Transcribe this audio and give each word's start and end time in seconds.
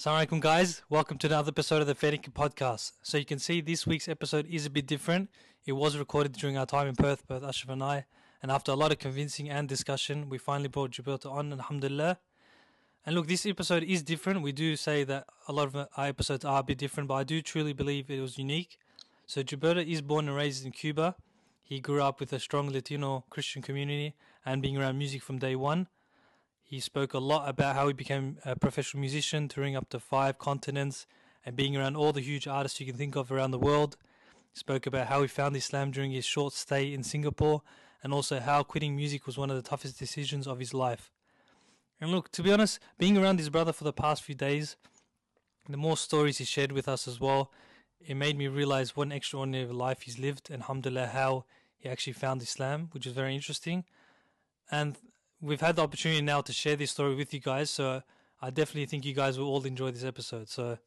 Assalamualaikum 0.00 0.40
guys, 0.40 0.80
welcome 0.88 1.18
to 1.18 1.26
another 1.26 1.50
episode 1.50 1.82
of 1.82 1.86
the 1.86 1.94
Fedika 1.94 2.32
podcast. 2.32 2.92
So 3.02 3.18
you 3.18 3.26
can 3.26 3.38
see 3.38 3.60
this 3.60 3.86
week's 3.86 4.08
episode 4.08 4.46
is 4.46 4.64
a 4.64 4.70
bit 4.70 4.86
different. 4.86 5.28
It 5.66 5.72
was 5.72 5.98
recorded 5.98 6.32
during 6.32 6.56
our 6.56 6.64
time 6.64 6.86
in 6.86 6.96
Perth, 6.96 7.28
both 7.28 7.44
Ashraf 7.44 7.74
and 7.74 7.84
I, 7.84 8.06
and 8.42 8.50
after 8.50 8.72
a 8.72 8.76
lot 8.76 8.92
of 8.92 8.98
convincing 8.98 9.50
and 9.50 9.68
discussion, 9.68 10.30
we 10.30 10.38
finally 10.38 10.68
brought 10.68 10.92
Gilberto 10.92 11.30
on, 11.30 11.52
alhamdulillah. 11.52 12.16
And 13.04 13.14
look, 13.14 13.26
this 13.26 13.44
episode 13.44 13.82
is 13.82 14.02
different. 14.02 14.40
We 14.40 14.52
do 14.52 14.74
say 14.74 15.04
that 15.04 15.26
a 15.48 15.52
lot 15.52 15.66
of 15.66 15.76
our 15.76 16.06
episodes 16.06 16.46
are 16.46 16.60
a 16.60 16.62
bit 16.62 16.78
different, 16.78 17.06
but 17.06 17.16
I 17.16 17.24
do 17.24 17.42
truly 17.42 17.74
believe 17.74 18.10
it 18.10 18.22
was 18.22 18.38
unique. 18.38 18.78
So 19.26 19.42
Gilberto 19.42 19.86
is 19.86 20.00
born 20.00 20.28
and 20.28 20.34
raised 20.34 20.64
in 20.64 20.72
Cuba. 20.72 21.14
He 21.62 21.78
grew 21.78 22.02
up 22.02 22.20
with 22.20 22.32
a 22.32 22.40
strong 22.40 22.70
Latino 22.70 23.24
Christian 23.28 23.60
community 23.60 24.14
and 24.46 24.62
being 24.62 24.78
around 24.78 24.96
music 24.96 25.20
from 25.20 25.38
day 25.38 25.56
one. 25.56 25.88
He 26.70 26.78
spoke 26.78 27.14
a 27.14 27.18
lot 27.18 27.48
about 27.48 27.74
how 27.74 27.88
he 27.88 27.92
became 27.92 28.38
a 28.44 28.54
professional 28.54 29.00
musician, 29.00 29.48
touring 29.48 29.74
up 29.74 29.88
to 29.88 29.98
five 29.98 30.38
continents 30.38 31.04
and 31.44 31.56
being 31.56 31.76
around 31.76 31.96
all 31.96 32.12
the 32.12 32.20
huge 32.20 32.46
artists 32.46 32.78
you 32.78 32.86
can 32.86 32.94
think 32.94 33.16
of 33.16 33.32
around 33.32 33.50
the 33.50 33.58
world. 33.58 33.96
He 34.52 34.58
spoke 34.60 34.86
about 34.86 35.08
how 35.08 35.20
he 35.20 35.26
found 35.26 35.56
Islam 35.56 35.90
during 35.90 36.12
his 36.12 36.24
short 36.24 36.52
stay 36.52 36.94
in 36.94 37.02
Singapore 37.02 37.62
and 38.04 38.12
also 38.12 38.38
how 38.38 38.62
quitting 38.62 38.94
music 38.94 39.26
was 39.26 39.36
one 39.36 39.50
of 39.50 39.56
the 39.56 39.68
toughest 39.68 39.98
decisions 39.98 40.46
of 40.46 40.60
his 40.60 40.72
life. 40.72 41.10
And 42.00 42.12
look, 42.12 42.30
to 42.30 42.42
be 42.44 42.52
honest, 42.52 42.78
being 42.98 43.18
around 43.18 43.40
his 43.40 43.50
brother 43.50 43.72
for 43.72 43.82
the 43.82 43.92
past 43.92 44.22
few 44.22 44.36
days, 44.36 44.76
the 45.68 45.76
more 45.76 45.96
stories 45.96 46.38
he 46.38 46.44
shared 46.44 46.70
with 46.70 46.86
us 46.86 47.08
as 47.08 47.18
well, 47.18 47.50
it 48.00 48.14
made 48.14 48.38
me 48.38 48.46
realize 48.46 48.94
what 48.94 49.08
an 49.08 49.12
extraordinary 49.12 49.72
life 49.72 50.02
he's 50.02 50.20
lived 50.20 50.48
and 50.52 50.62
alhamdulillah 50.62 51.08
how 51.08 51.46
he 51.76 51.88
actually 51.88 52.12
found 52.12 52.40
Islam, 52.42 52.90
which 52.92 53.08
is 53.08 53.12
very 53.12 53.34
interesting. 53.34 53.86
And 54.70 54.96
we've 55.40 55.60
had 55.60 55.76
the 55.76 55.82
opportunity 55.82 56.22
now 56.22 56.40
to 56.42 56.52
share 56.52 56.76
this 56.76 56.90
story 56.90 57.14
with 57.14 57.32
you 57.32 57.40
guys, 57.40 57.70
so 57.70 58.02
I 58.40 58.50
definitely 58.50 58.86
think 58.86 59.04
you 59.04 59.14
guys 59.14 59.38
will 59.38 59.48
all 59.48 59.64
enjoy 59.64 59.90
this 59.90 60.04
episode. 60.04 60.48
So, 60.48 60.78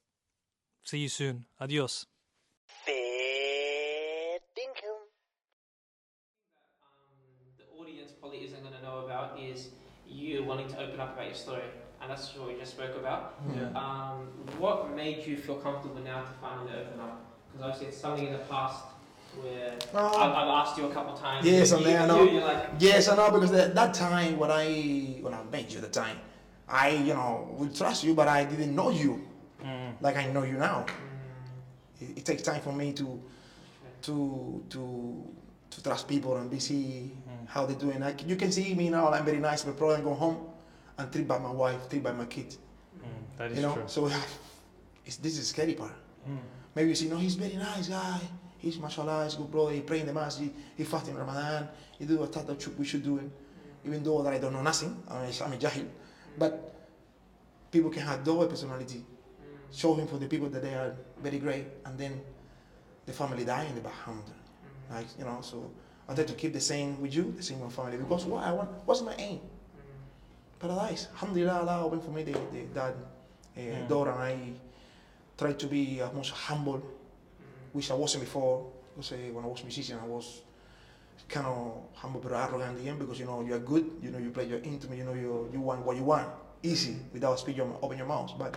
see 0.84 1.00
you 1.00 1.10
soon. 1.10 1.46
Adios. 1.60 2.06
Fair 2.66 2.94
dinkum. 4.56 4.98
um, 6.82 7.18
the 7.58 7.82
audience 7.82 8.12
probably 8.20 8.40
isn't 8.46 8.62
going 8.62 8.74
to 8.74 8.82
know 8.82 9.06
about 9.06 9.40
is 9.40 9.70
you 10.08 10.44
wanting 10.44 10.68
to 10.70 10.80
open 10.80 11.00
up 11.00 11.14
about 11.14 11.26
your 11.26 11.36
story, 11.36 11.64
and 12.02 12.10
that's 12.12 12.36
what 12.36 12.48
we 12.48 12.56
just 12.60 12.74
spoke 12.74 12.96
about. 12.96 13.36
Yeah. 13.56 13.70
Um, 13.76 14.28
what 14.60 14.96
made 14.96 15.26
you 15.26 15.38
feel 15.38 15.56
comfortable 15.56 16.02
now 16.02 16.22
to 16.22 16.32
finally 16.42 16.72
open 16.72 17.00
up? 17.00 17.26
Because 17.52 17.66
obviously 17.66 17.88
it's 17.88 17.98
something 17.98 18.28
in 18.28 18.34
the 18.34 18.40
past 18.40 18.86
where 19.42 19.74
Oh. 19.96 20.08
I've, 20.08 20.32
I've 20.32 20.48
asked 20.48 20.78
you 20.78 20.86
a 20.86 20.94
couple 20.94 21.14
of 21.14 21.20
times. 21.20 21.46
Yes, 21.46 21.72
you, 21.72 21.78
and 21.78 21.86
then 21.86 22.02
I 22.04 22.06
know. 22.08 22.24
You're 22.24 22.42
like, 22.44 22.70
Yes, 22.80 23.08
I 23.10 23.16
know 23.16 23.30
because 23.32 23.52
that, 23.52 23.76
that 23.76 23.94
time 23.94 24.38
when 24.38 24.50
I 24.52 25.18
when 25.22 25.34
I 25.34 25.44
met 25.52 25.74
you, 25.74 25.80
the 25.82 25.88
time 25.90 26.18
I 26.68 26.90
you 26.90 27.14
know 27.14 27.48
would 27.58 27.76
trust 27.76 28.04
you, 28.04 28.14
but 28.14 28.28
I 28.28 28.44
didn't 28.46 28.76
know 28.76 28.90
you 28.90 29.28
Mm. 29.64 29.94
like 30.02 30.18
I 30.18 30.26
know 30.28 30.44
you 30.44 30.58
now. 30.58 30.86
mm, 30.86 32.02
It, 32.04 32.18
it 32.20 32.26
takes 32.26 32.42
time 32.44 32.60
for 32.62 32.74
me 32.74 32.92
to 32.94 33.08
to 34.02 34.64
to 34.70 35.24
to 35.72 35.84
trust 35.84 36.08
people 36.08 36.36
and 36.38 36.50
be 36.52 36.60
see 36.60 37.12
Mm. 37.30 37.48
how 37.48 37.66
they're 37.66 37.78
doing. 37.86 38.00
Like 38.02 38.28
you 38.28 38.36
can 38.36 38.52
see 38.52 38.74
me 38.76 38.90
now, 38.90 39.10
I'm 39.14 39.24
very 39.26 39.40
nice, 39.40 39.64
but 39.64 39.78
probably 39.78 40.04
go 40.04 40.14
home 40.14 40.38
and 40.98 41.12
treat 41.12 41.28
by 41.28 41.38
my 41.40 41.52
wife, 41.52 41.88
treat 41.90 42.04
by 42.04 42.12
my 42.12 42.26
kids. 42.26 42.58
Mm, 43.00 43.38
that 43.38 43.52
is 43.52 43.58
You 43.58 43.64
know, 43.64 43.74
true. 43.74 43.84
so 43.88 44.08
it's, 45.06 45.18
this 45.18 45.34
is 45.34 45.40
the 45.40 45.46
scary 45.46 45.74
part. 45.74 45.94
Mm. 46.28 46.38
Maybe 46.76 46.90
you 46.90 46.96
see, 46.96 47.08
no, 47.10 47.18
he's 47.18 47.36
very 47.36 47.56
nice 47.56 47.88
guy. 47.88 48.20
He's 48.64 48.80
mashallah, 48.80 49.26
he's 49.26 49.36
good 49.36 49.52
brother. 49.52 49.72
He 49.74 49.82
pray 49.82 50.00
in 50.00 50.06
the 50.06 50.14
masjid. 50.14 50.50
He 50.78 50.86
fast 50.86 51.10
in 51.10 51.18
Ramadan. 51.18 51.68
He 52.00 52.06
do 52.06 52.18
what 52.18 52.32
that 52.32 52.62
should- 52.62 52.80
we 52.80 52.86
should 52.86 53.04
do. 53.04 53.18
it. 53.18 53.30
Even 53.86 54.02
though 54.02 54.22
that 54.24 54.32
I 54.32 54.38
don't 54.40 54.54
know 54.54 54.62
nothing, 54.62 55.04
I'm 55.10 55.26
a, 55.26 55.58
jahil. 55.58 55.86
But 56.38 56.54
people 57.70 57.90
can 57.90 58.04
have 58.04 58.24
double 58.24 58.48
personality. 58.48 59.04
Show 59.70 59.96
him 59.96 60.08
for 60.08 60.18
the 60.18 60.28
people 60.28 60.48
that 60.50 60.62
they 60.62 60.74
are 60.74 60.96
very 61.22 61.40
great, 61.40 61.66
and 61.86 61.98
then 62.00 62.22
the 63.06 63.12
family 63.12 63.44
die 63.44 63.66
in 63.66 63.76
the 63.76 63.82
background. 63.82 64.24
Like 64.90 65.08
you 65.20 65.26
know, 65.26 65.40
so 65.42 65.70
I 66.08 66.14
try 66.16 66.24
to 66.24 66.34
keep 66.34 66.54
the 66.54 66.62
same 66.62 67.02
with 67.02 67.14
you, 67.14 67.34
the 67.36 67.44
same 67.44 67.60
with 67.60 67.74
family, 67.74 67.98
because 67.98 68.24
what 68.26 68.44
I 68.46 68.54
want, 68.54 68.70
what's 68.86 69.02
my 69.02 69.16
aim? 69.18 69.42
Paradise. 70.60 71.08
Alhamdulillah, 71.16 71.60
Allah 71.68 71.84
opened 71.86 72.04
for 72.04 72.12
me 72.12 72.24
the, 72.24 72.32
the, 72.54 72.62
that 72.74 72.96
uh, 72.96 73.60
Mm. 73.60 73.88
door, 73.90 74.08
and 74.10 74.20
I 74.20 74.34
try 75.38 75.52
to 75.54 75.68
be 75.68 76.00
as 76.00 76.14
much 76.14 76.32
humble 76.32 76.82
which 77.74 77.92
I 77.92 77.96
wasn't 77.96 78.24
before. 78.24 78.72
Because 78.96 79.12
uh, 79.12 79.16
when 79.34 79.44
I 79.44 79.48
was 79.48 79.62
a 79.62 79.64
musician, 79.64 80.00
I 80.02 80.08
was 80.08 80.42
kind 81.28 81.46
of 81.46 81.84
humble 81.96 82.20
but 82.20 82.32
arrogant 82.32 82.78
in 82.78 82.84
the 82.84 82.90
end 82.90 83.00
because 83.00 83.20
you 83.20 83.26
know 83.26 83.42
you 83.42 83.54
are 83.54 83.60
good, 83.60 83.90
you 84.02 84.12
know 84.12 84.20
you 84.20 84.30
play 84.30 84.46
your 84.46 84.60
instrument, 84.60 85.00
you 85.00 85.06
know 85.06 85.14
you 85.14 85.50
you 85.52 85.60
want 85.60 85.86
what 85.86 85.98
you 85.98 86.04
want, 86.04 86.28
easy 86.62 86.98
without 87.12 87.40
speak 87.40 87.58
your 87.58 87.68
open 87.82 87.98
your 87.98 88.08
mouth. 88.08 88.32
But 88.38 88.56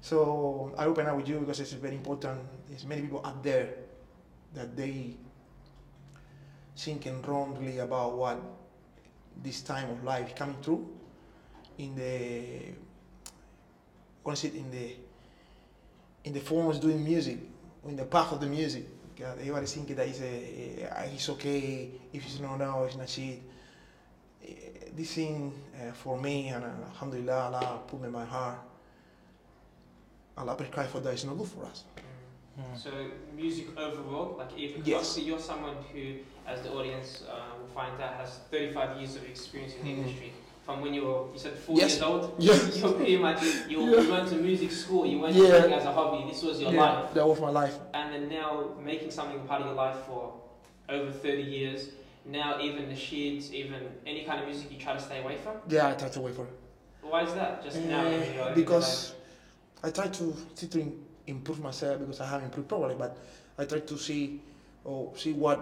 so 0.00 0.74
I 0.78 0.86
open 0.86 1.06
up 1.06 1.16
with 1.16 1.28
you 1.28 1.40
because 1.40 1.60
it's 1.60 1.72
very 1.72 1.96
important. 1.96 2.40
There's 2.68 2.86
many 2.86 3.02
people 3.02 3.24
out 3.24 3.42
there 3.42 3.68
that 4.54 4.76
they 4.76 5.14
thinking 6.76 7.20
wrongly 7.22 7.78
about 7.78 8.16
what 8.16 8.40
this 9.42 9.60
time 9.60 9.90
of 9.90 10.02
life 10.02 10.34
coming 10.34 10.56
through 10.62 10.88
in 11.78 11.94
the 11.94 12.72
it 14.44 14.54
in 14.54 14.70
the 14.70 14.96
in 16.24 16.32
the 16.32 16.40
forms 16.40 16.78
doing 16.78 17.02
music 17.02 17.38
in 17.86 17.96
the 17.96 18.04
path 18.04 18.32
of 18.32 18.40
the 18.40 18.46
music. 18.46 18.86
God, 19.18 19.38
everybody 19.38 19.66
thinking 19.66 19.96
that 19.96 20.08
it's, 20.08 20.20
a, 20.20 20.88
a, 21.04 21.10
it's 21.12 21.28
okay, 21.30 21.90
if 22.12 22.24
it's 22.24 22.40
not 22.40 22.58
now, 22.58 22.84
it's 22.84 22.96
not 22.96 23.08
shit. 23.08 23.42
Eh, 24.42 24.54
This 24.96 25.12
thing 25.14 25.52
uh, 25.76 25.92
for 25.92 26.18
me, 26.18 26.48
and 26.48 26.64
uh, 26.64 26.68
alhamdulillah, 26.92 27.44
Allah 27.52 27.80
put 27.86 28.00
me 28.00 28.06
in 28.06 28.12
my 28.12 28.24
heart. 28.24 28.58
Allah 30.36 30.54
prescribe 30.54 30.88
for 30.88 31.00
that, 31.00 31.12
it's 31.12 31.24
not 31.24 31.36
good 31.36 31.48
for 31.48 31.64
us. 31.66 31.84
mm. 31.96 32.62
Mm. 32.62 32.76
So 32.78 32.90
music 33.36 33.66
overall, 33.78 34.36
like 34.38 34.56
even 34.56 34.82
Yes. 34.84 34.96
obviously 34.96 35.22
you're 35.24 35.38
someone 35.38 35.76
who, 35.92 36.14
as 36.46 36.62
the 36.62 36.72
audience 36.72 37.22
uh, 37.28 37.58
will 37.60 37.68
find 37.74 38.00
out, 38.00 38.14
has 38.14 38.40
35 38.50 38.98
years 38.98 39.16
of 39.16 39.24
experience 39.24 39.74
in 39.74 39.84
the 39.84 39.90
Mhm. 39.92 39.98
industry. 39.98 40.32
From 40.70 40.82
when 40.82 40.94
you 40.94 41.04
were, 41.04 41.22
you 41.32 41.38
said 41.38 41.54
four 41.58 41.76
Yes. 41.76 41.94
years 41.94 42.02
old. 42.02 42.34
Yes. 42.38 42.78
You're 42.80 42.92
pretty 42.92 43.16
much 43.16 43.42
you, 43.68 43.80
Yeah. 43.80 44.02
you 44.02 44.10
went 44.12 44.28
to 44.28 44.36
music 44.36 44.70
school. 44.70 45.04
You 45.04 45.18
went 45.18 45.34
Yeah. 45.34 45.42
to 45.46 45.52
music 45.52 45.72
as 45.72 45.84
a 45.84 45.92
hobby. 45.92 46.30
This 46.30 46.42
was 46.44 46.60
your 46.60 46.70
Yeah, 46.72 46.80
life, 47.00 47.12
That 47.14 47.26
was 47.26 47.40
my 47.40 47.50
life. 47.50 47.76
and 47.92 48.14
then 48.14 48.28
now 48.28 48.50
making 48.80 49.10
something 49.10 49.40
part 49.48 49.62
of 49.62 49.66
your 49.66 49.74
life 49.74 49.96
for 50.06 50.32
over 50.88 51.10
30 51.10 51.42
years. 51.42 51.88
Now 52.24 52.60
even 52.60 52.88
the 52.88 52.94
sheets, 52.94 53.50
even 53.52 53.80
any 54.06 54.22
kind 54.24 54.38
of 54.42 54.46
music 54.46 54.70
you 54.70 54.78
try 54.78 54.92
to 54.92 55.00
stay 55.00 55.18
away 55.24 55.38
from. 55.38 55.54
Yeah, 55.66 55.88
I 55.88 55.94
try 55.94 56.08
to 56.08 56.20
for 56.38 56.44
it. 56.44 56.54
Why 57.02 57.22
is 57.24 57.34
that? 57.34 57.64
Just 57.64 57.78
now 57.78 58.04
Eh, 58.06 58.54
because 58.54 59.14
I 59.82 59.90
try 59.90 60.06
to 60.06 60.24
try 60.56 60.68
to 60.68 60.80
improve 61.26 61.58
myself 61.58 61.98
because 61.98 62.20
I 62.20 62.26
have 62.26 62.44
improved 62.44 62.68
probably, 62.68 62.94
but 62.94 63.16
I 63.58 63.64
try 63.64 63.80
to 63.80 63.96
see 63.98 64.40
or 64.84 65.10
see 65.16 65.32
what 65.32 65.58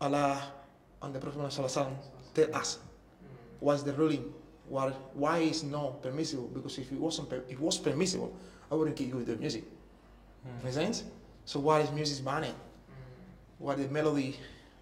Allah 0.00 0.42
and 1.02 1.14
the 1.14 1.20
Prophet 1.20 1.38
Muhammad 1.38 1.54
Sallallahu 1.54 1.70
Alaihi 1.70 1.86
Wasallam 1.86 2.34
tell 2.34 2.56
us. 2.62 2.78
What's 3.64 3.82
the 3.82 3.94
ruling? 3.94 4.30
What, 4.68 4.92
why 5.14 5.38
is 5.38 5.64
not 5.64 6.02
permissible? 6.02 6.48
Because 6.52 6.76
if 6.78 6.92
it 6.92 6.98
wasn't, 6.98 7.30
per- 7.30 7.44
if 7.48 7.52
it 7.52 7.60
was 7.60 7.78
permissible, 7.78 8.36
I 8.70 8.74
wouldn't 8.74 8.94
keep 8.94 9.08
you 9.08 9.16
with 9.16 9.26
the 9.26 9.36
music. 9.36 9.64
Mm. 10.46 10.64
Make 10.64 10.74
sense? 10.74 11.04
So 11.46 11.60
why 11.60 11.80
is 11.80 11.90
music 11.90 12.22
banned? 12.22 12.44
mm, 12.44 12.52
What 13.58 13.78
the 13.78 13.88
melody 13.88 14.36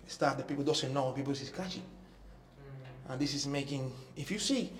stuff 0.09 0.37
that 0.37 0.49
people 0.49 0.65
doesn't 0.65 0.93
know, 0.93 1.13
people 1.13 1.33
is 1.33 1.49
catchy, 1.51 1.79
mm, 1.79 3.13
and 3.13 3.21
this 3.21 3.35
is 3.35 3.47
making. 3.47 3.93
If 4.17 4.33
you 4.33 4.41
see 4.41 4.73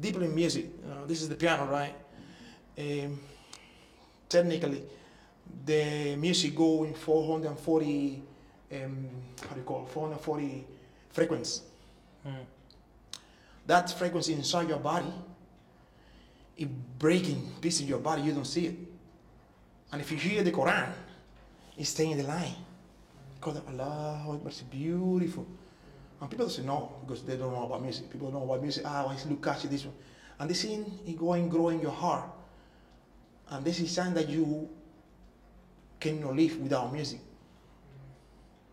deeply 0.00 0.24
in 0.24 0.34
music, 0.34 0.64
know, 0.88 1.04
this 1.06 1.20
is 1.20 1.28
the 1.28 1.34
piano, 1.36 1.66
right? 1.66 1.94
Um, 2.78 3.20
technically, 4.26 4.82
the 5.66 6.16
music 6.16 6.54
go 6.56 6.84
in 6.84 6.94
440. 6.94 8.22
Um, 8.72 9.08
how 9.42 9.54
do 9.54 9.60
you 9.60 9.66
call 9.66 9.82
it? 9.82 9.88
440 9.90 10.64
frequency. 11.10 11.60
Mm. 12.26 12.46
That 13.66 13.90
frequency 13.90 14.32
inside 14.32 14.68
your 14.68 14.78
body, 14.78 15.12
it 16.56 16.68
breaking 16.98 17.52
piece 17.60 17.80
of 17.80 17.88
your 17.88 17.98
body, 17.98 18.22
you 18.22 18.32
don't 18.32 18.46
see 18.46 18.66
it. 18.66 18.76
And 19.92 20.00
if 20.00 20.10
you 20.10 20.18
hear 20.18 20.42
the 20.42 20.52
Quran, 20.52 20.92
it's 21.76 21.90
staying 21.90 22.12
in 22.12 22.18
the 22.18 22.24
line. 22.24 22.54
Because 23.34 23.60
Allah, 23.68 24.38
it's 24.46 24.60
beautiful. 24.62 25.46
And 26.20 26.30
people 26.30 26.48
say 26.50 26.62
no, 26.62 26.92
because 27.00 27.22
they 27.22 27.36
don't 27.36 27.52
know 27.52 27.64
about 27.64 27.82
music. 27.82 28.10
People 28.10 28.30
know 28.30 28.42
about 28.42 28.60
music, 28.60 28.84
ah, 28.86 29.10
it's 29.12 29.24
look 29.24 29.42
catchy, 29.42 29.68
this 29.68 29.84
one. 29.86 29.94
And 30.38 30.50
this 30.50 30.62
thing 30.62 30.84
is 31.06 31.14
going, 31.14 31.48
growing 31.48 31.80
your 31.80 31.92
heart. 31.92 32.28
And 33.48 33.64
this 33.64 33.80
is 33.80 33.90
something 33.90 34.14
that 34.14 34.28
you 34.28 34.68
cannot 35.98 36.36
live 36.36 36.58
without 36.58 36.92
music. 36.92 37.20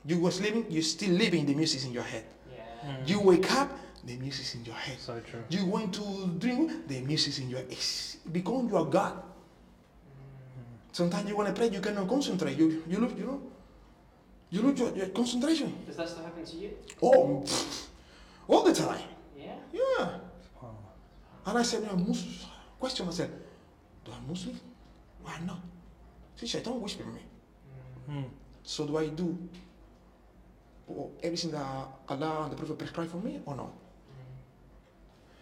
You 0.05 0.19
was 0.19 0.39
living, 0.41 0.65
you're 0.69 0.83
still 0.83 1.11
living 1.11 1.45
the 1.45 1.53
music 1.53 1.85
in 1.85 1.91
your 1.93 2.03
head. 2.03 2.23
yeah. 2.53 2.89
Mm. 2.89 3.09
You 3.09 3.19
wake 3.21 3.51
up, 3.51 3.69
the 4.07 4.15
music's 4.15 4.55
in 4.55 4.63
your 4.63 4.75
head. 4.75 4.97
So 4.99 5.19
true. 5.19 5.43
You 5.49 5.67
going 5.67 5.91
to 5.91 6.27
drink, 6.39 6.87
the 6.87 7.01
music's 7.01 7.39
in 7.39 7.49
your 7.49 7.59
it's 7.69 8.15
become 8.31 8.69
your 8.69 8.85
God. 8.85 9.13
Mm, 9.13 10.95
Sometimes 10.95 11.27
you 11.29 11.35
want 11.35 11.49
to 11.49 11.53
pray, 11.53 11.69
you 11.69 11.81
cannot 11.81 12.07
concentrate. 12.07 12.57
You 12.57 12.83
you 12.87 12.97
lose, 12.99 13.13
you 13.19 13.25
know, 13.25 13.41
you 14.49 14.61
lose 14.61 14.79
your, 14.79 14.95
your 14.95 15.07
concentration. 15.09 15.75
Does 15.85 15.97
that 15.97 16.07
still 16.07 16.23
happen 16.23 16.45
to 16.45 16.55
you? 16.55 16.71
Oh, 17.03 17.43
pfft, 17.45 17.87
all 18.47 18.63
the 18.63 18.73
time. 18.73 19.03
Yeah. 19.37 19.59
Yeah. 19.73 20.19
Wow. 20.61 20.77
And 21.45 21.57
I 21.57 21.63
said, 21.63 21.81
you 21.83 21.87
know, 21.87 21.97
most 21.97 22.25
question 22.79 23.05
myself, 23.05 23.29
do 24.05 24.11
I'm 24.15 24.25
Muslim? 24.27 24.57
Why 25.21 25.35
not? 25.45 25.59
See, 26.37 26.47
Shaitan 26.47 26.79
whisper 26.79 27.03
me. 27.03 27.21
Mm. 28.09 28.29
So 28.63 28.87
do 28.87 28.97
I 28.97 29.07
do 29.07 29.37
everything 31.21 31.51
that 31.51 31.65
Allah 32.07 32.43
and 32.43 32.51
the 32.51 32.55
Prophet 32.55 32.77
prescribed 32.77 33.11
for 33.11 33.17
me 33.17 33.41
or 33.45 33.55
not? 33.55 33.71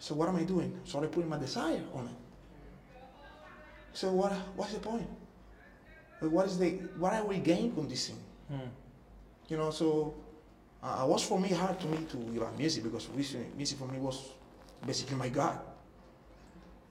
So 0.05 0.13
what 0.13 0.29
am 0.29 0.35
I 0.35 0.43
doing? 0.43 0.71
So 0.83 0.99
I'm 1.01 1.07
putting 1.07 1.27
my 1.27 1.39
desire 1.39 1.81
on 1.95 2.05
it. 2.05 2.17
So 3.93 4.11
what? 4.11 4.33
What's 4.55 4.73
the 4.73 4.79
point? 4.79 5.07
What 6.19 6.45
is 6.45 6.59
the? 6.59 6.69
What 7.01 7.13
I 7.13 7.21
will 7.21 7.39
gain 7.39 7.73
from 7.73 7.89
this 7.89 8.09
thing? 8.09 8.19
Mm. 8.53 8.69
You 9.47 9.57
know. 9.57 9.71
So 9.71 10.13
uh, 10.83 11.01
it 11.01 11.09
was 11.09 11.23
for 11.23 11.39
me 11.39 11.49
hard 11.49 11.79
to 11.79 11.87
me 11.87 12.05
to 12.11 12.17
give 12.17 12.43
up 12.43 12.55
music 12.55 12.83
because 12.83 13.09
music, 13.15 13.55
music 13.57 13.79
for 13.79 13.87
me 13.87 13.97
was 13.97 14.29
basically 14.85 15.17
my 15.17 15.29
God. 15.29 15.57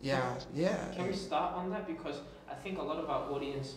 Yeah, 0.02 0.34
yeah. 0.52 0.90
Can 0.96 1.06
we 1.06 1.14
start 1.14 1.54
on 1.54 1.70
that? 1.70 1.86
Because 1.86 2.16
I 2.50 2.54
think 2.54 2.78
a 2.78 2.82
lot 2.82 2.96
of 2.98 3.08
our 3.08 3.30
audience 3.30 3.74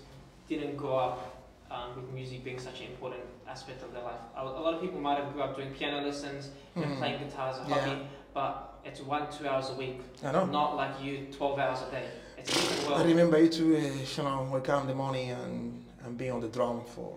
didn't 0.49 0.77
grow 0.77 0.97
up 0.97 1.45
um, 1.69 1.95
with 1.95 2.09
music 2.11 2.43
being 2.43 2.59
such 2.59 2.81
an 2.81 2.87
important 2.87 3.21
aspect 3.47 3.83
of 3.83 3.93
their 3.93 4.01
life. 4.01 4.19
A, 4.35 4.41
a 4.41 4.63
lot 4.65 4.73
of 4.73 4.81
people 4.81 4.99
might 4.99 5.19
have 5.19 5.31
grew 5.31 5.43
up 5.43 5.55
doing 5.55 5.69
piano 5.75 6.01
lessons, 6.03 6.49
and 6.75 6.85
Mm. 6.85 6.97
playing 6.97 7.19
guitar 7.23 7.49
as 7.49 7.57
a 7.59 7.69
Yeah. 7.69 7.75
hobby, 7.75 8.07
but 8.33 8.76
it's 8.87 9.01
one, 9.01 9.27
two 9.31 9.47
hours 9.47 9.69
a 9.69 9.73
week, 9.73 9.99
I 10.23 10.31
know. 10.31 10.45
not 10.45 10.75
like 10.75 11.01
you, 11.01 11.27
12 11.31 11.59
hours 11.59 11.79
a 11.87 11.91
day. 11.91 12.07
It's 12.37 12.49
a 12.49 12.53
different 12.53 13.01
I 13.01 13.03
remember 13.03 13.41
you 13.41 13.49
to, 13.49 13.77
uh, 13.77 13.79
you 13.79 14.23
know, 14.23 14.49
wake 14.51 14.69
up 14.69 14.81
in 14.81 14.87
the 14.87 14.95
morning 14.95 15.31
and, 15.31 15.85
and 16.03 16.17
be 16.17 16.29
on 16.29 16.39
the 16.39 16.47
drum 16.47 16.83
for, 16.85 17.13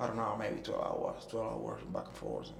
I 0.00 0.06
don't 0.08 0.16
know, 0.16 0.36
maybe 0.38 0.60
12 0.60 0.80
hours, 0.82 1.26
12 1.30 1.64
hours 1.64 1.82
back 1.94 2.06
and 2.06 2.16
forth. 2.16 2.50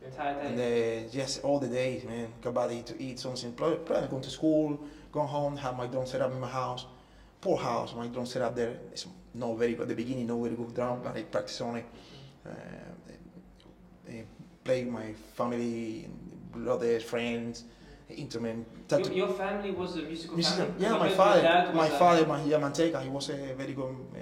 The 0.00 0.06
entire 0.06 0.34
day. 0.34 1.00
And 1.00 1.06
uh, 1.06 1.10
just 1.10 1.42
all 1.42 1.58
the 1.58 1.68
days, 1.68 2.04
man, 2.04 2.28
kabadi 2.42 2.84
to 2.86 3.02
eat 3.02 3.18
something, 3.18 3.52
probably, 3.52 3.78
probably 3.78 4.08
going 4.08 4.22
to 4.22 4.30
school, 4.30 4.78
go 5.10 5.22
home, 5.22 5.56
have 5.56 5.76
my 5.76 5.86
drum 5.86 6.06
set 6.06 6.20
up 6.20 6.32
in 6.32 6.40
my 6.40 6.48
house. 6.48 6.86
Poor 7.40 7.56
house, 7.56 7.94
my 7.94 8.06
drum 8.08 8.26
set 8.26 8.42
up 8.42 8.54
there. 8.54 8.76
It's 8.92 9.06
not 9.32 9.56
very 9.56 9.72
good 9.72 9.82
at 9.82 9.88
the 9.88 9.94
beginning, 9.94 10.26
not 10.26 10.38
very 10.42 10.54
good 10.54 10.74
drum, 10.74 11.00
but 11.02 11.16
I 11.16 11.22
practice 11.22 11.60
on 11.62 11.76
it. 11.76 11.86
Uh, 12.46 12.52
play 14.64 14.84
my 14.84 15.12
family, 15.34 16.08
brothers, 16.52 17.02
friends, 17.02 17.64
instrument. 18.08 18.66
your, 18.90 19.12
your 19.12 19.28
family 19.28 19.70
was 19.70 19.96
a 19.96 20.02
musical 20.02 20.36
Musician. 20.36 20.66
family? 20.66 20.82
Yeah, 20.82 20.94
I 20.94 20.98
my 20.98 21.08
father, 21.08 21.72
my 21.74 21.86
a- 21.86 21.98
father, 21.98 22.26
my 22.26 22.42
yeah, 22.44 22.58
Manteca, 22.58 23.02
he 23.02 23.08
was 23.08 23.28
a 23.30 23.54
very 23.54 23.72
good 23.72 23.94
uh, 24.14 24.20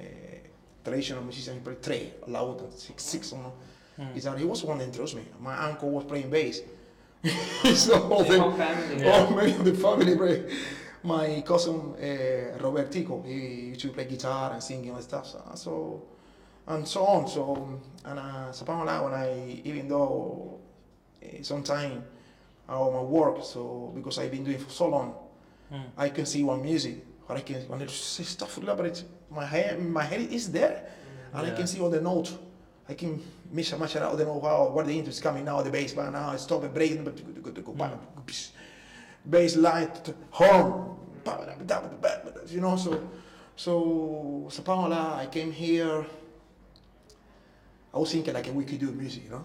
traditional 0.84 1.22
musician. 1.22 1.54
He 1.54 1.60
played 1.60 1.82
three, 1.82 2.10
loud, 2.26 2.72
six, 2.74 3.02
six. 3.02 3.32
You 3.32 3.38
know. 3.38 3.52
Mm. 3.98 4.14
He 4.14 4.38
he 4.40 4.44
was 4.44 4.60
the 4.60 4.66
one 4.66 4.78
that 4.78 4.84
introduced 4.84 5.16
me. 5.16 5.22
My 5.40 5.56
uncle 5.68 5.90
was 5.90 6.04
playing 6.04 6.30
bass. 6.30 6.60
so 7.74 8.08
all 8.08 8.22
the 8.22 8.34
the, 8.34 8.40
whole 8.40 8.52
family. 8.52 9.02
Yeah. 9.04 9.10
all 9.10 9.30
many 9.34 9.52
of 9.52 9.64
the 9.64 9.74
family 9.74 10.16
play. 10.16 10.44
My 11.02 11.42
cousin 11.46 11.94
uh, 11.94 12.58
Robertico, 12.58 13.24
he 13.24 13.68
used 13.70 13.80
to 13.80 13.88
play 13.88 14.04
guitar 14.04 14.52
and 14.52 14.62
singing 14.62 14.90
and 14.90 15.02
stuff. 15.02 15.26
So, 15.26 15.42
so 15.54 16.02
and 16.68 16.86
so 16.86 17.04
on. 17.04 17.28
So 17.28 17.80
and 18.04 18.18
uh, 18.18 18.52
subhanallah, 18.52 19.04
when 19.04 19.14
I 19.14 19.60
even 19.64 19.88
though 19.88 20.60
uh, 21.22 21.42
sometimes 21.42 22.02
I 22.68 22.74
owe 22.74 22.92
my 22.92 23.00
work, 23.00 23.42
so 23.44 23.92
because 23.94 24.18
I've 24.18 24.30
been 24.30 24.44
doing 24.44 24.56
it 24.56 24.62
for 24.62 24.70
so 24.70 24.88
long. 24.88 25.14
Mm. 25.72 25.82
I 25.96 26.08
can 26.10 26.26
see 26.26 26.42
one 26.44 26.62
music, 26.62 27.04
or 27.28 27.36
I 27.36 27.40
can 27.40 27.62
when 27.68 27.80
it's 27.82 27.94
stuff 27.94 28.58
elaborate. 28.58 29.04
My 29.30 29.44
head, 29.46 29.80
my 29.82 30.04
head 30.04 30.20
is 30.20 30.50
there, 30.52 30.88
and 31.32 31.46
I 31.46 31.50
can 31.54 31.66
see 31.66 31.80
all 31.80 31.90
the 31.90 32.00
notes. 32.00 32.36
I 32.88 32.94
can 32.94 33.22
match 33.52 33.76
match 33.78 33.96
it 33.96 34.02
out. 34.02 34.14
I 34.14 34.18
don't 34.18 34.26
know 34.28 34.40
how 34.40 34.68
what 34.70 34.86
the 34.86 34.92
intro 34.98 35.10
is 35.10 35.20
coming 35.20 35.44
now. 35.44 35.62
The 35.62 35.70
bass, 35.70 35.92
but 35.94 36.10
now 36.10 36.30
I 36.30 36.36
stop 36.36 36.64
it, 36.64 36.72
break 36.74 36.92
Mm. 36.98 38.50
bass 39.26 39.56
line, 39.56 39.90
horn, 40.30 40.96
you 42.50 42.60
know. 42.60 42.76
So, 42.76 43.00
so 43.56 44.48
subhanallah, 44.50 45.16
I 45.16 45.26
came 45.26 45.52
here. 45.52 46.06
I 47.92 47.98
was 47.98 48.12
thinking 48.12 48.34
like 48.34 48.48
we 48.54 48.64
could 48.64 48.78
do 48.80 48.90
music, 48.92 49.24
you 49.24 49.30
know, 49.30 49.44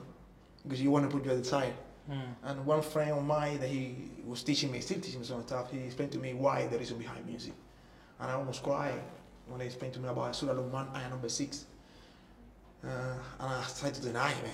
because 0.64 0.82
you 0.82 0.92
want 0.92 1.10
to 1.10 1.18
put 1.18 1.26
your 1.26 1.36
desire. 1.38 1.74
Mm. 2.10 2.22
And 2.44 2.66
one 2.66 2.82
friend 2.82 3.12
of 3.12 3.24
mine 3.24 3.60
that 3.60 3.70
he 3.70 3.96
was 4.26 4.44
teaching 4.44 4.72
me, 4.72 4.82
still 4.82 5.00
teaching 5.00 5.22
me 5.22 5.26
some 5.26 5.42
stuff, 5.44 5.72
he 5.72 5.80
explained 5.80 6.12
to 6.12 6.20
me 6.20 6.34
why 6.34 6.68
the 6.68 6.78
reason 6.78 6.98
behind 6.98 7.26
music. 7.26 7.54
And 8.20 8.30
I 8.32 8.34
almost 8.34 8.62
cried 8.64 9.00
when 9.48 9.62
he 9.62 9.68
explained 9.68 9.94
to 9.96 10.00
me 10.00 10.10
about 10.10 10.36
Surah 10.36 10.54
Luqman, 10.54 10.94
ayah 10.96 11.10
number 11.10 11.30
six. 11.30 11.66
Uh, 12.84 12.88
and 13.40 13.54
I 13.54 13.64
tried 13.80 13.94
to 13.94 14.02
deny 14.02 14.30
me 14.44 14.52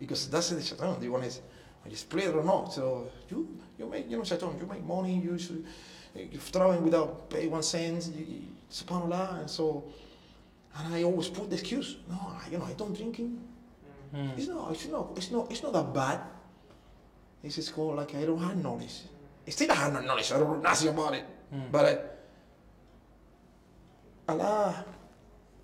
because 0.00 0.28
that's 0.28 0.50
the 0.50 0.60
shaitan. 0.60 0.98
The 1.00 1.08
one 1.08 1.22
is, 1.22 1.40
you 1.88 1.96
play 2.08 2.24
it 2.24 2.34
or 2.34 2.42
not. 2.42 2.72
So 2.72 3.08
you, 3.30 3.56
you 3.78 3.86
make, 3.88 4.10
you 4.10 4.16
know, 4.16 4.24
shaitan, 4.24 4.58
you 4.60 4.66
make 4.66 4.84
money, 4.84 5.14
you 5.20 5.38
should, 5.38 5.64
you're 6.14 6.40
throwing 6.40 6.82
without 6.82 7.30
pay 7.30 7.46
one 7.46 7.62
cent, 7.62 8.10
you, 8.16 8.24
you, 8.24 8.42
subhanAllah. 8.70 9.40
And 9.40 9.50
so, 9.50 9.84
and 10.76 10.92
I 10.94 11.04
always 11.04 11.28
put 11.28 11.48
the 11.50 11.56
excuse, 11.56 11.98
no, 12.08 12.16
I- 12.16 12.50
you 12.50 12.58
know, 12.58 12.64
I 12.64 12.72
don't 12.72 12.94
drinking. 12.96 13.40
Mm. 14.14 14.36
It's 14.36 14.48
not, 14.48 14.72
it's 14.72 14.86
not, 14.88 15.12
it's 15.16 15.30
not, 15.30 15.50
it's 15.52 15.62
not 15.62 15.72
that 15.72 15.94
bad. 15.94 16.20
This 17.42 17.58
is 17.58 17.68
called 17.70 17.96
like 17.96 18.14
I 18.14 18.24
don't 18.24 18.42
have 18.42 18.56
knowledge. 18.62 19.00
It's 19.46 19.56
still 19.56 19.72
I 19.72 19.74
have 19.74 19.92
no 19.92 20.00
knowledge. 20.00 20.30
I 20.32 20.38
don't 20.38 20.48
know 20.48 20.60
nothing 20.60 20.88
about 20.88 21.14
it. 21.14 21.24
Mm. 21.54 21.72
But 21.72 21.84
uh, 24.28 24.32
Allah 24.32 24.84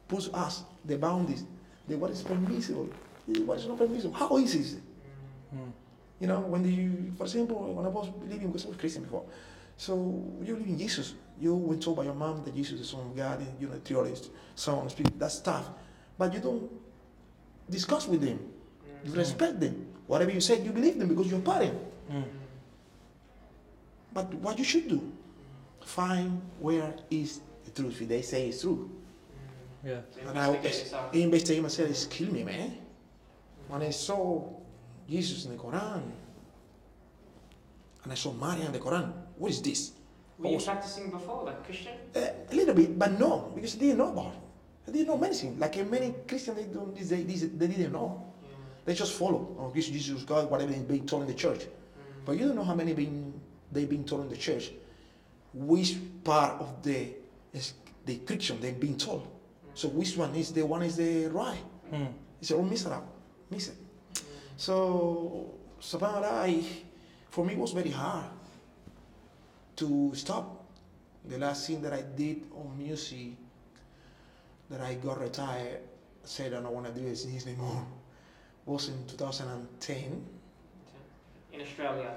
puts 0.09 0.29
us 0.29 0.65
the 0.85 0.97
boundaries, 0.97 1.45
the 1.87 1.97
what 1.97 2.11
is 2.11 2.23
permissible, 2.23 2.89
what 3.45 3.59
is 3.59 3.67
not 3.67 3.79
permissible. 3.79 4.15
How 4.15 4.39
easy 4.39 4.61
is 4.61 4.75
it? 4.75 4.83
Mm. 5.55 5.73
You 6.21 6.27
know, 6.29 6.41
when 6.41 6.65
you, 6.65 7.13
for 7.19 7.25
example, 7.25 7.75
when 7.75 7.85
I 7.85 7.89
was 7.89 8.09
believing, 8.09 8.49
because 8.49 8.65
I 8.65 8.69
was 8.69 8.79
Christian 8.79 9.03
before, 9.03 9.25
so 9.77 9.95
you 10.43 10.55
believe 10.55 10.69
in 10.69 10.79
Jesus. 10.79 11.15
You 11.39 11.55
were 11.55 11.77
told 11.77 11.99
by 11.99 12.05
your 12.05 12.15
mom 12.15 12.43
that 12.45 12.55
Jesus 12.55 12.81
is 12.81 12.81
the 12.81 12.87
Son 12.97 13.01
of 13.01 13.15
God, 13.15 13.41
and 13.41 13.61
you 13.61 13.69
know, 13.69 13.79
theologist, 13.85 14.31
Son, 14.55 14.89
Spirit, 14.89 15.19
that 15.19 15.31
stuff. 15.31 15.69
But 16.17 16.33
you 16.33 16.41
don't 16.41 16.71
discuss 17.69 18.09
with 18.09 18.23
them. 18.23 18.41
You 19.05 19.13
respect 19.13 19.61
them. 19.61 19.87
Whatever 20.07 20.31
you 20.31 20.41
said, 20.41 20.65
you 20.65 20.73
believe 20.73 20.99
them 20.99 21.09
because 21.09 21.31
you're 21.31 21.41
parent. 21.41 21.77
Mm. 22.11 22.25
But 24.13 24.33
what 24.35 24.59
you 24.59 24.65
should 24.65 24.89
do, 24.89 25.13
find 25.85 26.41
where 26.61 26.95
is 27.11 27.41
the 27.65 27.71
truth. 27.71 28.01
If 28.01 28.09
they 28.09 28.23
say 28.23 28.49
it's 28.49 28.63
true. 28.63 28.91
Yeah. 29.85 30.01
So 30.15 30.29
And 30.29 30.39
I 30.39 30.47
investigate 30.49 30.83
yourself. 30.85 31.15
investigate 31.15 31.63
myself, 31.63 31.91
it's 31.91 32.07
kill 32.07 32.33
me, 32.33 32.43
man. 32.45 32.79
When 33.69 33.83
I 33.83 33.91
saw 33.91 34.43
Jesus 35.09 35.45
in 35.47 35.57
the 35.57 35.63
Quran, 35.63 36.03
and 38.05 38.13
I 38.13 38.15
saw 38.15 38.33
Maria 38.33 38.67
in 38.67 38.73
the 38.73 38.79
Quran, 38.79 39.13
what 39.39 39.51
is 39.51 39.61
this? 39.63 39.93
Were 40.39 40.49
you 40.49 40.55
Also- 40.55 40.67
practicing 40.73 41.11
before, 41.11 41.45
like 41.45 41.65
Christian? 41.65 41.95
Uh, 42.15 42.21
a 42.51 42.55
little 42.55 42.75
bit, 42.75 42.99
but 42.99 43.19
no, 43.19 43.51
because 43.55 43.75
they 43.75 43.87
didn't 43.87 43.99
know 43.99 44.13
about 44.13 44.33
it. 44.35 44.41
They 44.87 44.93
didn't 44.93 45.09
know 45.09 45.19
medicine. 45.19 45.59
Like 45.59 45.77
many 45.91 46.15
Christians, 46.29 46.57
they 46.57 46.65
don't. 46.65 46.95
They, 46.95 47.23
they, 47.23 47.35
they 47.35 47.67
didn't 47.67 47.93
know. 47.93 48.23
They 48.87 48.95
just 48.95 49.13
follow. 49.13 49.57
Oh, 49.59 49.73
Jesus, 49.75 49.91
Jesus, 49.91 50.23
God, 50.23 50.49
whatever 50.49 50.73
is 50.73 50.79
being 50.79 51.07
told 51.07 51.23
in 51.23 51.29
the 51.29 51.35
church. 51.35 51.67
But 52.25 52.39
you 52.39 52.47
don't 52.47 52.57
know 52.57 52.65
how 52.65 52.75
many 52.75 52.95
been 52.95 53.35
they've 53.71 53.91
been 53.91 54.05
told 54.05 54.23
in 54.23 54.29
the 54.31 54.37
church. 54.37 54.71
Which 55.53 55.97
part 56.23 56.61
of 56.61 56.83
the 56.83 57.09
is 57.53 57.75
the 58.05 58.17
Christian 58.19 58.61
they've 58.61 58.79
been 58.79 58.97
told. 58.97 59.27
So 59.75 59.89
which 59.89 60.17
one 60.17 60.35
is 60.35 60.53
the 60.53 60.65
one 60.65 60.83
is 60.83 60.97
the 60.97 61.27
right? 61.27 61.59
Mm. 61.93 62.13
It's 62.41 62.53
all 62.53 62.65
up, 62.93 63.07
miss 63.51 63.69
it. 63.69 63.77
So 64.57 65.55
subhanallah, 65.81 66.33
I, 66.33 66.63
for 67.31 67.45
me 67.45 67.55
it 67.55 67.59
was 67.59 67.73
very 67.73 67.91
hard 67.91 68.27
to 69.77 70.13
stop. 70.15 70.65
The 71.25 71.39
last 71.39 71.67
thing 71.67 71.83
that 71.83 71.93
I 71.93 72.03
did 72.03 72.45
on 72.55 72.79
music, 72.79 73.33
that 74.71 74.81
I 74.81 74.95
got 74.95 75.21
retired, 75.21 75.81
said 76.23 76.55
I 76.55 76.61
don't 76.61 76.73
want 76.73 76.87
to 76.87 76.93
do 76.93 77.07
this 77.07 77.27
anymore, 77.47 77.85
was 78.67 78.89
in 78.89 79.07
2010. 79.07 80.27
In 81.53 81.61
Australia. 81.61 82.11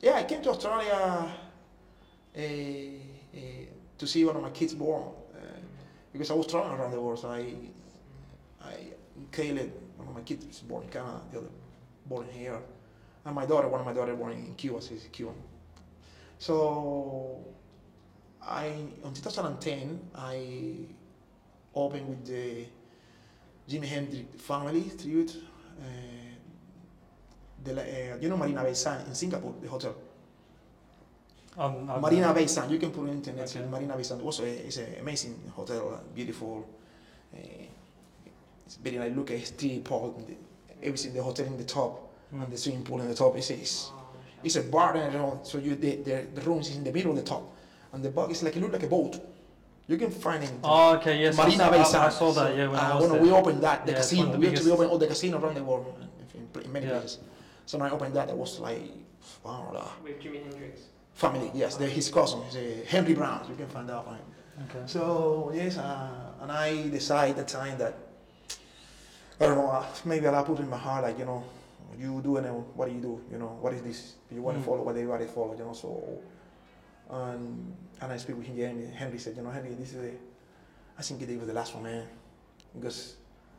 Yeah, 0.00 0.14
I 0.14 0.24
came 0.24 0.40
to 0.42 0.50
Australia 0.50 1.28
uh, 2.34 2.40
uh, 2.40 2.40
to 3.98 4.06
see 4.06 4.24
one 4.24 4.36
of 4.36 4.42
my 4.42 4.50
kids 4.50 4.72
born 4.74 5.12
uh, 5.34 5.38
because 6.12 6.30
I 6.30 6.34
was 6.34 6.46
traveling 6.46 6.78
around 6.78 6.92
the 6.92 7.00
world. 7.00 7.18
So 7.18 7.28
I, 7.28 7.54
I, 8.62 8.74
Caleb, 9.30 9.72
one 9.96 10.08
of 10.08 10.14
my 10.14 10.22
kids 10.22 10.46
was 10.46 10.60
born 10.60 10.84
in 10.84 10.90
Canada, 10.90 11.20
the 11.32 11.38
other 11.38 11.48
born 12.06 12.26
here, 12.32 12.58
and 13.24 13.34
my 13.34 13.44
daughter, 13.44 13.68
one 13.68 13.80
of 13.80 13.86
my 13.86 13.92
daughter 13.92 14.14
born 14.14 14.32
in 14.32 14.54
Cuba, 14.54 14.80
she's 14.80 15.06
Cuban. 15.12 15.34
So, 16.38 17.44
I 18.42 18.66
in 19.04 19.12
2010 19.12 20.00
I 20.14 20.86
opened 21.74 22.08
with 22.08 22.26
the 22.26 22.64
Jimi 23.68 23.84
Hendrix 23.86 24.42
family 24.42 24.90
tribute. 24.98 25.36
The, 27.62 27.72
uh, 27.72 28.16
you 28.20 28.28
know 28.28 28.36
Marina 28.38 28.62
Bay 28.62 28.74
Sands 28.74 29.06
in 29.08 29.14
Singapore, 29.14 29.54
the 29.60 29.68
hotel. 29.68 29.94
Um, 31.58 31.90
um, 31.90 32.00
Marina 32.00 32.32
Bay 32.32 32.46
Sands, 32.46 32.72
you 32.72 32.78
can 32.78 32.90
put 32.90 33.04
it 33.04 33.10
on 33.10 33.16
internet. 33.16 33.54
Okay. 33.54 33.66
Marina 33.66 33.96
Bay 33.96 34.02
Sands 34.02 34.24
also 34.24 34.44
it's 34.44 34.78
an 34.78 34.94
amazing 35.00 35.52
hotel, 35.54 35.94
uh, 35.94 36.14
beautiful. 36.14 36.66
Uh, 37.34 37.38
it's 38.64 38.76
very 38.76 38.98
like 38.98 39.14
look 39.14 39.30
at 39.30 39.46
street 39.46 39.84
pool, 39.84 40.26
everything. 40.82 41.12
The 41.12 41.22
hotel 41.22 41.46
in 41.46 41.56
the 41.56 41.64
top 41.64 42.10
Mm. 42.32 42.44
and 42.44 42.52
the 42.52 42.56
swimming 42.56 42.84
pool 42.84 43.00
in 43.00 43.08
the 43.08 43.14
top. 43.14 43.36
It's 43.36 43.50
it's, 43.50 43.90
it's 44.44 44.56
a 44.56 44.62
bar 44.62 44.94
and. 44.96 45.44
So 45.44 45.58
you 45.58 45.74
the, 45.74 45.96
the 45.96 46.26
the 46.32 46.40
rooms 46.42 46.68
is 46.70 46.76
in 46.76 46.84
the 46.84 46.92
middle 46.92 47.10
of 47.10 47.16
the 47.16 47.24
top, 47.24 47.42
and 47.92 48.04
the 48.04 48.10
bar 48.10 48.30
is 48.30 48.42
like 48.42 48.56
it 48.56 48.60
look 48.60 48.72
like 48.72 48.84
a 48.84 48.86
boat. 48.86 49.18
You 49.90 49.96
can 49.98 50.12
find 50.12 50.44
it. 50.44 50.52
Oh, 50.62 50.94
okay, 50.96 51.18
yes. 51.20 51.36
Marina 51.36 51.64
saw- 51.64 51.70
Bay 51.72 51.78
I, 51.78 52.06
I 52.06 52.08
saw 52.10 52.30
that. 52.38 52.56
Yeah, 52.56 52.68
when 52.68 52.78
I 52.78 52.90
uh, 52.90 52.94
was 52.94 53.02
when 53.02 53.12
there. 53.14 53.22
we 53.22 53.30
opened 53.32 53.60
that, 53.64 53.84
the 53.86 53.90
Yeah, 53.92 53.98
casino, 53.98 54.22
the 54.32 54.38
we 54.38 54.46
actually 54.46 54.50
biggest- 54.50 54.70
opened 54.70 54.90
all 54.92 54.98
the 54.98 55.06
casino 55.08 55.38
around 55.40 55.56
the 55.56 55.64
world 55.64 55.84
in, 56.34 56.40
in, 56.40 56.62
in 56.64 56.72
many 56.72 56.86
Yeah. 56.86 56.92
places. 57.00 57.18
So 57.66 57.76
when 57.78 57.90
I 57.90 57.92
opened 57.96 58.14
that, 58.14 58.28
it 58.28 58.36
was 58.36 58.60
like, 58.60 58.82
wow, 59.44 59.90
With 60.04 60.20
Jimi 60.22 60.44
Hendrix. 60.44 60.82
family. 61.14 61.50
Yes, 61.54 61.74
they're 61.74 61.88
his 61.88 62.08
cousin, 62.08 62.40
he's, 62.44 62.56
uh, 62.56 62.84
Henry 62.86 63.14
Brown. 63.14 63.40
You 63.50 63.56
can 63.56 63.66
find 63.66 63.90
out. 63.90 64.06
Right? 64.06 64.20
Okay. 64.70 64.84
So 64.86 65.50
yes, 65.52 65.76
uh, 65.76 66.08
and 66.42 66.52
I 66.52 66.88
decided 66.88 67.36
at 67.36 67.48
the 67.48 67.52
time 67.52 67.76
that 67.78 67.94
I 69.40 69.46
don't 69.46 69.56
know. 69.56 69.70
Uh, 69.70 69.84
maybe 70.04 70.24
Allah 70.28 70.44
put 70.44 70.60
in 70.60 70.68
my 70.70 70.76
heart 70.78 71.02
like 71.02 71.18
you 71.18 71.24
know, 71.24 71.42
you 71.98 72.20
do 72.22 72.36
and 72.36 72.46
what 72.76 72.88
do 72.88 72.94
you 72.94 73.00
do? 73.00 73.20
You 73.32 73.38
know, 73.38 73.58
what 73.60 73.72
is 73.72 73.82
this? 73.82 74.14
You 74.30 74.40
want 74.42 74.56
Mm. 74.56 74.60
to 74.60 74.66
follow 74.66 74.82
what 74.82 74.94
everybody 74.96 75.26
follow? 75.26 75.54
You 75.58 75.64
know, 75.64 75.72
so 75.72 75.88
and 77.10 77.74
and 78.00 78.12
I 78.12 78.16
speak 78.16 78.36
with 78.36 78.46
him. 78.46 78.58
And 78.60 78.94
Henry 78.94 79.18
said, 79.18 79.36
you 79.36 79.42
know, 79.42 79.50
Henry, 79.50 79.74
this 79.74 79.92
is 79.92 80.04
a, 80.04 80.12
I 80.98 81.02
think 81.02 81.20
it 81.22 81.38
was 81.38 81.46
the 81.48 81.52
last 81.54 81.74
one, 81.74 81.84
man, 81.84 82.06
because 82.74 83.16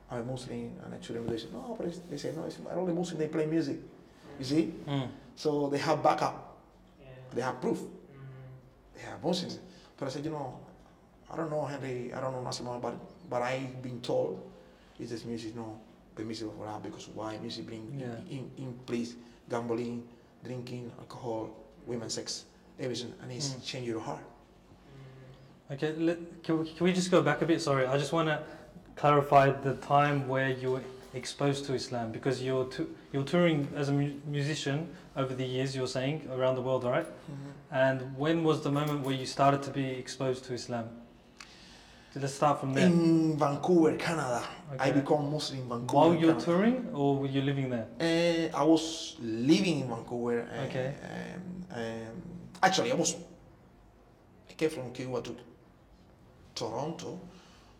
I'm 0.09 0.19
a 0.21 0.23
Muslim 0.23 0.71
and 0.83 0.93
I 0.93 0.97
told 0.97 1.19
them 1.19 1.27
they 1.27 1.37
said 1.37 1.53
no, 1.53 1.75
but 1.77 1.87
it's, 1.87 1.99
they 2.09 2.17
said 2.17 2.35
no, 2.35 2.43
it's 2.45 2.59
not 2.59 2.73
only 2.75 2.93
Muslim 2.93 3.19
they 3.19 3.27
play 3.27 3.45
music. 3.45 3.77
You 4.39 4.45
see, 4.45 4.73
Mm. 4.87 5.09
so 5.35 5.69
they 5.69 5.77
have 5.77 6.01
backup, 6.01 6.57
Yeah. 6.99 7.07
they 7.33 7.41
have 7.41 7.61
proof. 7.61 7.79
Mm. 7.79 7.85
They 8.95 9.01
have 9.01 9.23
Muslims. 9.23 9.59
But 9.97 10.07
I 10.07 10.11
said, 10.11 10.25
you 10.25 10.31
know, 10.31 10.57
I 11.29 11.35
don't 11.37 11.49
know, 11.51 11.63
Henry, 11.65 12.11
I 12.13 12.19
don't 12.19 12.33
know 12.33 12.41
nothing 12.41 12.65
about 12.65 12.81
but 12.81 12.95
but 13.29 13.41
I've 13.41 13.81
been 13.81 14.01
told 14.01 14.41
is 14.99 15.09
this 15.09 15.23
music 15.25 15.55
no 15.55 15.79
permissible 16.15 16.53
for 16.57 16.67
us 16.67 16.81
because 16.83 17.07
why 17.09 17.37
music 17.37 17.65
bring 17.67 17.85
Yeah. 17.97 18.17
in, 18.29 18.51
in 18.57 18.73
place 18.85 19.15
gambling, 19.49 20.03
drinking, 20.43 20.91
alcohol, 20.99 21.49
women 21.85 22.09
sex, 22.09 22.45
everything 22.81 23.13
and 23.21 23.31
it's 23.31 23.49
Mm. 23.49 23.63
change 23.65 23.87
your 23.87 23.99
heart. 24.01 24.23
Okay, 25.71 25.93
let, 25.97 26.17
can, 26.43 26.59
we, 26.59 26.65
can 26.75 26.83
we 26.85 26.91
just 26.93 27.09
go 27.11 27.21
back 27.21 27.41
a 27.41 27.45
bit? 27.45 27.61
Sorry, 27.61 27.85
I 27.85 27.97
just 27.97 28.11
want 28.11 28.27
to 28.27 28.37
clarify 28.95 29.51
the 29.51 29.75
time 29.75 30.27
where 30.27 30.49
you 30.49 30.71
were 30.73 30.81
exposed 31.13 31.65
to 31.65 31.73
Islam 31.73 32.11
because 32.11 32.41
you're 32.43 32.65
tu- 32.65 32.89
you're 33.13 33.23
touring 33.33 33.67
as 33.75 33.87
a 33.89 33.93
mu- 33.93 34.19
musician 34.25 34.89
over 35.15 35.33
the 35.33 35.45
years. 35.45 35.75
You're 35.75 35.87
saying 35.99 36.27
around 36.35 36.55
the 36.55 36.61
world, 36.61 36.83
right? 36.83 37.07
And 37.71 37.97
when 38.17 38.43
was 38.43 38.57
the 38.63 38.71
moment 38.71 39.05
where 39.05 39.15
you 39.15 39.25
started 39.25 39.61
to 39.63 39.71
be 39.71 39.85
exposed 40.03 40.43
to 40.45 40.53
Islam? 40.53 40.85
So 42.13 42.19
let's 42.19 42.33
start 42.33 42.59
from 42.59 42.73
there. 42.73 42.85
In 42.87 43.37
Vancouver, 43.37 43.95
Canada, 43.95 44.43
I 44.77 44.91
become 44.91 45.31
Muslim 45.31 45.59
in 45.61 45.69
Vancouver. 45.69 45.95
While 45.97 46.13
you're 46.15 46.33
Canada. 46.33 46.45
touring, 46.45 46.89
or 46.93 47.17
were 47.19 47.27
you 47.35 47.41
living 47.41 47.69
there? 47.69 47.87
Uh, 48.01 48.57
I 48.61 48.63
was 48.65 49.15
living 49.21 49.79
in 49.83 49.87
Vancouver. 49.87 50.41
Uh, 50.41 50.65
Okay. 50.65 50.93
Um, 51.03 51.79
um, 51.79 52.21
actually, 52.63 52.91
I 52.91 52.95
was. 52.95 53.15
I 54.49 54.53
came 54.53 54.69
from 54.69 54.91
Cuba 54.91 55.21
to 55.21 55.35
Toronto. 56.55 57.19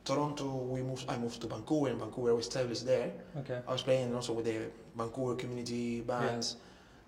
Toronto, 0.04 0.46
we 0.74 0.82
moved. 0.82 1.06
I 1.10 1.18
moved 1.18 1.42
to 1.42 1.48
Vancouver, 1.48 1.90
and 1.90 2.00
Vancouver 2.00 2.34
was 2.36 2.48
established 2.48 2.86
there. 2.86 3.12
Okay. 3.38 3.60
I 3.68 3.72
was 3.72 3.84
playing 3.84 4.16
also 4.16 4.34
with 4.34 4.46
the 4.46 4.58
Vancouver 4.96 5.36
community 5.36 6.02
bands. 6.02 6.58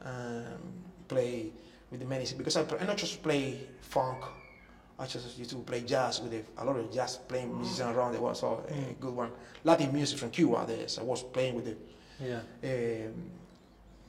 Um, 0.04 0.60
play 1.08 1.52
with 1.90 2.00
the 2.02 2.06
many 2.06 2.26
because 2.38 2.58
I, 2.58 2.66
I 2.80 2.86
not 2.86 2.98
just 2.98 3.22
play 3.24 3.60
funk. 3.82 4.24
I 5.00 5.06
just 5.08 5.38
used 5.38 5.50
to 5.52 5.58
play 5.58 5.82
jazz 5.82 6.22
with 6.22 6.34
a, 6.34 6.62
a 6.62 6.64
lot 6.64 6.76
of 6.78 6.92
jazz 6.94 7.18
playing 7.18 7.56
musicians 7.58 7.96
around 7.96 8.14
the 8.14 8.22
world. 8.22 8.38
So 8.38 8.64
a 8.68 8.72
Mm. 8.74 9.00
good 9.00 9.14
one. 9.16 9.32
Latin 9.64 9.92
music 9.92 10.20
from 10.20 10.30
Cuba. 10.30 10.66
There, 10.68 10.88
so 10.88 11.02
I 11.02 11.06
was 11.06 11.24
playing 11.24 11.56
with 11.56 11.66
the 11.66 11.76
Yeah. 12.24 12.42
um, 13.08 13.14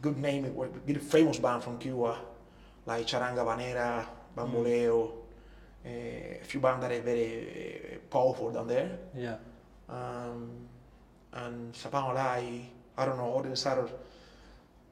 good 0.03 0.19
name, 0.19 0.45
it 0.45 0.53
was- 0.55 0.71
good 0.87 1.01
famous 1.03 1.39
band 1.39 1.63
from 1.63 1.79
Cuba, 1.79 2.19
like 2.87 3.07
Charanga 3.07 3.39
Habanera, 3.45 4.05
Bamboleo, 4.37 5.11
uh, 5.85 5.89
a 5.89 6.41
few 6.45 6.61
bands 6.61 6.83
that 6.83 6.93
are 6.93 7.01
very 7.03 7.93
uh, 7.95 7.99
powerful 8.11 8.51
down 8.51 8.67
there. 8.69 8.99
Yeah. 9.17 9.37
Um, 9.89 10.51
and 11.33 11.73
Sapanolai, 11.75 12.65
I 12.97 13.05
don't 13.05 13.17
know, 13.17 13.25
all 13.25 13.43
the 13.43 13.57
Saturday, 13.57 13.93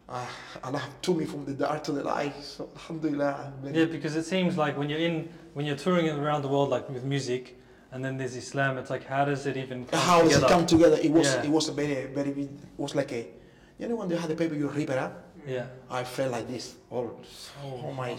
uh, 0.09 0.27
Allah 0.65 0.83
took 1.01 1.17
me 1.17 1.25
from 1.25 1.45
the 1.45 1.53
dark 1.55 1.83
to 1.85 1.93
the 1.93 2.03
light. 2.03 2.43
So 2.43 2.69
Alhamdulillah. 2.75 3.53
Yeah, 3.73 3.85
because 3.87 4.17
it 4.17 4.25
seems 4.25 4.57
like 4.57 4.77
when 4.77 4.91
you're 4.91 4.99
in, 4.99 5.29
when 5.55 5.65
you're 5.67 5.77
touring 5.77 6.09
around 6.09 6.43
the 6.43 6.49
world, 6.49 6.71
like 6.71 6.89
with 6.91 7.05
music, 7.05 7.59
and 7.93 8.05
then 8.05 8.17
there's 8.17 8.37
Islam, 8.37 8.79
it's 8.79 8.91
like, 8.91 9.05
how 9.05 9.25
does 9.25 9.47
it 9.47 9.57
even 9.57 9.85
come 9.87 10.01
together? 10.01 10.03
How 10.07 10.23
does 10.23 10.43
it 10.43 10.49
come 10.49 10.67
together? 10.67 10.99
It 11.03 11.13
was 11.13 11.27
Yeah. 11.27 11.45
it 11.45 11.51
was 11.51 11.69
a 11.69 11.73
very 11.73 12.07
very 12.07 12.31
it 12.31 12.51
was 12.79 12.95
like 12.95 13.13
a 13.13 13.27
you 13.79 13.87
know 13.89 13.97
when 13.97 14.11
you 14.11 14.17
had 14.17 14.31
the 14.31 14.35
paper 14.35 14.55
you 14.55 14.69
rip 14.69 14.91
it 14.91 14.99
up. 14.99 15.13
Yeah. 15.47 15.67
I 15.91 16.05
felt 16.05 16.33
like 16.33 16.49
this. 16.49 16.75
All 16.91 17.21
Oh, 17.65 17.85
oh 17.87 17.93
my 17.93 18.17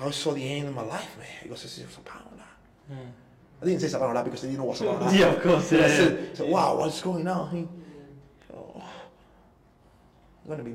I 0.00 0.10
saw 0.10 0.32
the 0.32 0.42
end 0.58 0.68
of 0.68 0.74
my 0.74 0.82
life, 0.82 1.16
man. 1.18 1.26
Because 1.42 1.62
this 1.62 1.78
is 1.78 1.84
Sabanola. 1.86 2.46
Mm. 2.90 2.96
I 3.62 3.64
didn't 3.64 3.80
say 3.80 3.98
Sabanola 3.98 4.24
because 4.24 4.44
I 4.44 4.46
didn't 4.48 4.58
know 4.58 4.64
what 4.66 4.76
Sabanola 4.78 5.12
Yeah, 5.18 5.26
of 5.26 5.42
course. 5.42 5.72
I 5.72 5.76
Yeah, 5.76 5.86
yeah. 5.86 6.34
so, 6.34 6.46
wow, 6.46 6.76
what's 6.76 7.00
going 7.02 7.26
on? 7.26 7.50
here? 7.50 7.68
Oh, 8.54 8.82
I'm 10.44 10.50
gonna 10.50 10.62
be 10.62 10.72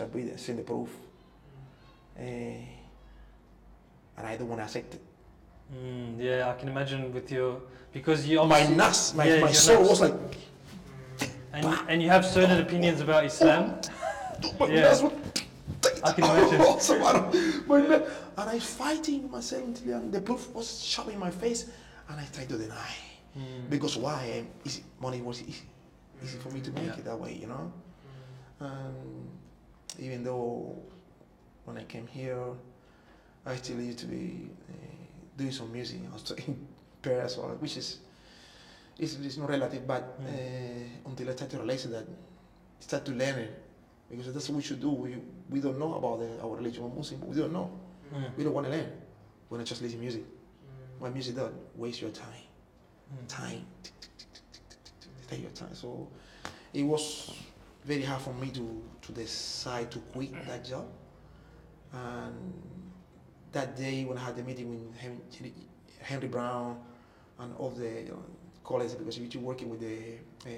I 0.00 0.04
read 0.06 0.28
and 0.28 0.40
send 0.40 0.58
the 0.58 0.62
proof. 0.62 0.90
Eh, 2.18 2.56
and 4.16 4.26
I 4.26 4.36
don't 4.36 4.48
want 4.48 4.60
to 4.60 4.64
accept 4.64 4.94
it. 4.94 5.00
Mm, 5.72 6.18
yeah, 6.18 6.48
I 6.48 6.58
can 6.58 6.68
imagine 6.68 7.12
with 7.12 7.30
your 7.30 7.60
because 7.92 8.26
you 8.26 8.44
My 8.46 8.66
nas, 8.66 9.14
my, 9.14 9.24
Yeah, 9.24 9.40
my 9.40 9.52
soul 9.52 9.80
nas. 9.80 9.90
was 9.90 10.00
like, 10.00 10.14
and 11.52 11.64
and 11.88 12.02
you 12.02 12.08
have 12.10 12.24
certain 12.24 12.58
opinions 12.60 13.00
about 13.00 13.24
Islam. 13.24 13.80
Yeah. 14.68 14.94
I 16.04 16.12
can 16.12 16.24
imagine. 16.24 16.60
Subhanallah. 16.78 17.66
My 17.66 17.80
na- 17.80 18.06
and 18.38 18.50
I 18.50 18.58
fighting 18.58 19.30
myself 19.30 19.62
until 19.64 20.00
the- 20.00 20.08
the 20.18 20.20
proof 20.20 20.52
was 20.54 20.82
shoved 20.82 21.10
in 21.10 21.18
my 21.18 21.30
face, 21.30 21.66
and 22.08 22.20
I 22.20 22.24
tried 22.32 22.48
to 22.50 22.58
deny. 22.58 22.94
Mm. 23.36 23.70
Because 23.70 23.96
why? 23.96 24.44
Easy, 24.64 24.82
money 25.00 25.20
was 25.20 25.42
easy, 25.42 25.66
easy 26.24 26.38
for 26.38 26.50
me 26.50 26.60
to 26.60 26.70
make 26.72 26.86
Yeah. 26.86 26.98
it 26.98 27.04
that 27.04 27.18
way, 27.18 27.34
you 27.34 27.46
know. 27.46 27.72
Even 29.98 30.22
though 30.24 30.76
when 31.64 31.76
I 31.78 31.84
came 31.84 32.06
here, 32.06 32.44
I 33.46 33.56
still 33.56 33.80
used 33.80 33.98
to 34.00 34.06
be 34.06 34.50
uh, 34.70 34.74
doing 35.36 35.52
some 35.52 35.72
music. 35.72 36.00
I 36.08 36.12
was 36.12 36.30
in 36.46 36.66
Paris, 37.02 37.36
which 37.60 37.76
is 37.76 37.98
it's, 38.98 39.16
it's 39.22 39.36
not 39.36 39.48
relative, 39.48 39.86
but 39.86 40.20
Mm. 40.20 40.26
uh, 40.26 41.08
until 41.08 41.28
I 41.28 41.32
started 41.32 41.50
to 41.56 41.58
realize 41.62 41.84
that, 41.90 42.06
start 42.80 43.04
to 43.06 43.12
learn 43.12 43.38
it, 43.38 43.62
because 44.10 44.32
that's 44.32 44.48
what 44.48 44.56
we 44.56 44.62
should 44.62 44.80
do. 44.80 44.90
We 44.90 45.16
we 45.50 45.60
don't 45.60 45.78
know 45.78 45.94
about 45.94 46.20
the, 46.20 46.42
our 46.42 46.56
religion, 46.56 46.82
we're 46.82 46.96
Muslim, 46.96 47.26
we 47.26 47.36
don't 47.36 47.52
know. 47.52 47.70
Mm. 48.12 48.36
We 48.36 48.44
don't 48.44 48.54
want 48.54 48.66
to 48.66 48.72
learn. 48.72 48.90
We 49.48 49.56
want 49.56 49.66
to 49.66 49.70
just 49.70 49.82
listen 49.82 49.98
to 49.98 50.02
music. 50.02 50.22
What 50.98 51.12
music 51.14 51.36
does 51.36 51.52
waste 51.76 52.00
your 52.02 52.10
time 52.10 52.44
Mm. 53.12 53.26
time. 53.28 53.64
Take 55.30 55.42
your 55.42 55.50
time. 55.52 55.74
So 55.74 56.08
it 56.74 56.82
was 56.82 57.32
very 57.84 58.02
hard 58.02 58.20
for 58.20 58.34
me 58.34 58.50
to, 58.50 58.82
to 59.02 59.12
decide 59.12 59.90
to 59.92 59.98
quit 60.12 60.32
that 60.46 60.64
job. 60.64 60.86
And 61.92 62.52
that 63.52 63.76
day 63.76 64.04
when 64.04 64.18
I 64.18 64.24
had 64.24 64.36
the 64.36 64.42
meeting 64.42 64.68
with 64.70 64.96
Henry, 64.98 65.52
Henry 66.00 66.28
Brown 66.28 66.78
and 67.38 67.54
all 67.56 67.70
the 67.70 67.88
you 67.88 68.08
know, 68.10 68.22
colleagues, 68.68 68.94
because 68.94 69.18
we 69.18 69.26
were 69.34 69.46
working 69.46 69.70
with 69.70 69.80
the 69.80 69.96
uh, 70.46 70.50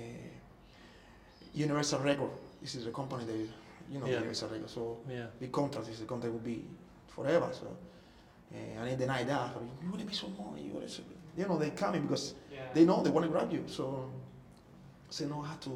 Universal 1.54 2.00
Record. 2.00 2.30
This 2.60 2.74
is 2.74 2.84
the 2.84 2.90
company 2.90 3.24
that, 3.24 3.36
you 3.92 3.98
know, 4.00 4.06
Yeah. 4.06 4.16
Universal 4.16 4.48
Record. 4.48 4.70
So 4.70 4.98
Yeah. 5.08 5.26
the 5.40 5.46
contract 5.48 5.88
is 5.88 6.00
the 6.00 6.06
contract 6.06 6.32
will 6.32 6.40
be 6.54 6.64
forever. 7.06 7.48
So 7.52 7.66
uh, 8.52 8.56
and 8.80 8.88
they 8.90 8.96
denied 8.96 9.28
that. 9.28 9.54
So, 9.54 9.60
you 9.82 9.88
want 9.90 10.00
to 10.00 10.06
be 10.06 10.12
some 10.14 10.34
more. 10.36 10.54
You 10.58 10.72
want 10.72 10.88
to, 10.88 11.02
you 11.38 11.46
know, 11.46 11.56
they 11.56 11.70
coming 11.70 12.02
because 12.02 12.34
Yeah. 12.52 12.66
they 12.74 12.84
know 12.84 12.96
they 13.04 13.10
want 13.10 13.24
to 13.26 13.30
grab 13.34 13.52
you. 13.52 13.62
So 13.68 13.82
I 15.08 15.12
say 15.16 15.26
no, 15.26 15.42
I 15.44 15.48
have 15.52 15.60
to. 15.60 15.72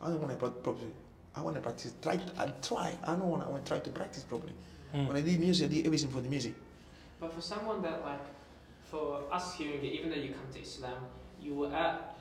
I 0.00 0.06
don't 0.08 0.20
want 0.22 0.32
to 0.40 0.46
properly. 0.66 0.92
I 1.36 1.40
want 1.42 1.54
to 1.56 1.62
practice. 1.68 1.92
Try. 2.00 2.16
To, 2.16 2.32
I 2.42 2.46
try. 2.70 2.90
I 3.04 3.12
don't 3.18 3.28
want. 3.32 3.42
I 3.46 3.48
want 3.52 3.62
to 3.64 3.68
try 3.72 3.80
to 3.88 3.90
practice 3.90 4.22
properly. 4.32 4.54
When 4.92 5.16
I 5.16 5.20
Mm. 5.20 5.26
did 5.28 5.40
music, 5.46 5.64
I 5.70 5.74
did 5.74 5.86
everything 5.88 6.10
for 6.16 6.22
the 6.26 6.30
music. 6.36 6.54
But 7.20 7.30
for 7.36 7.42
someone 7.52 7.78
that 7.86 7.98
like, 8.10 8.26
for 8.90 9.06
us 9.36 9.46
hearing 9.58 9.82
it, 9.88 9.92
even 9.98 10.08
though 10.10 10.22
you 10.26 10.32
come 10.38 10.50
to 10.56 10.60
Islam, 10.68 11.00
you 11.42 11.54
were 11.54 11.72
at 11.72 12.16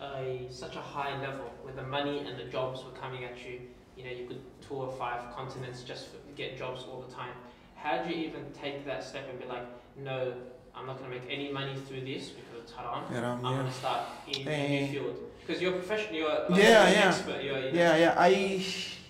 a 0.00 0.46
such 0.50 0.76
a 0.76 0.80
high 0.80 1.20
level 1.20 1.46
where 1.62 1.74
the 1.74 1.82
money 1.82 2.20
and 2.26 2.38
the 2.38 2.44
jobs 2.44 2.84
were 2.84 2.90
coming 2.92 3.24
at 3.24 3.36
you. 3.44 3.60
You 3.96 4.04
know, 4.04 4.10
you 4.10 4.26
could 4.26 4.40
tour 4.66 4.92
five 4.98 5.34
continents 5.36 5.82
just 5.82 6.06
for, 6.08 6.16
get 6.34 6.56
jobs 6.58 6.84
all 6.90 7.04
the 7.06 7.14
time. 7.14 7.34
How 7.76 8.02
did 8.02 8.16
you 8.16 8.24
even 8.24 8.44
take 8.52 8.86
that 8.86 9.04
step 9.04 9.28
and 9.28 9.38
be 9.38 9.46
like, 9.46 9.64
no, 10.02 10.32
I'm 10.74 10.86
not 10.86 10.98
going 10.98 11.10
to 11.10 11.18
make 11.18 11.28
any 11.30 11.52
money 11.52 11.74
through 11.86 12.00
this 12.02 12.28
because 12.30 12.62
it's 12.62 12.72
haram. 12.72 13.04
Yeah, 13.12 13.32
I'm 13.32 13.42
going 13.42 13.66
to 13.66 13.72
start 13.72 14.00
in 14.28 14.48
a 14.48 14.68
new 14.68 14.86
field 14.88 15.16
because 15.40 15.60
you're 15.60 15.74
a 15.74 15.78
professional. 15.78 16.14
You're 16.14 16.48
like 16.48 16.62
Yeah, 16.62 16.86
an 16.86 16.92
yeah. 16.94 17.08
expert. 17.08 17.42
You're, 17.42 17.58
you 17.58 17.72
know, 17.72 17.78
Yeah, 17.78 17.96
yeah. 17.96 18.14
I. 18.16 18.64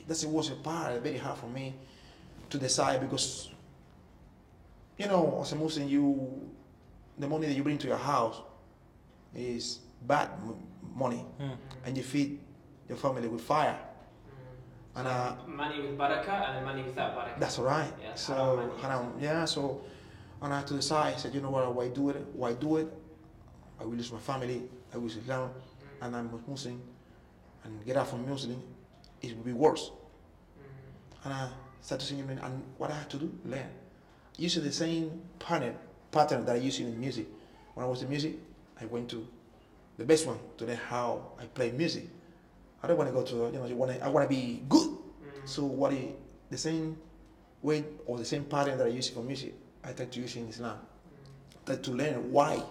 That 0.09 0.25
was 0.29 0.51
a 0.51 0.57
part 0.57 1.01
very 1.01 1.17
hard 1.17 1.39
for 1.39 1.47
me 1.47 1.75
to 2.51 2.59
decide 2.59 3.01
because, 3.01 3.51
you 4.99 5.07
know, 5.07 5.39
as 5.43 5.53
a 5.53 5.57
Muslim, 5.57 5.89
you, 5.89 6.29
the 7.17 7.29
money 7.29 7.47
that 7.47 7.55
you 7.55 7.63
bring 7.63 7.79
to 7.79 7.87
your 7.87 7.97
house, 7.97 8.41
is 9.35 9.81
bad 10.07 10.31
money, 10.95 11.25
Mm. 11.41 11.57
and 11.85 11.97
you 11.97 12.03
feed 12.03 12.39
your 12.89 12.99
family 12.99 13.29
with 13.29 13.41
fire, 13.43 13.79
Mm. 13.79 14.99
and 14.99 15.09
uh, 15.09 15.37
money 15.47 15.81
with 15.81 15.97
barakah 15.99 16.51
and 16.57 16.65
money 16.67 16.83
without 16.83 17.15
barakah. 17.17 17.39
That's 17.41 17.59
right. 17.59 17.93
Yeah, 18.01 18.15
so 18.15 18.35
haram 18.35 18.69
money. 18.69 18.83
haram, 18.83 19.13
yeah. 19.21 19.45
So 19.47 19.81
And 20.43 20.53
I 20.53 20.59
had 20.59 20.67
to 20.67 20.75
decide. 20.75 21.15
I 21.15 21.17
said, 21.19 21.33
you 21.35 21.41
know 21.41 21.51
what? 21.51 21.73
Why 21.73 21.87
do 21.89 22.11
it? 22.11 22.17
Why 22.35 22.53
do 22.55 22.79
it? 22.79 22.89
I 23.81 23.85
will 23.85 23.93
lose 23.95 24.11
my 24.13 24.19
family. 24.19 24.69
I 24.93 24.99
will 24.99 25.09
sit 25.09 25.25
down, 25.25 25.55
and 26.01 26.17
I'm 26.17 26.29
a 26.35 26.51
Muslim, 26.51 26.83
and 27.63 27.85
get 27.87 27.97
out 27.97 28.09
from 28.09 28.29
Muslim, 28.29 28.61
it 29.23 29.37
will 29.37 29.45
be 29.45 29.53
worse. 29.53 29.93
And 31.25 31.33
I 31.33 31.49
started 31.81 32.05
singing, 32.05 32.29
and 32.29 32.63
what 32.77 32.91
I 32.91 32.95
had 32.95 33.09
to 33.11 33.19
do, 33.19 33.31
learn. 33.45 33.69
Using 34.37 34.65
the 34.65 34.73
same 34.73 35.23
pattern, 35.39 35.77
pattern 36.11 36.45
that 36.47 36.57
I 36.57 36.59
used 36.59 36.81
in 36.81 36.99
music. 36.99 37.29
When 37.75 37.87
I 37.87 37.89
was 37.89 38.03
in 38.03 38.09
music, 38.09 38.35
I 38.83 38.87
went 38.87 39.09
to 39.11 39.27
the 39.97 40.05
best 40.05 40.27
one 40.27 40.39
to 40.59 40.65
learn 40.67 40.77
how 40.77 41.33
I 41.39 41.45
play 41.47 41.71
music. 41.71 42.09
I 42.83 42.89
don't 42.89 42.97
want 42.97 43.09
to 43.09 43.15
go 43.15 43.23
to, 43.23 43.37
you 43.53 43.59
know, 43.59 43.67
you 43.67 43.77
wanna, 43.77 43.97
I 44.03 44.09
want 44.09 44.29
to 44.29 44.35
be 44.35 44.63
good. 44.69 44.89
Mm. 44.89 44.99
So 45.45 45.65
what 45.65 45.93
I, 45.93 46.09
the 46.51 46.59
same 46.59 46.97
way 47.63 47.85
or 48.07 48.19
the 48.19 48.25
same 48.25 48.45
pattern 48.45 48.77
that 48.79 48.87
I 48.87 48.91
use 48.91 49.09
for 49.09 49.23
music, 49.23 49.55
I 49.85 49.93
try 49.93 50.07
to 50.07 50.21
use 50.21 50.35
in 50.37 50.49
Islam. 50.49 50.79
I 51.63 51.67
try 51.67 51.77
to 51.77 51.91
learn 51.93 52.33
why 52.33 52.63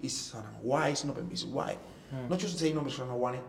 it's 0.00 0.32
haram, 0.32 0.46
why 0.62 0.88
it's 0.88 1.04
not 1.04 1.16
permissible, 1.16 1.54
why. 1.54 1.76
Mm. 2.14 2.30
Not 2.30 2.38
just 2.38 2.54
to 2.54 2.60
say 2.60 2.72
no, 2.72 2.80
because 2.80 3.00
I 3.00 3.06
don't 3.06 3.18
want 3.18 3.36
it. 3.36 3.42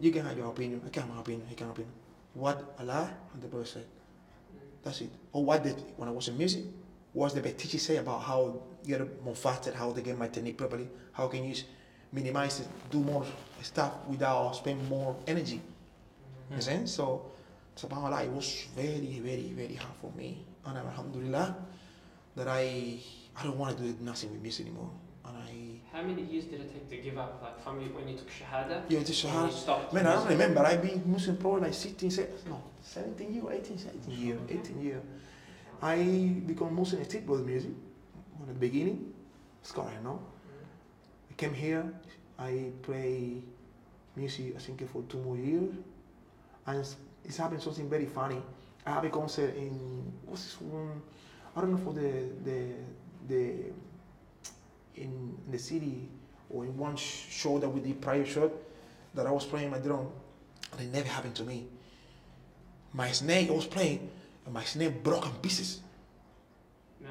You 0.00 0.10
can 0.10 0.24
have 0.24 0.36
your 0.36 0.48
opinion, 0.48 0.80
I 0.86 0.88
can 0.88 1.02
have 1.02 1.14
my 1.14 1.20
opinion, 1.20 1.46
I 1.50 1.54
can 1.54 1.66
have 1.66 1.76
opinion. 1.76 1.94
What 2.32 2.74
Allah 2.80 3.10
and 3.32 3.42
the 3.42 3.48
Prophet 3.48 3.68
said. 3.68 3.84
Mm. 3.84 4.58
That's 4.82 5.00
it. 5.02 5.10
Or 5.32 5.44
what 5.44 5.62
did, 5.62 5.76
when 5.96 6.08
I 6.08 6.12
was 6.12 6.28
in 6.28 6.38
music, 6.38 6.64
what 7.14 7.34
the 7.34 7.40
best 7.40 7.58
teacher 7.58 7.78
say 7.78 7.96
about 7.96 8.22
how 8.22 8.60
you 8.84 8.98
get 8.98 9.24
more 9.24 9.34
faster, 9.34 9.72
how 9.72 9.92
to 9.92 10.02
get 10.02 10.18
my 10.18 10.28
technique 10.28 10.58
properly, 10.58 10.88
how 11.12 11.28
can 11.28 11.44
you 11.44 11.54
minimize 12.12 12.60
it, 12.60 12.68
do 12.90 12.98
more 12.98 13.24
stuff 13.62 13.92
without 14.08 14.52
spend 14.52 14.88
more 14.88 15.16
energy. 15.26 15.56
You 15.56 15.62
hmm. 16.48 16.52
understand? 16.54 16.90
So, 16.90 17.30
subhanAllah, 17.76 18.24
it 18.24 18.30
was 18.30 18.66
very, 18.76 19.20
very, 19.22 19.52
very 19.56 19.74
hard 19.74 19.94
for 20.00 20.12
me. 20.12 20.44
And 20.66 20.78
I'm 20.78 20.86
alhamdulillah 20.86 21.56
that 22.36 22.48
I 22.48 22.98
I 23.36 23.42
don't 23.44 23.58
want 23.58 23.76
to 23.76 23.82
do 23.82 23.94
nothing 24.00 24.30
with 24.32 24.42
music 24.42 24.66
anymore. 24.66 24.90
And 25.24 25.36
I 25.36 25.96
How 25.96 26.02
many 26.02 26.22
years 26.22 26.44
did 26.44 26.60
it 26.60 26.72
take 26.72 26.88
to 26.90 26.96
give 26.96 27.18
up? 27.18 27.40
Like 27.42 27.62
from 27.62 27.80
you- 27.80 27.94
when 27.94 28.08
you 28.08 28.16
took 28.16 28.30
Shahada? 28.30 28.82
yeah, 28.88 28.98
when 28.98 29.32
hard. 29.32 29.52
stopped 29.52 29.92
Man, 29.92 30.06
I 30.06 30.14
don't 30.14 30.28
remember. 30.28 30.60
I've 30.60 30.82
been 30.82 31.02
Muslim 31.06 31.36
probably 31.36 31.62
like 31.62 31.74
16, 31.74 32.10
se- 32.10 32.30
no, 32.48 32.62
17 32.82 33.34
years, 33.34 33.44
18, 33.50 33.78
17 33.78 34.14
years, 34.18 34.40
18 34.48 34.82
years. 34.82 35.02
I 35.84 35.96
become 36.46 36.74
Muslim 36.74 37.02
in 37.02 37.08
street 37.08 37.26
with 37.26 37.44
music 37.44 37.72
at 38.40 38.48
the 38.48 38.54
beginning. 38.54 39.12
Scotland, 39.62 40.02
no? 40.02 40.18
I 41.30 41.34
came 41.34 41.52
here, 41.52 41.84
I 42.38 42.70
play 42.80 43.42
music, 44.16 44.54
I 44.56 44.60
think, 44.60 44.88
for 44.88 45.02
two 45.02 45.18
more 45.18 45.36
years. 45.36 45.74
And 46.66 46.78
it's, 46.78 47.36
happened 47.36 47.60
something 47.60 47.90
very 47.90 48.06
funny. 48.06 48.40
I 48.86 48.92
have 48.92 49.04
a 49.04 49.10
concert 49.10 49.54
in, 49.56 50.10
what's 50.24 50.44
this 50.44 50.60
one? 50.62 51.02
I 51.54 51.60
don't 51.60 51.72
know 51.72 51.76
for 51.76 51.92
the, 51.92 52.30
the, 52.42 52.72
the, 53.28 53.64
in 54.96 55.36
the 55.50 55.58
city 55.58 56.08
or 56.48 56.64
in 56.64 56.74
one 56.78 56.96
sh- 56.96 57.26
show 57.28 57.58
that 57.58 57.68
we 57.68 57.80
did 57.80 58.00
prior 58.00 58.24
show 58.24 58.50
that 59.12 59.26
I 59.26 59.30
was 59.30 59.44
playing 59.44 59.70
my 59.70 59.78
drum 59.78 60.06
and 60.72 60.80
it 60.80 60.90
never 60.90 61.08
happened 61.08 61.34
to 61.36 61.42
me. 61.44 61.66
My 62.94 63.10
snake, 63.10 63.50
was 63.50 63.66
playing 63.66 64.08
and 64.44 64.54
my 64.54 64.64
snare 64.64 64.90
broke 64.90 65.26
in 65.26 65.32
pieces. 65.42 65.80
No. 67.00 67.08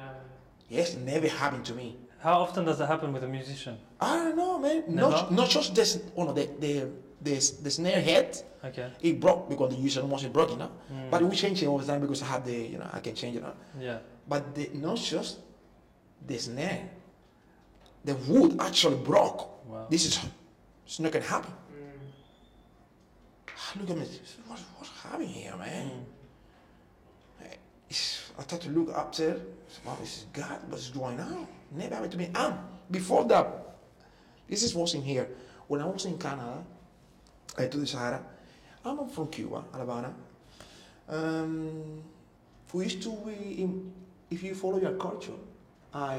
Yes, 0.68 0.96
never 0.96 1.28
happened 1.28 1.64
to 1.66 1.74
me. 1.74 1.96
How 2.20 2.40
often 2.40 2.64
does 2.64 2.78
that 2.78 2.86
happen 2.86 3.12
with 3.12 3.22
a 3.24 3.28
musician? 3.28 3.76
I 4.00 4.16
don't 4.16 4.36
know, 4.36 4.58
man. 4.58 4.84
Not, 4.88 5.30
Never? 5.30 5.34
not 5.42 5.48
just 5.50 5.74
this, 5.74 6.00
oh 6.16 6.24
no, 6.24 6.32
the, 6.32 6.48
the, 6.58 6.88
the, 7.20 7.34
the 7.62 7.70
snare 7.70 8.00
head, 8.00 8.42
Okay. 8.64 8.90
it 9.02 9.20
broke 9.20 9.50
because 9.50 9.74
the 9.74 9.80
user 9.80 10.02
wasn't 10.06 10.32
broken, 10.32 10.58
no? 10.58 10.70
Mm. 10.90 11.10
But 11.10 11.22
we 11.22 11.36
change 11.36 11.62
it 11.62 11.66
all 11.66 11.76
the 11.78 11.84
time 11.86 12.00
because 12.00 12.22
I 12.22 12.26
have 12.26 12.46
the, 12.46 12.56
you 12.56 12.78
know, 12.78 12.88
I 12.90 13.00
can 13.00 13.14
change 13.14 13.36
it. 13.36 13.42
know. 13.42 13.52
yeah. 13.78 13.98
But 14.26 14.54
the, 14.54 14.70
not 14.72 14.96
just 14.96 15.40
the 16.26 16.38
snare, 16.38 16.88
the 18.06 18.14
wood 18.14 18.56
actually 18.58 18.96
broke. 18.96 19.68
Wow. 19.68 19.86
This 19.90 20.06
is, 20.06 20.18
it's 20.86 20.98
not 20.98 21.12
gonna 21.12 21.26
happen. 21.26 21.52
Mm. 23.76 23.80
Look 23.80 23.90
at 23.90 23.96
me, 23.98 24.06
what's, 24.46 24.62
what's 24.78 24.90
happening 25.02 25.28
here, 25.28 25.54
man? 25.58 25.90
Mm. 25.90 26.04
I 28.38 28.42
start 28.42 28.62
to 28.62 28.70
look 28.70 28.96
up 28.96 29.14
there, 29.14 29.36
wow, 29.84 29.96
this 30.00 30.18
is 30.18 30.26
God, 30.32 30.60
what's 30.68 30.90
going 30.90 31.20
on? 31.20 31.46
Never 31.70 31.94
happened 31.94 32.12
to 32.12 32.18
me. 32.18 32.30
And 32.34 32.54
before 32.90 33.24
that, 33.26 33.76
this 34.48 34.62
is 34.62 34.74
what's 34.74 34.94
in 34.94 35.02
here. 35.02 35.28
When 35.68 35.80
I 35.80 35.86
was 35.86 36.04
in 36.04 36.18
Canada, 36.18 36.64
I 37.56 37.66
to 37.66 37.76
the 37.78 37.86
Sahara, 37.86 38.20
I'm 38.84 39.08
from 39.08 39.28
Cuba, 39.28 39.64
Alabama. 39.72 40.12
Um, 41.08 42.02
we 42.72 42.84
used 42.84 43.02
to, 43.02 43.10
we, 43.10 43.32
in, 43.32 43.92
if 44.30 44.42
you 44.42 44.54
follow 44.54 44.80
your 44.80 44.94
culture, 44.94 45.38
I, 45.92 46.18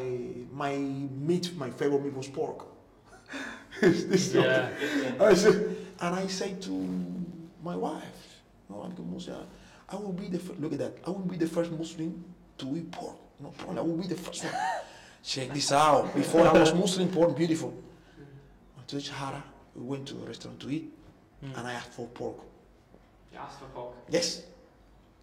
my 0.54 0.78
meat, 0.78 1.56
my 1.58 1.70
favorite 1.70 2.04
meat 2.04 2.14
was 2.14 2.28
pork. 2.28 2.66
This 3.82 4.30
stuff. 4.30 4.46
Yeah. 4.46 4.70
I 5.20 5.34
said, 5.34 5.76
and 6.00 6.16
I 6.16 6.28
say 6.28 6.54
to 6.62 6.72
my 7.62 7.76
wife, 7.76 8.42
no, 8.70 8.84
I'm 8.84 9.14
Muslim. 9.14 9.46
I 9.90 9.96
will 9.96 10.14
be 10.14 10.28
the 10.28 10.40
first, 10.40 10.60
look 10.60 10.74
at 10.74 10.80
that. 10.80 10.98
I 11.06 11.10
will 11.12 11.20
be 11.20 11.38
the 11.38 11.48
first 11.48 11.72
Muslim 11.72 12.24
to 12.58 12.78
eat 12.78 12.92
pork. 12.92 13.16
No 13.40 13.50
problem. 13.50 13.78
I 13.78 13.82
will 13.82 13.98
be 13.98 14.08
the 14.08 14.16
first 14.16 14.44
one. 14.44 14.54
Check 15.24 15.54
this 15.54 15.72
out. 15.72 16.14
Before 16.16 16.48
I 16.48 16.54
was 16.54 16.74
Muslim, 16.74 17.10
pork 17.10 17.36
beautiful. 17.36 17.74
To 18.88 19.02
Sahara, 19.02 19.44
we 19.76 19.84
went 19.84 20.08
to 20.10 20.14
a 20.16 20.28
restaurant 20.28 20.60
to 20.60 20.70
eat, 20.70 20.92
Mm. 21.44 21.58
and 21.58 21.68
I 21.68 21.74
asked 21.74 21.92
for 21.92 22.08
pork. 22.08 22.38
You 23.34 23.40
asked 23.40 23.60
for 23.60 23.66
pork. 23.66 23.94
Yes. 24.10 24.44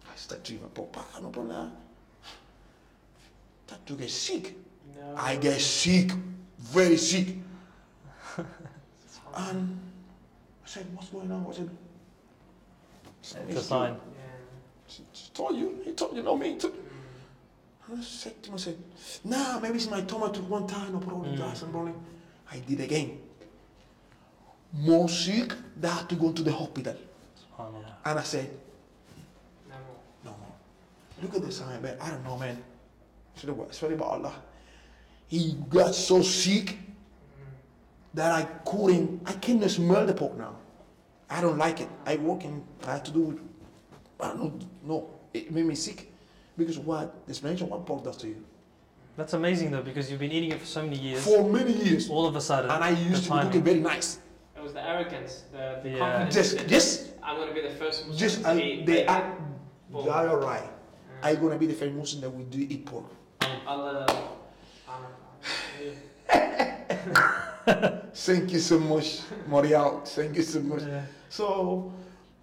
I 0.05 0.15
started 0.15 0.43
to 0.45 0.53
eat 0.53 0.61
my 0.61 0.67
pork. 0.67 0.95
No 1.21 1.29
problem. 1.29 1.71
Start 3.65 3.85
to 3.87 3.93
get 3.95 4.11
sick. 4.11 4.53
No. 4.95 5.15
I 5.17 5.37
get 5.37 5.59
sick, 5.59 6.11
very 6.59 6.97
sick. 6.97 7.27
And 9.35 9.79
I 10.63 10.67
said, 10.67 10.85
what's 10.93 11.09
going 11.09 11.31
on? 11.31 11.47
I 11.49 11.53
said, 11.53 11.69
It's 13.49 13.59
a 13.59 13.63
sign. 13.63 13.95
Yeah. 14.99 15.05
He 15.13 15.29
told 15.33 15.55
you, 15.57 15.81
he 15.83 15.91
told 15.93 16.15
you, 16.15 16.23
know 16.23 16.37
me. 16.37 16.53
He 16.53 16.57
told, 16.57 16.73
and 17.87 17.99
I 17.99 18.03
said 18.03 18.41
to 18.43 18.51
myself, 18.51 18.75
nah, 19.23 19.59
maybe 19.59 19.75
it's 19.75 19.89
my 19.89 20.01
tomato 20.01 20.41
one 20.41 20.67
time, 20.67 20.93
no 20.93 20.99
problem, 20.99 21.33
Mm. 21.33 21.37
that's 21.37 21.61
no 21.63 21.67
problem. 21.69 21.95
I 22.51 22.59
did 22.59 22.79
again. 22.81 23.19
More 24.73 25.07
sick, 25.09 25.53
they 25.79 25.87
had 25.87 26.09
to 26.09 26.15
go 26.15 26.31
to 26.31 26.41
the 26.43 26.51
hospital. 26.51 26.95
Subhanallah. 26.95 27.95
And 28.05 28.19
I 28.19 28.23
said, 28.23 28.49
No 29.69 29.75
more. 29.75 29.97
no 30.25 30.31
more. 30.31 30.55
Look 31.21 31.35
at 31.35 31.41
the 31.45 31.51
sign, 31.51 31.81
man. 31.81 31.97
I 32.01 32.09
don't 32.09 32.23
know, 32.23 32.37
man. 32.37 32.61
Should 33.35 33.49
have 33.49 33.57
what? 33.57 33.73
Sorry 33.75 33.93
about 33.93 34.09
Allah. 34.13 34.33
He 35.27 35.53
got 35.69 35.93
so 35.95 36.21
sick 36.21 36.77
that 38.13 38.31
I 38.31 38.43
couldn't, 38.65 39.21
I 39.25 39.33
can't 39.33 39.69
smell 39.69 40.05
the 40.05 40.13
pork 40.13 40.37
now. 40.37 40.55
I 41.29 41.41
don't 41.41 41.57
like 41.57 41.79
it. 41.81 41.89
I 42.05 42.15
work 42.17 42.43
in, 42.43 42.63
I 42.85 42.93
have 42.93 43.03
to 43.03 43.11
do, 43.11 43.19
with- 43.21 43.39
I 44.23 44.35
don't 44.35 44.65
know, 44.85 45.09
it 45.33 45.51
made 45.51 45.65
me 45.65 45.75
sick. 45.75 46.11
Because 46.57 46.77
what, 46.77 47.25
the 47.25 47.31
explanation 47.31 47.67
what 47.69 47.85
pork 47.85 48.03
does 48.03 48.17
to 48.17 48.27
you. 48.27 48.43
That's 49.17 49.33
amazing 49.33 49.71
though 49.71 49.81
because 49.81 50.09
you've 50.09 50.19
been 50.19 50.31
eating 50.31 50.51
it 50.51 50.59
for 50.59 50.65
so 50.65 50.81
many 50.83 50.97
years. 50.97 51.23
For 51.23 51.47
many 51.47 51.71
years. 51.73 52.09
All 52.09 52.25
of 52.25 52.35
a 52.35 52.41
sudden. 52.41 52.69
And 52.71 52.83
I 52.83 52.89
used 52.91 53.25
to 53.25 53.29
cook 53.29 53.55
it 53.55 53.61
very 53.63 53.79
nice. 53.79 54.19
It 54.55 54.61
was 54.63 54.73
the 54.73 54.87
arrogance, 54.87 55.43
the, 55.51 55.79
the 55.83 55.89
Yeah. 55.89 55.99
confidence. 55.99 56.33
Just, 56.35 56.57
that 56.57 56.67
just, 56.67 57.09
I'm 57.21 57.37
gonna 57.37 57.53
be 57.53 57.61
the 57.61 57.71
first 57.75 58.07
Muslim 58.07 58.17
just, 58.17 58.41
to 58.41 58.49
I, 58.49 58.57
eat 58.57 58.85
they 58.85 58.93
bacon. 59.03 59.09
are, 59.15 59.35
Pork. 59.91 60.05
they 60.05 60.11
are 60.11 60.37
right. 60.39 60.63
Mm. 60.63 60.69
I'm 61.23 61.41
gonna 61.41 61.57
be 61.57 61.67
the 61.67 61.73
first 61.73 61.93
Muslim 61.93 62.21
that 62.21 62.29
will 62.29 62.45
do 62.45 62.59
eat 62.59 62.85
pork. 62.85 63.05
Allah. 63.67 64.07
Allah. 64.87 65.07
Thank 68.13 68.51
you 68.53 68.59
so 68.59 68.79
much, 68.79 69.19
Morial. 69.49 70.07
Thank 70.07 70.35
you 70.37 70.43
so 70.43 70.59
much. 70.61 70.83
Yeah. 70.83 71.01
So 71.29 71.91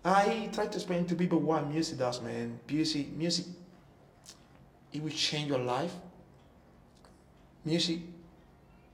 I 0.05 0.49
try 0.53 0.67
to 0.67 0.75
explain 0.77 1.05
to 1.07 1.15
people 1.15 1.39
what 1.41 1.69
music 1.69 1.99
does, 1.99 2.23
man. 2.23 2.59
Music, 2.69 3.13
music, 3.13 3.47
it 4.93 5.03
will 5.03 5.11
change 5.11 5.49
your 5.49 5.59
life. 5.59 5.93
Music, 7.65 7.99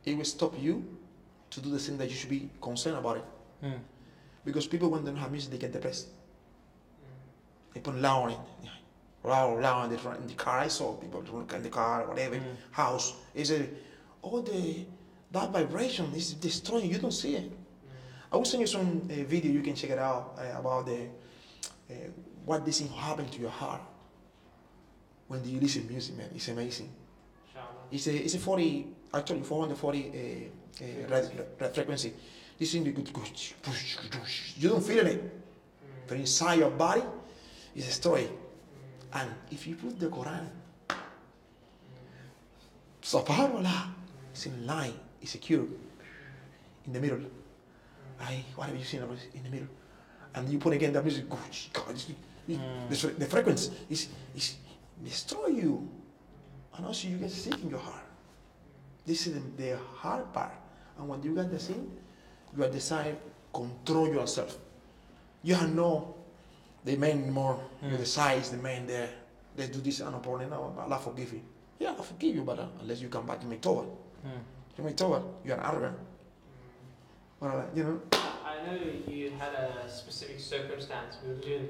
it 0.04 0.16
will 0.16 0.24
stop 0.24 0.54
you 0.60 0.84
to 1.50 1.60
do 1.60 1.70
the 1.70 1.78
thing 1.78 1.96
that 1.98 2.08
you 2.10 2.16
should 2.16 2.30
be 2.30 2.50
concerned 2.60 2.96
about 2.96 3.18
it. 3.18 3.24
Mm. 3.64 3.78
Because 4.44 4.66
people 4.66 4.90
when 4.90 5.04
they 5.04 5.10
don't 5.12 5.20
have 5.20 5.30
music, 5.30 5.52
they 5.52 5.58
get 5.58 5.72
depressed. 5.72 6.08
Mm. 6.08 7.74
They 7.74 7.80
put 7.80 7.94
loud 7.96 8.30
in, 8.32 8.68
loud, 9.22 9.60
loud 9.62 9.92
in 9.92 9.96
the, 9.96 10.10
in 10.16 10.26
the 10.26 10.34
car. 10.34 10.58
I 10.58 10.68
saw 10.68 10.94
people 10.94 11.20
in 11.54 11.62
the 11.62 11.68
car, 11.68 12.06
whatever, 12.08 12.36
Mm. 12.36 12.42
house. 12.72 13.14
Is 13.34 13.50
it 13.50 13.72
all 14.22 14.42
the 14.42 14.84
that 15.30 15.50
vibration 15.50 16.12
is 16.14 16.34
destroying? 16.34 16.90
You 16.90 16.98
don't 16.98 17.12
see 17.12 17.36
it. 17.36 17.52
I 18.32 18.36
will 18.36 18.44
send 18.44 18.60
you 18.60 18.66
some 18.66 19.02
uh, 19.10 19.14
video. 19.24 19.52
You 19.52 19.62
can 19.62 19.74
check 19.74 19.90
it 19.90 19.98
out 19.98 20.36
uh, 20.38 20.58
about 20.58 20.86
the 20.86 21.06
uh, 21.90 21.94
what 22.44 22.64
this 22.64 22.80
thing 22.80 22.88
happen 22.88 23.28
to 23.28 23.40
your 23.40 23.50
heart 23.50 23.80
when 25.28 25.44
you 25.44 25.60
listen 25.60 25.86
music, 25.88 26.16
man. 26.16 26.30
It's 26.34 26.48
amazing. 26.48 26.90
It's 27.90 28.06
a 28.08 28.14
it's 28.16 28.34
a 28.34 28.38
forty 28.38 28.86
actually 29.14 29.42
four 29.42 29.62
hundred 29.62 29.78
forty 29.78 30.02
uh, 30.10 30.84
uh, 30.84 30.88
Frequency. 31.08 31.36
ra- 31.38 31.44
ra- 31.60 31.72
frequency. 31.72 32.12
This 32.58 32.72
thing 32.72 32.84
you 32.86 32.92
could 32.92 33.12
go 33.12 33.22
you 34.56 34.68
don't 34.68 34.82
feel 34.84 35.06
it, 35.06 35.22
Mm. 35.22 36.08
but 36.08 36.16
inside 36.16 36.58
your 36.58 36.70
body, 36.70 37.02
it's 37.74 37.86
destroyed. 37.86 38.30
Mm. 38.30 39.20
And 39.20 39.30
if 39.50 39.66
you 39.66 39.76
put 39.76 40.00
the 40.00 40.06
Quran, 40.08 40.48
subhanallah, 43.02 43.88
it's 44.32 44.46
in 44.46 44.66
line, 44.66 44.94
it's 45.20 45.32
secure, 45.32 45.64
in 46.86 46.92
the 46.92 47.00
middle. 47.00 47.20
I, 48.20 48.44
what 48.54 48.68
have 48.68 48.76
you 48.76 48.84
seen 48.84 49.02
in 49.34 49.42
the 49.42 49.50
middle? 49.50 49.68
And 50.34 50.48
you 50.48 50.58
put 50.58 50.72
again 50.74 50.92
that 50.92 51.02
music, 51.02 51.24
it- 52.48 53.18
the, 53.18 53.26
frequency 53.26 53.72
is, 53.90 54.08
is 54.34 54.56
destroy 55.02 55.48
you. 55.48 55.88
And 56.76 56.86
also 56.86 57.08
you 57.08 57.16
get 57.16 57.30
sick 57.30 57.54
in 57.62 57.70
your 57.70 57.78
heart. 57.80 58.04
This 59.06 59.26
is 59.26 59.34
the, 59.34 59.62
the 59.62 59.78
hard 59.96 60.32
part. 60.32 60.52
And 60.98 61.08
when 61.08 61.22
you 61.22 61.34
get 61.34 61.50
the 61.50 61.58
sin, 61.58 61.90
you 62.56 62.64
are 62.64 62.68
decide 62.70 63.16
control 63.52 64.08
yourself. 64.08 64.58
You 65.42 65.54
have 65.54 65.74
no 65.74 66.14
the 66.84 66.96
man 66.96 67.30
more 67.32 67.58
you 67.82 67.88
Mm. 67.90 67.98
decide 67.98 68.44
the 68.44 68.58
man 68.58 68.86
there. 68.86 69.08
Let's 69.56 69.70
do 69.70 69.80
this 69.80 70.00
and 70.00 70.12
no 70.12 70.18
problem. 70.18 70.50
No, 70.50 70.74
Allah 70.78 70.98
forgive 70.98 71.32
you. 71.32 71.40
Yeah, 71.78 71.94
I 71.98 72.02
forgive 72.02 72.36
you, 72.36 72.42
but 72.44 72.58
uh, 72.58 72.66
unless 72.80 73.00
you 73.00 73.08
come 73.08 73.26
back 73.26 73.40
to 73.40 73.46
make 73.46 73.60
Tawbah. 73.60 73.86
Mm. 74.24 74.30
You 74.78 74.84
make 74.84 74.96
Tawbah, 74.96 75.22
you 75.44 75.52
are 75.52 75.60
arrogant. 75.72 75.96
You 77.42 77.82
know. 77.84 78.00
I 78.12 78.64
know 78.66 78.78
you 79.08 79.30
had 79.38 79.52
a 79.52 79.88
specific 79.88 80.40
circumstance 80.40 81.16
we 81.22 81.34
were 81.34 81.40
doing. 81.40 81.68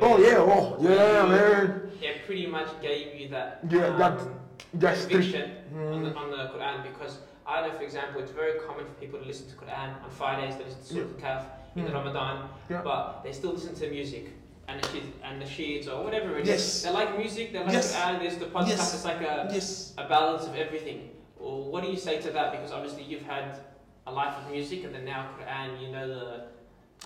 Oh 0.00 0.18
yeah, 0.18 0.36
oh 0.38 0.76
yeah, 0.80 1.26
man. 1.26 1.90
It 2.02 2.26
pretty 2.26 2.46
much 2.46 2.68
gave 2.82 3.14
you 3.18 3.28
that 3.28 3.60
Yeah, 3.70 3.96
that- 3.96 4.20
um, 4.20 4.40
That's 4.74 5.02
strict. 5.02 5.32
conviction 5.32 5.50
on, 5.94 6.02
the, 6.02 6.10
Mm. 6.10 6.16
on 6.16 6.30
the 6.30 6.36
Quran 6.52 6.82
because 6.82 7.18
I 7.46 7.66
know, 7.66 7.72
for 7.72 7.82
example, 7.84 8.20
it's 8.20 8.32
very 8.32 8.58
common 8.66 8.84
for 8.84 8.94
people 8.94 9.20
to 9.20 9.24
listen 9.24 9.48
to 9.48 9.54
Quran 9.56 10.02
on 10.04 10.10
Fridays. 10.10 10.56
They 10.56 10.64
listen 10.64 10.80
to 10.80 10.86
Surah 10.86 11.06
Al-Kahf 11.14 11.42
in 11.76 11.84
Mm. 11.86 11.94
Ramadan, 11.94 12.48
Yeah. 12.68 12.82
but 12.82 13.22
they 13.22 13.32
still 13.32 13.52
listen 13.52 13.74
to 13.76 13.88
music 13.88 14.32
and 14.68 14.82
the 14.82 14.88
sheet 14.88 15.04
and 15.22 15.40
the 15.40 15.46
sheets 15.46 15.86
or 15.86 16.02
whatever 16.02 16.36
it 16.36 16.42
is. 16.42 16.48
Yes. 16.48 16.82
They 16.82 16.90
like 16.90 17.16
music. 17.16 17.52
They 17.52 17.60
like 17.60 17.72
Yes. 17.72 17.94
Quran. 17.94 18.18
There's 18.18 18.38
the 18.38 18.46
podcast. 18.46 18.68
Yes. 18.68 18.94
It's 18.94 19.04
like 19.04 19.20
a, 19.22 19.48
Yes. 19.52 19.94
a 19.96 20.08
balance 20.08 20.44
of 20.48 20.56
everything. 20.56 21.10
Well, 21.38 21.62
what 21.70 21.84
do 21.84 21.88
you 21.90 21.96
say 22.08 22.20
to 22.20 22.30
that? 22.32 22.50
Because 22.50 22.72
obviously 22.72 23.04
you've 23.04 23.22
had 23.22 23.60
a 24.06 24.12
life 24.12 24.34
of 24.38 24.50
music 24.50 24.84
and 24.84 24.94
then 24.94 25.04
now 25.04 25.28
Quran. 25.38 25.80
You 25.82 25.92
know 25.92 26.08
the 26.08 26.44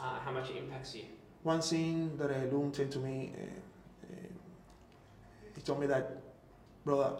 uh, 0.01 0.21
how 0.25 0.31
much 0.33 0.51
it 0.51 0.57
impacts 0.57 0.95
you. 0.95 1.05
One 1.43 1.61
thing 1.61 2.17
that 2.19 2.31
a 2.31 2.55
loon 2.55 2.73
said 2.73 2.91
to 2.93 2.99
me, 2.99 3.33
uh, 3.35 3.47
he 5.55 5.61
told 5.63 5.81
me 5.81 5.87
that, 5.87 6.23
brother, 6.85 7.17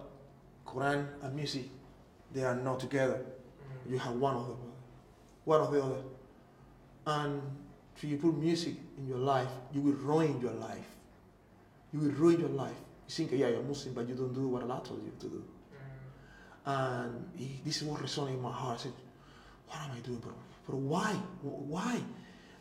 Quran 0.67 1.07
and 1.23 1.35
music, 1.35 1.65
they 2.33 2.43
are 2.45 2.55
not 2.55 2.81
together. 2.81 3.21
You 3.89 3.99
have 3.99 4.15
one 4.17 4.37
of 4.37 4.47
them, 4.47 4.59
one 5.45 5.61
of 5.61 5.73
the 5.73 5.83
other. 5.83 6.03
And 7.07 7.43
if 7.97 8.05
you 8.05 8.17
put 8.19 8.37
music 8.37 8.75
in 8.99 9.09
your 9.09 9.19
life, 9.19 9.49
you 9.73 9.81
will 9.81 9.95
ruin 9.95 10.41
your 10.41 10.53
life. 10.53 10.87
You 11.93 12.01
will 12.01 12.13
ruin 12.13 12.41
your 12.41 12.51
life. 12.51 12.77
You 13.09 13.15
think, 13.15 13.33
yeah, 13.33 13.49
you're 13.49 13.63
Muslim, 13.63 13.95
but 13.95 14.09
you 14.09 14.15
don't 14.15 14.33
do 14.35 14.49
what 14.49 14.63
Allah 14.63 14.81
told 14.85 15.03
you 15.05 15.13
to 15.19 15.27
do. 15.27 15.45
And 16.67 17.29
he, 17.37 17.61
this 17.65 17.83
is 17.83 17.85
what 17.85 18.01
resonated 18.01 18.35
in 18.35 18.43
my 18.43 18.53
heart. 18.53 18.79
I 18.79 18.83
said, 18.85 18.93
what 19.71 19.81
am 19.91 19.97
I 19.97 20.01
doing, 20.01 20.19
bro? 20.19 20.33
But 20.67 20.77
why? 20.77 21.13
Why? 21.43 22.01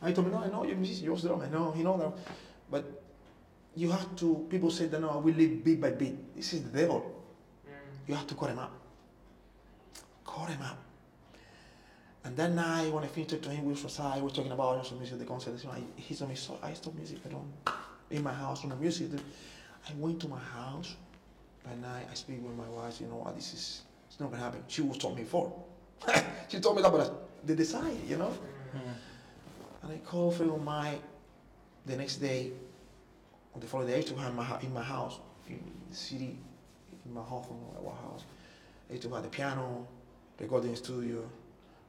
He 0.05 0.13
told 0.13 0.27
me, 0.27 0.33
no, 0.33 0.39
I 0.43 0.47
know 0.47 0.63
you're 0.63 0.75
musician, 0.77 1.03
you're 1.05 1.17
drum, 1.17 1.41
I 1.41 1.49
know, 1.49 1.73
you 1.75 1.83
know 1.83 1.97
that. 1.97 2.13
But 2.71 3.01
you 3.75 3.91
have 3.91 4.15
to, 4.17 4.47
people 4.49 4.71
say 4.71 4.85
that, 4.87 4.99
no, 5.01 5.09
I 5.09 5.17
will 5.17 5.33
live 5.33 5.63
bit 5.63 5.81
by 5.81 5.91
bit. 5.91 6.35
This 6.35 6.53
is 6.53 6.63
the 6.63 6.79
devil. 6.81 7.03
You 8.07 8.15
have 8.15 8.27
to 8.27 8.35
cut 8.35 8.49
him 8.49 8.59
up. 8.59 8.71
Cut 10.25 10.49
him 10.49 10.61
up. 10.61 10.77
And 12.23 12.35
that 12.37 12.51
night, 12.51 12.91
when 12.91 13.03
I 13.03 13.07
finished 13.07 13.31
talking 13.31 13.49
to 13.49 13.55
him, 13.55 13.65
we 13.65 13.71
was 13.71 13.83
outside, 13.83 14.17
we 14.17 14.23
were 14.23 14.29
talking 14.29 14.51
about 14.51 14.85
some 14.85 14.97
music, 14.99 15.19
the 15.19 15.25
concert. 15.25 15.53
You 15.61 15.69
know, 15.69 15.75
I- 15.75 15.83
he 16.01 16.15
told 16.15 16.29
me, 16.29 16.35
so 16.35 16.57
I 16.61 16.73
stopped 16.73 16.95
music. 16.95 17.19
I 17.25 17.29
don't, 17.29 17.51
in 18.09 18.23
my 18.23 18.33
house, 18.33 18.63
on 18.63 18.69
the 18.69 18.75
music. 18.75 19.09
I 19.87 19.93
went 19.97 20.19
to 20.21 20.27
my 20.27 20.39
house. 20.39 20.95
By 21.63 21.75
night, 21.75 22.07
I 22.09 22.13
speak 22.13 22.41
with 22.41 22.55
my 22.55 22.67
wife, 22.69 23.01
you 23.01 23.07
know 23.07 23.15
what, 23.17 23.35
this 23.35 23.53
is, 23.53 23.81
it's 24.07 24.19
not 24.19 24.31
gonna 24.31 24.41
happen. 24.43 24.63
She 24.67 24.81
was 24.81 24.97
told 24.97 25.15
me 25.17 25.23
before. 25.23 25.51
she 26.49 26.59
told 26.59 26.75
me 26.75 26.81
that, 26.81 26.91
but 26.91 27.29
they 27.45 27.55
decided, 27.55 27.97
you 28.07 28.17
know. 28.17 28.33
Mm. 28.75 28.79
And 29.83 29.91
I 29.93 29.97
called 29.97 30.35
friend 30.35 30.63
my 30.63 30.95
the 31.85 31.95
next 31.95 32.17
day, 32.17 32.51
on 33.53 33.61
the 33.61 33.67
following 33.67 33.87
day, 33.89 33.93
I 33.95 33.97
used 33.97 34.09
to 34.09 34.15
have 34.19 34.33
my, 34.35 34.59
in 34.61 34.73
my 34.73 34.83
house, 34.83 35.19
in 35.47 35.59
the 35.89 35.95
city, 35.95 36.37
in 37.05 37.13
my 37.13 37.21
in 37.21 37.83
my 37.85 37.91
house. 37.91 38.23
I 38.89 38.93
used 38.93 39.03
to 39.03 39.13
have 39.13 39.23
the 39.23 39.29
piano, 39.29 39.87
recording 40.39 40.75
studio, 40.75 41.23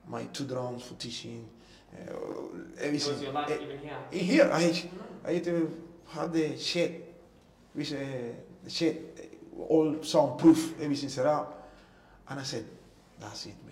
my 0.06 0.24
two 0.32 0.44
drums 0.44 0.84
for 0.84 0.94
teaching, 0.94 1.48
uh, 1.92 2.12
Was 2.14 2.80
everything. 2.80 3.22
your 3.22 3.32
life 3.32 3.50
Eh, 3.50 3.58
even 3.62 3.78
here? 3.78 3.96
in 4.12 4.18
here, 4.20 4.50
I, 4.52 4.88
I 5.26 5.30
used 5.32 5.44
to 5.44 5.82
have 6.08 6.32
the 6.32 6.56
shed, 6.58 7.02
which 7.74 7.92
uh, 7.92 7.96
the 8.64 8.70
shed, 8.70 8.96
uh, 9.18 9.62
all 9.62 10.02
soundproof, 10.02 10.80
everything 10.80 11.08
set 11.08 11.26
up. 11.26 11.68
And 12.28 12.40
I 12.40 12.42
said, 12.44 12.64
that's 13.18 13.46
it, 13.46 13.54
man. 13.66 13.69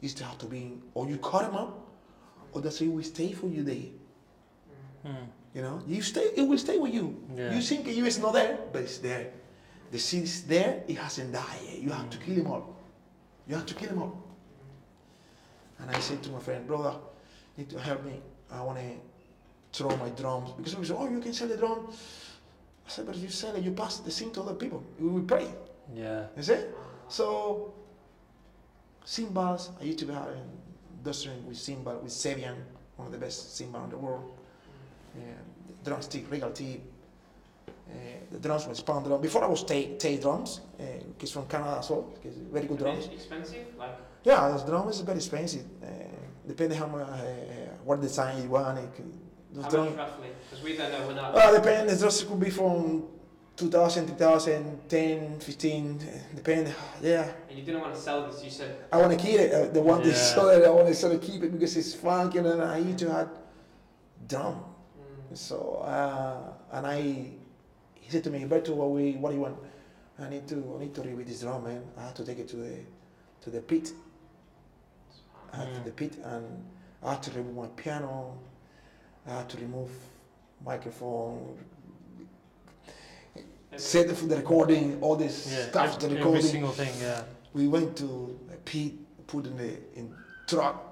Used 0.00 0.18
to 0.18 0.24
have 0.24 0.38
to 0.38 0.46
be, 0.46 0.78
or 0.94 1.08
you 1.08 1.16
cut 1.18 1.44
him 1.44 1.56
up, 1.56 1.78
or 2.52 2.60
that's 2.60 2.80
it 2.80 2.88
will 2.88 3.02
stay 3.02 3.32
for 3.32 3.46
you 3.46 3.62
there. 3.62 3.90
Mm. 5.06 5.26
You 5.54 5.62
know, 5.62 5.80
you 5.86 6.02
stay, 6.02 6.28
it 6.36 6.42
will 6.42 6.58
stay 6.58 6.76
with 6.78 6.92
you. 6.92 7.16
Yeah. 7.34 7.54
You 7.54 7.62
think 7.62 7.86
you 7.86 8.04
is 8.04 8.18
not 8.18 8.34
there, 8.34 8.58
but 8.72 8.82
it's 8.82 8.98
there. 8.98 9.32
The 9.90 9.98
seed 9.98 10.24
is 10.24 10.42
there, 10.42 10.82
it 10.86 10.98
hasn't 10.98 11.32
died 11.32 11.60
yet. 11.64 11.78
You 11.78 11.90
have 11.90 12.10
to 12.10 12.18
kill 12.18 12.34
him 12.34 12.46
all. 12.48 12.76
You 13.48 13.54
have 13.54 13.66
to 13.66 13.74
kill 13.74 13.88
him 13.88 14.02
all. 14.02 14.22
And 15.78 15.90
I 15.90 15.98
said 16.00 16.22
to 16.24 16.30
my 16.30 16.40
friend, 16.40 16.66
brother, 16.66 16.94
you 17.56 17.64
need 17.64 17.70
to 17.70 17.80
help 17.80 18.04
me. 18.04 18.20
I 18.50 18.62
want 18.62 18.78
to 18.78 18.84
throw 19.72 19.96
my 19.96 20.10
drums. 20.10 20.50
Because 20.56 20.74
he 20.74 20.84
said, 20.84 20.96
oh, 20.98 21.08
you 21.08 21.20
can 21.20 21.32
sell 21.32 21.48
the 21.48 21.56
drum. 21.56 21.88
I 21.88 22.88
said, 22.90 23.06
but 23.06 23.16
if 23.16 23.22
you 23.22 23.28
sell 23.28 23.54
it, 23.54 23.62
you 23.62 23.72
pass 23.72 23.98
the 23.98 24.10
thing 24.10 24.30
to 24.32 24.42
other 24.42 24.54
people. 24.54 24.82
We 24.98 25.08
will 25.08 25.22
pray. 25.22 25.48
Yeah. 25.94 26.26
You 26.36 26.42
see? 26.42 26.58
So, 27.08 27.72
cymbals, 29.06 29.70
I 29.80 29.84
used 29.84 29.98
to 30.00 30.04
be 30.04 30.12
having 30.12 30.42
industry 30.98 31.32
with 31.46 31.56
cymbal, 31.56 31.98
with 32.02 32.12
Sabian, 32.12 32.56
one 32.96 33.06
of 33.06 33.12
the 33.12 33.18
best 33.18 33.56
cymbal 33.56 33.84
in 33.84 33.90
the 33.90 33.96
world. 33.96 34.32
Yeah, 35.16 35.22
the 35.82 35.90
drumstick, 35.90 36.30
regal 36.30 36.50
tip. 36.50 36.80
Uh, 37.88 37.92
the 38.32 38.38
drums 38.40 38.66
was 38.66 38.80
pound 38.80 39.06
drum. 39.06 39.20
Before 39.22 39.44
I 39.44 39.46
was 39.46 39.62
Taye, 39.64 39.96
Taye 39.96 40.20
drums, 40.20 40.60
uh, 40.80 40.82
is 41.20 41.30
from 41.30 41.46
Canada 41.46 41.76
as 41.78 41.88
well, 41.88 42.12
very 42.52 42.66
good 42.66 42.78
drums. 42.78 43.06
Expensive? 43.06 43.66
Like 43.78 43.96
Yeah, 44.24 44.48
those 44.48 44.64
drums 44.64 44.96
is 44.96 45.02
very 45.02 45.18
expensive. 45.18 45.64
Uh, 45.82 45.86
depending 46.46 46.76
how 46.78 46.86
much, 46.86 47.06
uh, 47.08 47.14
what 47.84 48.00
design 48.00 48.42
you 48.42 48.48
want. 48.50 48.78
It, 48.78 48.94
could- 48.96 49.62
how 49.62 49.70
drums. 49.70 49.96
much 49.96 49.98
roughly? 49.98 50.28
Because 50.50 50.64
we 50.64 50.76
don't 50.76 50.90
know. 50.92 51.06
We're 51.06 51.14
not. 51.14 51.32
Well, 51.32 51.54
depends. 51.54 51.92
The 51.94 51.98
drums 52.00 52.22
could 52.24 52.40
be 52.40 52.50
from 52.50 53.04
2000, 53.56 54.06
2000, 54.08 54.88
10, 54.88 55.40
15, 55.40 55.98
uh, 56.00 56.36
depend. 56.36 56.74
Yeah. 57.02 57.32
and 57.48 57.58
you 57.58 57.64
didn't 57.64 57.80
want 57.80 57.94
to 57.94 58.00
sell 58.00 58.26
this. 58.26 58.44
You 58.44 58.50
said. 58.50 58.76
I 58.92 58.98
want 58.98 59.12
to 59.12 59.18
keep 59.18 59.38
it. 59.40 59.52
Uh, 59.52 59.72
the 59.72 59.80
one 59.80 60.02
they 60.02 60.08
Yeah. 60.10 60.14
sell 60.14 60.48
it, 60.50 60.64
I 60.64 60.70
want 60.70 60.88
to 60.88 60.94
sort 60.94 61.14
of 61.14 61.22
keep 61.22 61.42
it 61.42 61.52
because 61.52 61.76
it's 61.76 61.94
funky 61.94 62.38
and 62.38 62.46
I 62.62 62.78
used 62.78 62.98
to 62.98 63.10
have 63.10 63.28
drum. 64.28 64.54
Mm, 65.32 65.36
So, 65.36 65.82
uh, 65.84 66.52
and 66.76 66.86
I, 66.86 67.00
he 67.94 68.10
said 68.10 68.22
to 68.24 68.30
me, 68.30 68.40
Berto, 68.44 68.74
what, 68.74 68.90
we, 68.90 69.12
what 69.12 69.30
do 69.30 69.36
you 69.36 69.42
want? 69.42 69.56
I 70.18 70.28
need 70.28 70.46
to, 70.48 70.74
I 70.76 70.80
need 70.82 70.94
to 70.94 71.02
read 71.02 71.16
with 71.16 71.26
this 71.26 71.40
drum, 71.40 71.64
man. 71.64 71.82
I 71.96 72.02
have 72.02 72.14
to 72.14 72.24
take 72.24 72.38
it 72.38 72.48
to 72.48 72.56
the, 72.56 72.78
to 73.42 73.50
the 73.50 73.60
pit. 73.60 73.92
I 75.52 75.56
had 75.56 75.74
to 75.74 75.80
Mm. 75.80 75.84
the 75.84 75.90
pit 75.92 76.12
and 76.24 76.44
I 77.02 77.12
had 77.12 77.22
to 77.22 77.30
remove 77.30 77.56
my 77.56 77.68
piano. 77.82 78.36
I 79.26 79.30
had 79.38 79.48
to 79.48 79.56
remove 79.58 79.90
microphone, 80.64 81.58
set 83.78 84.08
the 84.28 84.36
recording, 84.36 84.98
all 85.02 85.16
this 85.16 85.46
Yeah. 85.52 85.68
stuff, 85.68 85.94
ev- 85.94 86.00
the 86.00 86.06
every 86.06 86.18
recording. 86.18 86.42
single 86.42 86.72
thing. 86.72 86.92
Yeah. 87.00 87.22
We 87.54 87.68
went 87.68 87.96
to 87.98 88.38
pit, 88.64 88.92
put 89.26 89.46
in 89.46 89.56
the 89.56 89.78
in 89.94 90.14
truck. 90.46 90.82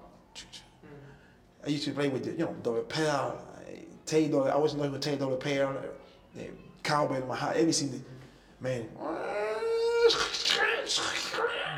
I 1.66 1.68
used 1.68 1.85
to 1.85 1.92
play 1.92 2.09
with 2.09 2.25
the, 2.25 2.33
you 2.33 2.38
know, 2.44 2.55
the 2.62 2.83
I- 3.68 3.85
tail 4.07 4.49
I 4.49 4.57
wasn't 4.57 4.83
with 4.83 5.01
tail 5.01 5.16
double 5.16 5.37
pedal, 5.37 5.68
uh, 5.70 6.40
cowbell 6.83 7.16
in 7.23 7.29
my 7.29 7.37
heart, 7.37 7.57
everything. 7.57 8.05
Man. 8.61 8.88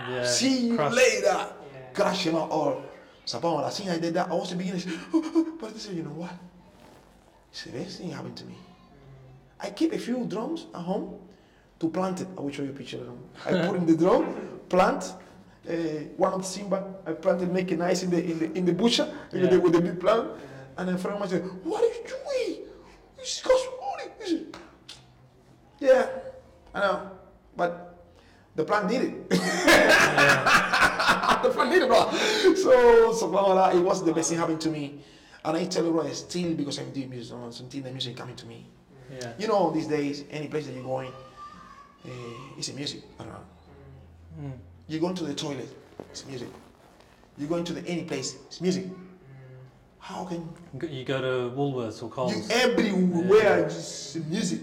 Yeah. 0.09 0.25
See 0.25 0.66
you 0.69 0.77
Crush. 0.77 0.92
later. 0.95 1.27
yeah. 1.75 1.92
Crash 1.95 2.25
him 2.27 2.37
out 2.37 2.51
all. 2.51 2.83
Sabon, 3.27 3.64
I 3.64 3.71
think 3.71 3.90
I 3.90 3.99
did 3.99 4.14
that. 4.14 4.31
I 4.31 4.35
was 4.35 4.51
the 4.51 4.57
beginning. 4.57 4.83
But 5.61 5.75
I 5.75 5.79
said, 5.79 5.97
you 5.97 6.03
know 6.05 6.11
what? 6.11 6.31
It's 7.51 7.64
the 7.64 7.73
best 7.73 7.99
thing 7.99 8.11
happened 8.11 8.37
to 8.37 8.45
me. 8.45 8.55
I 9.61 9.71
keep 9.71 9.92
a 9.92 9.99
few 9.99 10.25
drums 10.27 10.66
at 10.75 10.83
home 10.83 11.19
to 11.81 11.88
plant 11.88 12.21
it. 12.21 12.29
I 12.37 12.40
will 12.40 12.51
show 12.51 12.62
you 12.62 12.71
a 12.71 12.75
picture 12.75 12.99
of 12.99 13.07
them. 13.07 13.19
I 13.45 13.66
put 13.66 13.77
in 13.77 13.87
the 13.87 13.97
drum, 13.97 14.35
plant, 14.69 15.12
uh, 15.69 15.73
one 16.16 16.33
of 16.33 16.40
the 16.42 16.47
cymbal, 16.47 17.03
I 17.07 17.12
planted, 17.12 17.53
make 17.53 17.71
it 17.73 17.79
nice 17.79 18.03
in 18.03 18.11
the 18.11 18.23
in 18.23 18.38
the 18.38 18.53
in 18.59 18.64
the 18.64 18.73
with, 18.73 19.42
Yeah. 19.42 19.51
the, 19.51 19.61
with 19.61 19.73
the 19.73 19.81
big 19.81 20.01
plant. 20.01 20.29
yeah. 20.29 20.79
And 20.79 20.88
then 20.88 20.99
friend 20.99 21.14
of 21.14 21.21
mine 21.21 21.29
said, 21.29 21.42
What 21.64 21.83
are 21.83 21.87
you 21.87 22.05
doing? 22.07 22.69
It's 23.19 23.40
cost 23.42 23.66
money. 23.81 24.11
I 24.23 24.27
said, 24.29 24.57
Yeah, 25.81 26.07
I 26.75 26.81
know. 26.81 27.11
But 27.57 27.99
the 28.55 28.64
plant 28.64 28.88
did 28.88 29.03
it. 29.03 29.14
yeah. 29.31 31.40
the 31.42 31.51
plant 31.51 31.71
did 31.73 31.83
it, 31.83 31.88
bro. 31.88 32.11
So, 32.55 33.27
subhanAllah, 33.27 33.75
it 33.75 33.81
was 33.81 34.05
the 34.05 34.12
best 34.12 34.31
thing 34.31 34.38
happened 34.38 34.61
to 34.62 34.71
me. 34.71 35.01
And 35.45 35.57
I 35.57 35.64
tell 35.64 35.85
you, 35.85 35.92
bro, 35.92 36.09
still 36.12 36.55
because 36.55 36.79
I'm 36.79 36.90
doing 36.92 37.11
music, 37.11 37.37
until 37.61 37.83
the 37.83 37.90
music 37.90 38.16
coming 38.16 38.37
to 38.37 38.47
me. 38.47 38.66
Yeah. 39.11 39.33
You 39.38 39.47
know, 39.49 39.71
these 39.71 39.87
days, 39.87 40.25
any 40.31 40.49
place 40.49 40.66
that 40.66 40.75
you're 40.75 40.83
going, 40.85 41.11
uh, 42.05 42.09
it's 42.59 42.69
a 42.69 42.73
music 42.75 43.03
around. 43.21 43.45
Mm. 44.40 44.53
You 44.88 45.01
go 45.01 45.09
into 45.09 45.25
the 45.25 45.35
toilet, 45.35 45.69
it's 46.11 46.27
music. 46.27 46.49
You 47.38 47.47
go 47.47 47.57
into 47.57 47.73
the 47.73 47.87
any 47.88 48.05
place, 48.05 48.37
it's 48.47 48.61
music. 48.61 48.87
How 49.99 50.25
can 50.25 50.49
You 50.88 51.05
go 51.05 51.21
to 51.21 51.55
Woolworths 51.57 52.01
or 52.03 52.07
you 52.07 52.11
Coles. 52.11 52.51
everywhere 52.51 53.69
Yeah. 53.69 54.23
music? 54.29 54.61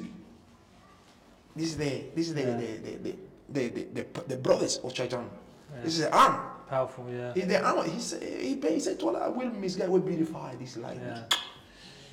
This 1.55 1.69
is 1.71 1.77
the 1.77 2.03
this 2.15 2.27
is 2.29 2.33
the 2.33 2.41
Yeah. 2.41 2.57
the, 2.57 2.67
the, 2.77 2.91
the, 3.03 3.15
the, 3.49 3.67
the, 3.69 4.03
the, 4.03 4.21
the 4.29 4.37
brothers 4.37 4.77
of 4.83 4.93
Shaitan. 4.95 5.29
Yeah. 5.75 5.83
This 5.83 5.93
is 5.95 6.05
the 6.05 6.15
arm. 6.15 6.39
Powerful, 6.69 7.05
yeah. 7.11 7.33
He, 7.33 7.41
the 7.41 7.61
arm. 7.61 7.87
He 7.89 7.99
said 7.99 8.23
he, 8.23 8.55
he 8.55 8.79
said 8.79 8.99
to 8.99 9.07
Allah, 9.09 9.19
I 9.25 9.27
will 9.27 9.51
this 9.59 9.75
guy 9.75 9.87
will 9.87 9.99
beautify 9.99 10.55
this 10.55 10.77
life. 10.77 10.97
Yeah. 10.99 11.23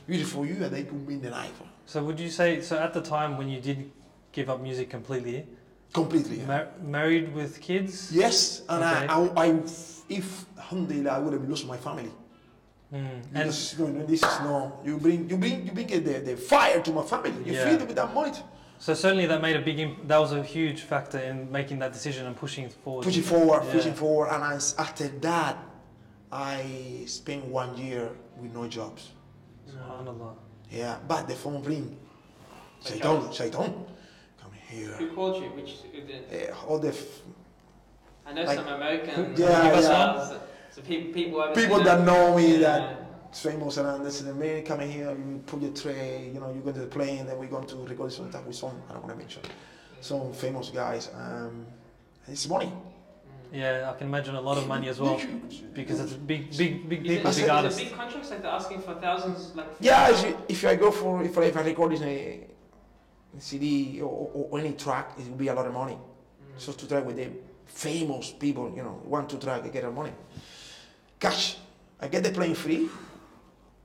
Beautiful 0.06 0.44
you 0.46 0.54
and 0.64 0.72
they 0.74 0.84
can 0.84 1.06
win 1.06 1.20
the 1.20 1.30
life. 1.30 1.52
So 1.86 2.02
would 2.04 2.18
you 2.20 2.30
say 2.30 2.60
so 2.60 2.78
at 2.78 2.92
the 2.92 3.00
time 3.02 3.36
when 3.38 3.48
you 3.48 3.60
did 3.60 3.90
give 4.32 4.48
up 4.50 4.60
music 4.60 4.90
completely, 4.90 5.46
Completely. 5.92 6.38
yeah. 6.38 6.46
mar- 6.46 6.68
married 6.82 7.34
with 7.34 7.60
kids? 7.60 8.12
Yes, 8.12 8.62
and 8.68 8.82
Okay. 8.84 9.06
I, 9.06 9.44
I, 9.44 9.46
I, 9.46 9.62
if 10.08 10.44
alhamdulillah, 10.58 11.10
I 11.10 11.18
would 11.18 11.32
have 11.32 11.48
lost 11.48 11.66
my 11.66 11.76
family. 11.76 12.12
Mm. 12.92 13.22
And 13.34 13.46
know, 13.94 14.06
this 14.06 14.22
is 14.22 14.40
no, 14.40 14.78
you 14.84 14.98
bring, 14.98 15.30
you 15.30 15.36
bring, 15.36 15.64
you 15.66 15.72
bring 15.72 15.86
the, 15.86 16.20
the 16.24 16.36
fire 16.36 16.80
to 16.80 16.92
my 16.92 17.02
family. 17.02 17.30
You 17.44 17.52
Yeah. 17.52 17.70
feed 17.70 17.78
them 17.80 17.86
with 17.86 17.96
that 17.96 18.12
money. 18.12 18.32
so 18.78 18.94
certainly 18.94 19.26
that 19.26 19.40
made 19.40 19.54
a 19.56 19.60
big 19.60 19.78
imp- 19.78 20.08
that 20.08 20.18
was 20.18 20.32
a 20.32 20.42
huge 20.42 20.80
factor 20.82 21.18
in 21.18 21.50
making 21.52 21.78
that 21.80 21.92
decision 21.92 22.26
and 22.26 22.34
pushing 22.36 22.64
it 22.64 22.72
forward. 22.72 23.04
Pushing 23.04 23.22
forward, 23.22 23.62
Yeah. 23.64 23.72
pushing 23.72 23.94
forward, 23.94 24.28
and 24.34 24.42
I, 24.42 24.54
after 24.78 25.06
that, 25.28 25.56
I 26.32 27.02
spent 27.06 27.44
one 27.44 27.76
year 27.76 28.10
with 28.40 28.52
no 28.54 28.66
jobs. 28.66 29.10
Subhanallah. 29.70 30.34
Yeah, 30.70 30.98
but 31.06 31.28
the 31.28 31.34
phone 31.34 31.62
ring. 31.62 31.96
Like 32.84 32.94
Shaitan. 32.94 33.32
Shaitan, 33.32 33.72
come 34.40 34.52
here. 34.68 34.88
Who 34.98 35.08
called 35.14 35.42
you? 35.42 35.50
Which 35.50 35.78
who 35.92 36.00
did? 36.02 36.24
Yeah, 36.32 36.54
all 36.66 36.78
the 36.78 36.88
f- 36.88 37.22
I 38.26 38.32
know 38.32 38.42
Like- 38.44 38.58
some 38.58 38.68
American. 38.68 39.34
Yeah, 39.36 39.80
yeah. 39.80 40.18
one. 40.28 40.40
So 40.70 40.82
people, 40.82 41.12
people, 41.12 41.52
people 41.54 41.82
that 41.82 42.04
know 42.04 42.36
me 42.36 42.52
yeah. 42.52 42.58
that 42.60 43.36
famous 43.36 43.76
and 43.76 44.04
this 44.04 44.20
is 44.20 44.26
the 44.26 44.34
man 44.34 44.64
coming 44.64 44.90
here, 44.90 45.10
you 45.10 45.42
put 45.46 45.60
your 45.62 45.72
tray, 45.72 46.30
you 46.32 46.40
know, 46.40 46.52
you 46.52 46.60
go 46.60 46.72
to 46.72 46.80
the 46.80 46.86
plane, 46.86 47.26
then 47.26 47.38
we're 47.38 47.46
going 47.46 47.66
to 47.66 47.76
record 47.76 48.12
some 48.12 48.30
type 48.30 48.46
with 48.46 48.56
some, 48.56 48.80
I 48.88 48.92
don't 48.94 49.02
want 49.04 49.14
to 49.14 49.18
mention, 49.18 49.42
some 50.00 50.32
famous 50.32 50.70
guys. 50.70 51.10
Um, 51.14 51.66
it's 52.26 52.48
money. 52.48 52.72
Yeah, 53.52 53.90
I 53.92 53.98
can 53.98 54.06
imagine 54.06 54.34
a 54.36 54.40
lot 54.40 54.58
of 54.58 54.66
money 54.68 54.88
as 54.88 55.00
well 55.00 55.20
because 55.74 55.98
it's 56.00 56.12
big, 56.12 56.56
big, 56.56 56.88
big 56.88 57.06
Is 57.06 57.10
it, 57.10 57.16
people, 57.16 57.30
is 57.30 57.36
big 57.36 57.44
it, 57.44 57.46
is 57.46 57.50
artists. 57.50 57.80
big 57.80 57.92
contracts 57.94 58.30
like 58.30 58.42
they're 58.42 58.50
asking 58.50 58.80
for 58.82 58.94
thousands? 58.94 59.54
Like 59.56 59.66
Yeah, 59.80 60.10
if, 60.10 60.24
you, 60.24 60.36
if 60.48 60.64
I 60.64 60.76
go 60.76 60.90
for, 60.90 61.22
if 61.24 61.36
I, 61.36 61.42
if 61.44 61.56
I 61.56 61.62
record 61.62 61.92
in 61.94 62.02
a 62.02 62.46
CD 63.38 64.00
or, 64.00 64.30
or, 64.34 64.48
or 64.50 64.58
any 64.60 64.72
track, 64.74 65.12
it 65.18 65.28
will 65.28 65.36
be 65.36 65.48
a 65.48 65.54
lot 65.54 65.66
of 65.66 65.72
money. 65.72 65.94
Mm. 65.94 66.60
So 66.60 66.72
to 66.72 66.88
try 66.88 67.00
with 67.00 67.16
the 67.16 67.28
famous 67.66 68.30
people, 68.30 68.72
you 68.76 68.82
know, 68.82 69.00
want 69.04 69.28
to 69.30 69.38
try 69.38 69.56
I 69.60 69.68
get 69.68 69.84
a 69.84 69.90
money. 69.90 70.12
Cash. 71.18 71.56
I 72.00 72.08
get 72.08 72.22
the 72.24 72.30
plane 72.30 72.54
free, 72.54 72.88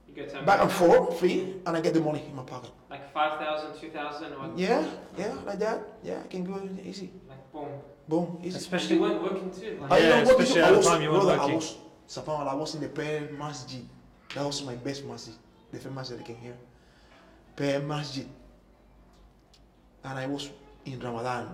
you 0.07 0.15
go 0.15 0.23
back 0.45 0.61
and 0.61 0.71
America, 0.71 0.73
forth 0.73 1.19
free, 1.19 1.55
and 1.65 1.75
I 1.75 1.81
get 1.81 1.93
the 1.93 1.99
money 1.99 2.23
in 2.29 2.33
my 2.33 2.43
pocket. 2.43 2.71
like 2.89 3.11
5,000, 3.13 3.77
2,000 3.77 4.33
or 4.33 4.51
Yeah, 4.55 4.85
yeah, 5.17 5.33
like 5.45 5.59
that. 5.59 5.81
Yeah, 6.01 6.21
I 6.23 6.27
can 6.27 6.45
go 6.45 6.61
easy. 6.83 7.11
like 7.27 7.51
boom. 7.51 7.67
Boom, 8.07 8.39
easy. 8.43 8.57
Especially 8.57 8.99
when 8.99 9.11
weren't 9.11 9.23
working 9.23 9.51
too. 9.51 9.79
Like, 9.81 9.91
I 9.91 9.97
Yeah, 9.97 10.09
know 10.09 10.15
what 10.33 10.41
especially 10.41 10.45
to 10.45 10.53
do. 10.53 10.59
at 10.61 10.67
I 10.67 10.71
the 10.71 10.77
was, 10.77 10.87
time 10.87 11.01
you 11.01 11.11
weren't 11.11 11.23
brother, 11.23 11.41
I 11.41 11.55
was, 11.55 11.77
subhanAllah, 12.07 12.47
I 12.51 12.55
was 12.55 12.75
in 12.75 12.81
the 12.81 12.89
prayer 12.89 13.29
masjid. 13.37 13.83
That 14.35 14.45
was 14.45 14.63
my 14.63 14.75
best 14.75 15.05
masjid. 15.05 15.33
The 15.71 15.79
first 15.79 15.95
masjid 15.95 16.19
I 16.19 16.23
came 16.23 16.37
here. 16.37 16.57
Prayer 17.55 17.79
masjid. 17.79 18.27
And 20.03 20.19
I 20.19 20.27
was 20.27 20.51
in 20.85 20.99
Ramadan. 20.99 21.47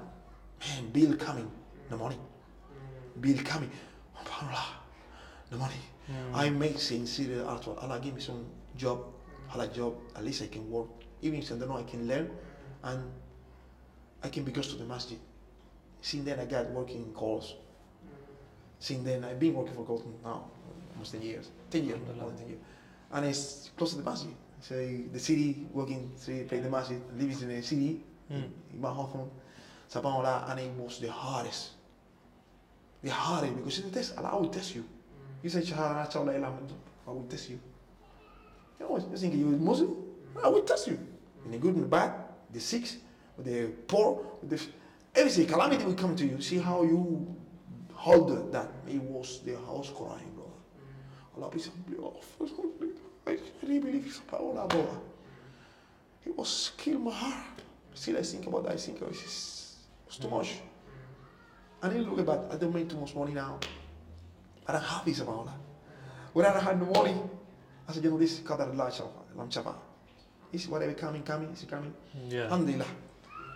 Man, 0.60 0.90
bill 0.92 1.16
coming. 1.16 1.50
The 1.90 1.96
money. 1.96 2.16
Mm. 2.18 3.22
Bill 3.22 3.44
coming. 3.46 3.72
SubhanAllah. 4.18 4.66
The 5.52 5.58
money. 5.58 5.76
Mm. 6.10 6.36
I 6.36 6.50
make 6.50 6.80
sincere 6.80 7.46
after 7.48 7.72
Allah 7.80 8.00
give 8.04 8.14
me 8.16 8.22
some 8.22 8.46
job. 8.76 9.06
Allah 9.54 9.68
job. 9.68 9.96
At 10.16 10.26
least 10.26 10.42
I 10.44 10.48
can 10.48 10.70
work. 10.70 10.88
Even 11.22 11.40
if 11.40 11.52
I 11.52 11.56
don't 11.56 11.70
know, 11.70 11.78
I 11.78 11.84
can 11.84 12.08
learn. 12.08 12.30
And 12.84 13.04
I 14.24 14.30
can 14.30 14.44
be 14.44 14.52
close 14.52 14.68
to 14.72 14.76
the 14.76 14.86
masjid. 14.86 15.18
Since 16.02 16.26
then, 16.26 16.40
I 16.40 16.46
got 16.46 16.70
working 16.72 16.98
in 17.04 17.14
Coles. 17.14 17.56
Since 18.80 19.04
then, 19.06 19.24
I've 19.24 19.40
been 19.40 19.54
working 19.54 19.76
for 19.76 19.84
Golden 19.84 20.14
now, 20.24 20.46
almost 20.94 21.12
10 21.14 21.22
years. 21.22 21.50
10 21.70 21.86
years, 21.86 22.00
more 22.18 22.30
than 22.30 22.38
10 22.38 22.48
years. 22.48 22.60
And 23.12 23.26
it's 23.26 23.70
close 23.78 23.92
to 23.92 23.98
the 23.98 24.04
masjid. 24.10 24.34
So 24.62 24.76
the 24.76 25.20
city, 25.20 25.68
working, 25.72 26.12
city, 26.16 26.44
play 26.46 26.60
the 26.60 26.70
masjid, 26.70 27.00
living 27.18 27.40
in 27.42 27.48
the 27.50 27.62
city, 27.62 28.04
Mm. 28.32 28.50
in 28.74 28.80
my 28.80 28.90
home, 28.90 29.30
subhanAllah, 29.92 30.50
and 30.52 30.60
it 30.62 30.72
was 30.78 31.00
the 31.00 31.12
hardest. 31.12 31.72
The 33.04 33.10
hardest, 33.12 33.56
because 33.58 33.80
it's 33.80 33.88
the 33.90 33.94
test, 33.94 34.18
Allah 34.18 34.40
will 34.40 34.50
test 34.50 34.74
you. 34.74 34.86
You 35.44 35.50
say, 35.50 35.60
Ilah, 35.62 36.08
I 37.08 37.12
will 37.12 37.24
test 37.30 37.50
you. 37.50 37.60
You 38.80 38.88
know, 38.88 38.98
you 38.98 39.18
think 39.18 39.36
you're 39.36 39.50
Muslim? 39.50 39.96
I 40.42 40.48
will 40.48 40.62
test 40.62 40.88
you. 40.88 40.98
In 41.46 41.52
the 41.52 41.58
good 41.58 41.76
and 41.76 41.84
the 41.84 41.88
bad, 41.90 42.14
the 42.54 42.60
sick, 42.60 42.88
the 43.38 43.68
poor, 43.88 44.24
with 44.42 44.72
the 45.14 45.20
everything, 45.20 45.48
calamity 45.48 45.86
will 45.86 45.94
come 45.94 46.16
to 46.16 46.26
you. 46.26 46.42
See 46.42 46.58
how 46.58 46.84
you 46.84 47.36
hold 47.94 48.52
that. 48.52 48.70
It 48.88 49.02
was 49.02 49.42
the 49.42 49.56
house 49.56 49.92
crying, 49.96 50.32
brother. 50.36 50.52
Allah 51.38 51.52
help 51.52 51.90
me 51.90 51.98
off. 51.98 52.28
I 53.28 53.38
really 53.62 53.80
believe 53.80 54.06
it's 54.08 54.20
power, 54.20 54.54
brother. 54.54 55.00
It 56.26 56.38
was 56.38 56.72
kill 56.78 57.00
my 57.00 57.12
heart. 57.12 57.62
Still, 57.94 58.18
I 58.18 58.22
think 58.22 58.48
about 58.48 58.64
that. 58.64 58.74
I 58.74 58.78
think 58.78 59.00
oh, 59.02 59.06
it 59.06 59.10
was, 59.10 59.22
just, 60.08 60.22
too 60.22 60.30
much. 60.30 60.56
I 61.82 61.90
didn't 61.90 62.10
look 62.10 62.20
about. 62.20 62.52
I 62.52 62.58
don't 62.58 62.74
make 62.74 62.90
too 62.90 62.98
much 62.98 63.16
money 63.16 63.34
now. 63.34 63.60
I 64.68 64.74
don't 64.74 64.84
have 64.84 65.06
this 65.06 65.20
about 65.20 65.46
that. 65.46 65.56
When 66.34 66.46
I 66.46 66.60
had 66.60 66.80
no 66.80 66.86
money, 66.86 67.16
I 67.88 67.94
said, 67.94 68.04
you 68.04 68.12
know, 68.12 68.18
this 68.18 68.40
qadar 68.40 68.70
Allah 68.70 68.92
lam 69.36 69.50
chafa. 69.50 69.76
This 70.52 70.68
whatever 70.68 70.94
coming, 70.94 71.24
coming, 71.24 71.50
it's 71.52 71.64
coming. 71.66 71.94
Yeah. 72.30 72.44
Alhamdulillah. 72.44 72.86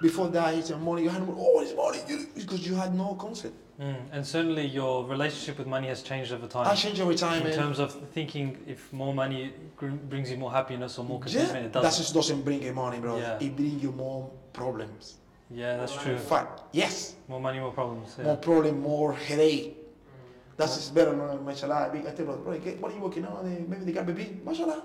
Before 0.02 0.28
that, 0.30 0.54
it's 0.56 0.70
your 0.70 0.80
money. 0.80 1.04
You 1.04 1.10
had 1.10 1.22
money. 1.26 1.38
Oh, 1.40 1.62
it's 1.62 1.76
money. 1.76 2.00
Because 2.36 2.68
you 2.68 2.76
had 2.76 2.94
no 2.96 3.16
concept. 3.16 3.56
Mm. 3.80 3.96
And 4.12 4.26
certainly 4.26 4.66
your 4.66 5.06
relationship 5.06 5.58
with 5.58 5.68
money 5.68 5.88
has 5.88 6.02
changed 6.02 6.32
over 6.32 6.48
time. 6.48 6.66
I 6.68 6.76
changed 6.76 7.02
every 7.02 7.16
time. 7.16 7.42
in 7.42 7.48
man. 7.50 7.58
terms 7.58 7.80
of 7.80 7.94
thinking 8.14 8.58
if 8.68 8.92
more 8.94 9.14
money 9.14 9.54
gr- 9.76 9.88
brings 9.90 10.32
you 10.32 10.38
more 10.38 10.52
happiness 10.52 10.98
or 10.98 11.04
more 11.06 11.20
Yeah, 11.20 11.24
contentment, 11.26 11.66
it 11.66 11.72
doesn't. 11.74 11.90
that 11.92 11.98
just 11.98 12.14
doesn't 12.14 12.42
bring 12.44 12.62
you 12.64 12.74
money, 12.74 13.00
bro. 13.00 13.18
Yeah. 13.18 13.38
It 13.42 13.56
brings 13.56 13.84
you 13.84 13.92
more 13.92 14.30
problems. 14.54 15.16
Yeah, 15.50 15.76
that's 15.78 15.96
true. 16.02 16.14
In 16.14 16.20
fact, 16.20 16.62
yes, 16.72 17.16
More 17.28 17.40
money, 17.42 17.60
more 17.60 17.72
problems. 17.72 18.18
more 18.18 18.28
Yeah. 18.34 18.36
problem, 18.36 18.80
more 18.82 19.14
headache. 19.14 19.78
That's 20.58 20.76
just 20.76 20.96
better, 20.96 21.14
no, 21.14 21.38
mashallah. 21.44 21.92
I 21.94 22.00
tell 22.00 22.18
you, 22.18 22.26
bro, 22.26 22.54
what 22.80 22.92
are 22.92 22.96
you 22.96 23.02
working 23.02 23.26
on? 23.26 23.46
Eh, 23.46 23.60
Maybe 23.68 23.86
they 23.86 23.92
got 23.92 24.06
baby, 24.06 24.40
mashallah. 24.44 24.84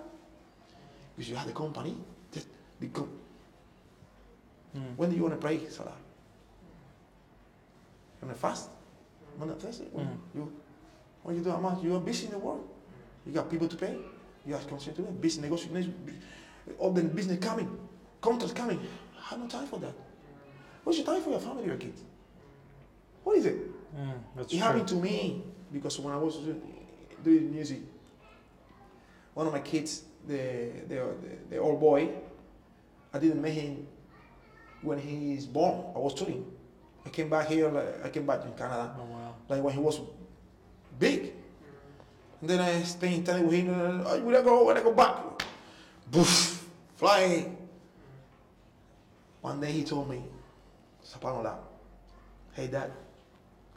Because 1.16 1.30
you 1.30 1.36
have 1.36 1.46
the 1.46 1.52
company, 1.52 1.96
just 2.32 2.48
become. 2.80 3.08
Mm. 4.76 4.96
When 4.96 5.10
do 5.10 5.16
you 5.16 5.22
want 5.22 5.34
to 5.34 5.40
pray, 5.40 5.58
salah? 5.68 5.96
You 8.20 8.26
want 8.28 8.34
to 8.36 8.40
fast? 8.40 8.70
You 9.34 9.44
want 9.46 9.58
to 9.60 9.66
fast? 9.66 9.82
When 9.92 10.06
Mm. 10.06 10.18
You, 10.34 10.52
you 11.34 11.40
do? 11.42 11.50
You 11.82 11.96
are 11.96 12.00
busy 12.00 12.26
in 12.26 12.32
the 12.32 12.38
world. 12.38 12.66
You 13.26 13.32
got 13.32 13.50
people 13.50 13.68
to 13.68 13.76
pay. 13.76 13.96
You 14.46 14.54
have 14.54 14.66
constant 14.68 14.96
to 14.96 15.02
pay. 15.02 15.10
Business 15.12 15.44
negotiation, 15.44 15.94
all 16.78 16.92
the 16.92 17.02
business 17.02 17.38
coming, 17.38 17.68
contracts 18.20 18.54
coming. 18.54 18.78
I 19.18 19.30
have 19.30 19.38
no 19.40 19.46
time 19.46 19.66
for 19.66 19.78
that. 19.80 19.92
What's 20.84 20.98
your 20.98 21.06
time 21.06 21.22
for 21.22 21.30
your 21.30 21.40
family, 21.40 21.66
your 21.66 21.76
kids? 21.76 22.02
What 23.24 23.36
is 23.38 23.46
it? 23.46 23.56
Mm. 23.94 24.12
That's 24.36 24.52
It 24.52 24.56
true. 24.56 24.66
happened 24.66 24.88
to 24.88 24.94
me 24.94 25.42
because 25.72 25.98
when 26.00 26.14
I 26.14 26.16
was 26.16 26.38
doing 27.22 27.52
music, 27.52 27.80
one 29.34 29.46
of 29.46 29.52
my 29.52 29.60
kids, 29.60 30.04
the 30.26 30.70
the 30.88 30.94
the, 30.94 31.06
the 31.50 31.58
old 31.58 31.80
boy, 31.80 32.08
I 33.12 33.18
didn't 33.18 33.42
meet 33.42 33.54
him 33.54 33.86
when 34.82 34.98
he 34.98 35.34
is 35.34 35.46
born. 35.46 35.84
I 35.94 35.98
was 35.98 36.14
touring. 36.14 36.44
I 37.04 37.08
came 37.10 37.28
back 37.28 37.48
here. 37.48 37.68
Like, 37.68 38.04
I 38.04 38.08
came 38.10 38.26
back 38.26 38.44
in 38.44 38.52
Canada, 38.52 38.94
Oh 38.98 39.04
wow. 39.04 39.34
like 39.48 39.62
when 39.62 39.74
he 39.74 39.80
was 39.80 40.00
big. 40.98 41.32
And 42.40 42.48
then 42.50 42.60
I 42.60 42.82
spent 42.82 43.26
time 43.26 43.44
with 43.46 43.54
him. 43.54 43.68
And, 43.68 44.02
oh, 44.06 44.20
when 44.22 44.34
I 44.34 44.42
go, 44.42 44.64
when 44.64 44.76
I 44.76 44.82
go 44.82 44.92
back, 44.92 45.16
boof, 46.10 46.66
flying. 46.96 47.56
One 49.40 49.60
day 49.60 49.72
he 49.72 49.84
told 49.84 50.08
me, 50.08 50.22
Subhanallah, 51.04 51.56
hey 52.52 52.66
dad, 52.66 52.92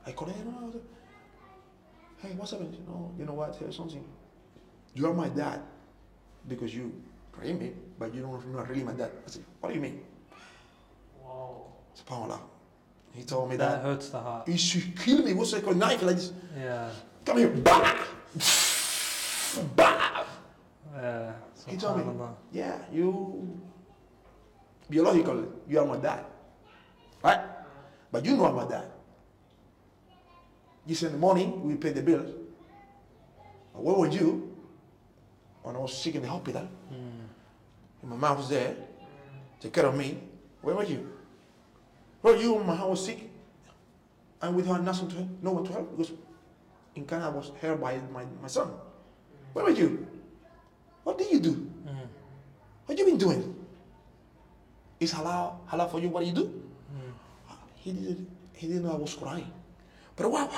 I 0.06 0.12
called 0.12 0.32
him. 0.32 0.46
"No, 0.46 0.68
no, 0.68 0.82
Hey, 2.22 2.34
what's 2.38 2.52
happening? 2.52 2.72
know, 2.88 3.12
you 3.18 3.26
know 3.26 3.34
what? 3.34 3.56
Here's 3.56 3.76
something. 3.76 4.04
You 4.94 5.08
are 5.08 5.14
my 5.14 5.28
dad 5.30 5.62
because 6.48 6.74
you 6.76 6.92
pray 7.32 7.52
me, 7.54 7.72
but 8.00 8.14
you 8.14 8.22
don't 8.22 8.32
you're 8.46 8.56
not 8.56 8.70
really 8.70 8.84
my 8.84 8.94
dad. 8.94 9.12
I 9.26 9.30
said, 9.30 9.44
what 9.60 9.70
do 9.70 9.76
you 9.76 9.82
mean? 9.82 10.02
Subhanallah. 11.96 12.40
He 13.14 13.24
told 13.24 13.50
me 13.50 13.56
That 13.58 13.70
that. 13.72 13.84
hurts 13.84 14.10
the 14.10 14.20
heart. 14.20 14.48
He 14.48 14.58
should 14.58 14.98
kill 15.00 15.20
me. 15.24 15.34
What's 15.34 15.54
like 15.54 15.66
a 15.68 15.74
knife 15.76 16.02
like 16.02 16.16
this? 16.16 16.32
Yeah. 16.58 16.90
Come 17.26 17.38
here, 17.38 17.50
bah! 17.50 17.96
bah! 19.76 20.26
Yeah. 20.96 21.32
He 21.68 21.78
told 21.78 21.98
me, 21.98 22.04
yeah, 22.52 22.78
you 22.92 23.60
biological, 24.90 25.46
you 25.68 25.80
are 25.80 25.86
my 25.86 25.98
dad. 25.98 26.26
Right? 27.24 27.40
But 28.12 28.26
you 28.26 28.36
know 28.36 28.46
I'm 28.46 28.56
my 28.56 28.68
dad. 28.68 28.86
You 30.86 30.96
send 30.96 31.14
the 31.14 31.18
money, 31.18 31.46
we 31.48 31.76
pay 31.76 31.92
the 31.92 32.02
bill. 32.02 32.26
Where 33.74 33.96
were 33.96 34.08
you 34.08 34.56
when 35.64 35.76
I 35.76 35.80
was 35.80 35.98
sick 35.98 36.16
in 36.16 36.22
the 36.22 36.28
hospital? 36.28 36.68
Hmm. 36.90 37.24
And 38.02 38.12
my 38.12 38.18
mom 38.18 38.38
was 38.38 38.50
there, 38.50 38.76
take 39.62 39.72
care 39.74 39.86
of 39.86 39.96
me. 39.96 40.20
Where 40.62 40.76
were 40.76 40.84
you? 40.84 41.10
Where 42.24 42.34
were 42.34 42.42
you 42.42 42.54
when 42.54 42.66
my 42.66 42.78
mom 42.78 42.92
was 42.92 43.06
sick? 43.06 43.30
And 44.42 44.56
with 44.56 44.66
her 44.68 44.80
nothing 44.80 45.10
to 45.10 45.16
help, 45.16 45.30
no 45.42 45.52
one 45.52 45.66
to 45.66 45.74
help 45.74 45.92
because 45.92 46.14
in 46.96 47.06
Canada 47.06 47.28
I 47.28 47.36
was 47.36 47.52
held 47.60 47.82
by 47.82 48.00
my, 48.12 48.24
my 48.42 48.48
son. 48.48 48.72
Where 49.52 49.66
were 49.66 49.72
you? 49.72 50.08
What 51.04 51.18
did 51.18 51.32
you 51.32 51.40
do? 51.42 51.52
Mm. 51.86 52.08
What 52.86 52.98
you 52.98 53.06
been 53.06 53.18
doing? 53.18 53.54
Is 55.02 55.14
halal 55.14 55.68
halal 55.68 55.92
for 55.92 56.00
you? 56.00 56.08
What 56.08 56.22
do 56.22 56.28
you 56.28 56.34
do? 56.34 56.64
Mm. 56.96 57.12
He 57.76 57.92
didn't. 57.92 58.30
He 58.54 58.68
didn't 58.68 58.84
know 58.84 58.94
I 58.94 58.96
was 58.96 59.16
crying. 59.16 59.52
But 60.16 60.32
what? 60.32 60.50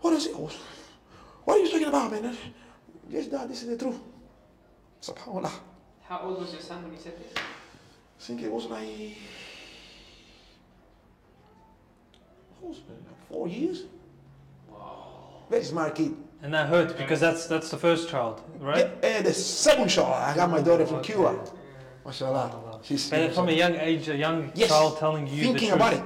What 0.00 0.14
is 0.14 0.26
it? 0.26 0.38
Was, 0.38 0.56
what 1.44 1.58
are 1.58 1.60
you 1.60 1.70
talking 1.70 1.88
about, 1.88 2.12
man? 2.12 2.34
Yes, 3.10 3.26
Dad. 3.26 3.50
This 3.50 3.62
is 3.62 3.68
the 3.68 3.76
truth. 3.76 4.00
Subhanallah. 5.02 5.52
How 6.08 6.20
old 6.20 6.40
was 6.40 6.52
your 6.52 6.62
son 6.62 6.82
when 6.82 6.92
you 6.92 6.98
said 6.98 7.18
this? 7.18 7.34
I 7.36 8.22
think 8.22 8.42
it 8.42 8.50
was 8.50 8.64
like. 8.66 8.88
What 8.88 8.88
was 8.88 9.08
it? 9.08 9.16
Like 12.49 12.49
four 13.28 13.48
years. 13.48 13.84
Wow. 14.70 15.42
Very 15.50 15.64
smart 15.64 15.94
kid. 15.94 16.14
And 16.42 16.54
that 16.54 16.68
hurt 16.68 16.96
because 16.96 17.20
that's 17.20 17.46
that's 17.46 17.70
the 17.70 17.76
first 17.76 18.08
child, 18.08 18.40
right? 18.60 18.88
Yeah, 19.02 19.08
and 19.18 19.26
the 19.26 19.34
second 19.34 19.88
child, 19.88 20.14
I 20.14 20.34
got 20.34 20.50
my 20.50 20.62
daughter 20.62 20.86
from 20.86 21.02
Cuba. 21.02 21.38
Mashallah. 22.04 22.80
She's 22.82 23.10
But 23.10 23.34
from 23.34 23.48
a 23.50 23.52
young 23.52 23.74
age, 23.74 24.08
a 24.08 24.16
young 24.16 24.50
Yes. 24.54 24.70
child 24.70 24.98
telling 24.98 25.26
you 25.26 25.42
thinking 25.42 25.68
the 25.70 25.76
truth. 25.76 25.76
about 25.76 25.92
it. 25.92 26.02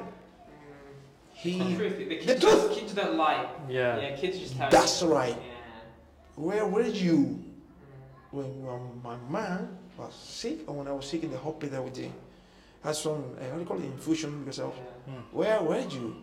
The 1.44 1.50
He. 1.50 1.76
truth, 1.76 1.98
the 1.98 2.04
kids, 2.16 2.26
The 2.26 2.34
don't- 2.40 2.60
truth. 2.66 2.78
kids 2.78 2.94
don't 2.94 3.16
lie. 3.16 3.46
Yeah. 3.68 4.00
Yeah, 4.00 4.16
kids 4.16 4.38
just 4.40 4.56
tell 4.56 4.70
That's 4.70 5.02
you. 5.02 5.14
right. 5.14 5.36
Yeah. 5.36 6.42
Where 6.46 6.66
were 6.66 6.82
you 7.04 7.44
when, 8.32 8.46
when 8.66 8.80
my 9.04 9.16
man 9.30 9.68
was 9.96 10.14
sick 10.14 10.68
or 10.68 10.74
when 10.74 10.88
I 10.88 10.92
was 10.92 11.06
sick 11.06 11.22
in 11.22 11.30
the 11.30 11.38
hospital 11.38 11.84
with 11.84 11.94
the 11.94 12.08
had 12.82 12.96
some 12.96 13.22
uh, 13.38 13.44
how 13.50 13.54
do 13.54 13.60
you 13.60 13.66
call 13.66 13.78
it 13.78 13.84
infusion 13.84 14.40
because 14.42 14.58
of 14.58 14.74
Yeah. 14.74 15.14
Mm. 15.14 15.22
where 15.32 15.62
were 15.62 15.78
you? 15.96 16.16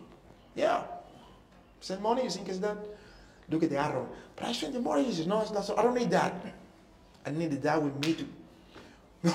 Yeah. 0.54 0.82
Send 1.80 2.02
money, 2.02 2.24
you 2.24 2.30
think 2.30 2.48
it's 2.48 2.58
that? 2.58 2.76
Look 3.48 3.62
at 3.62 3.70
the 3.70 3.78
arrow. 3.78 4.08
But 4.36 4.46
I 4.46 4.52
spent 4.52 4.72
the 4.72 4.80
money, 4.80 5.04
he 5.04 5.12
says, 5.12 5.26
no, 5.26 5.40
it's 5.40 5.50
not 5.50 5.64
so 5.64 5.76
I 5.76 5.82
don't 5.82 5.94
need 5.94 6.10
that. 6.10 6.34
I 7.26 7.30
need 7.30 7.50
that 7.62 7.82
with 7.82 7.94
me 8.04 8.14
too. 8.14 8.28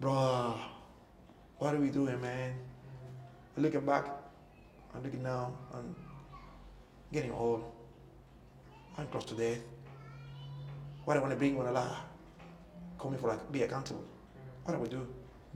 Bro, 0.00 0.58
what 1.58 1.74
are 1.74 1.78
we 1.78 1.88
doing, 1.88 2.20
man? 2.20 2.54
I'm 3.56 3.62
looking 3.62 3.84
back, 3.84 4.06
I'm 4.94 5.02
looking 5.02 5.22
now, 5.22 5.52
I'm 5.74 5.94
getting 7.12 7.32
old. 7.32 7.64
I'm 8.96 9.06
close 9.08 9.24
to 9.26 9.34
death. 9.34 9.58
What 11.04 11.16
I 11.16 11.20
want 11.20 11.32
to 11.32 11.36
bring 11.36 11.56
when 11.56 11.66
Allah 11.66 11.96
call 12.98 13.10
me 13.10 13.18
for 13.18 13.28
like 13.28 13.50
be 13.50 13.62
accountable. 13.62 14.04
What 14.64 14.74
do 14.74 14.80
we 14.80 14.88
do? 14.88 15.06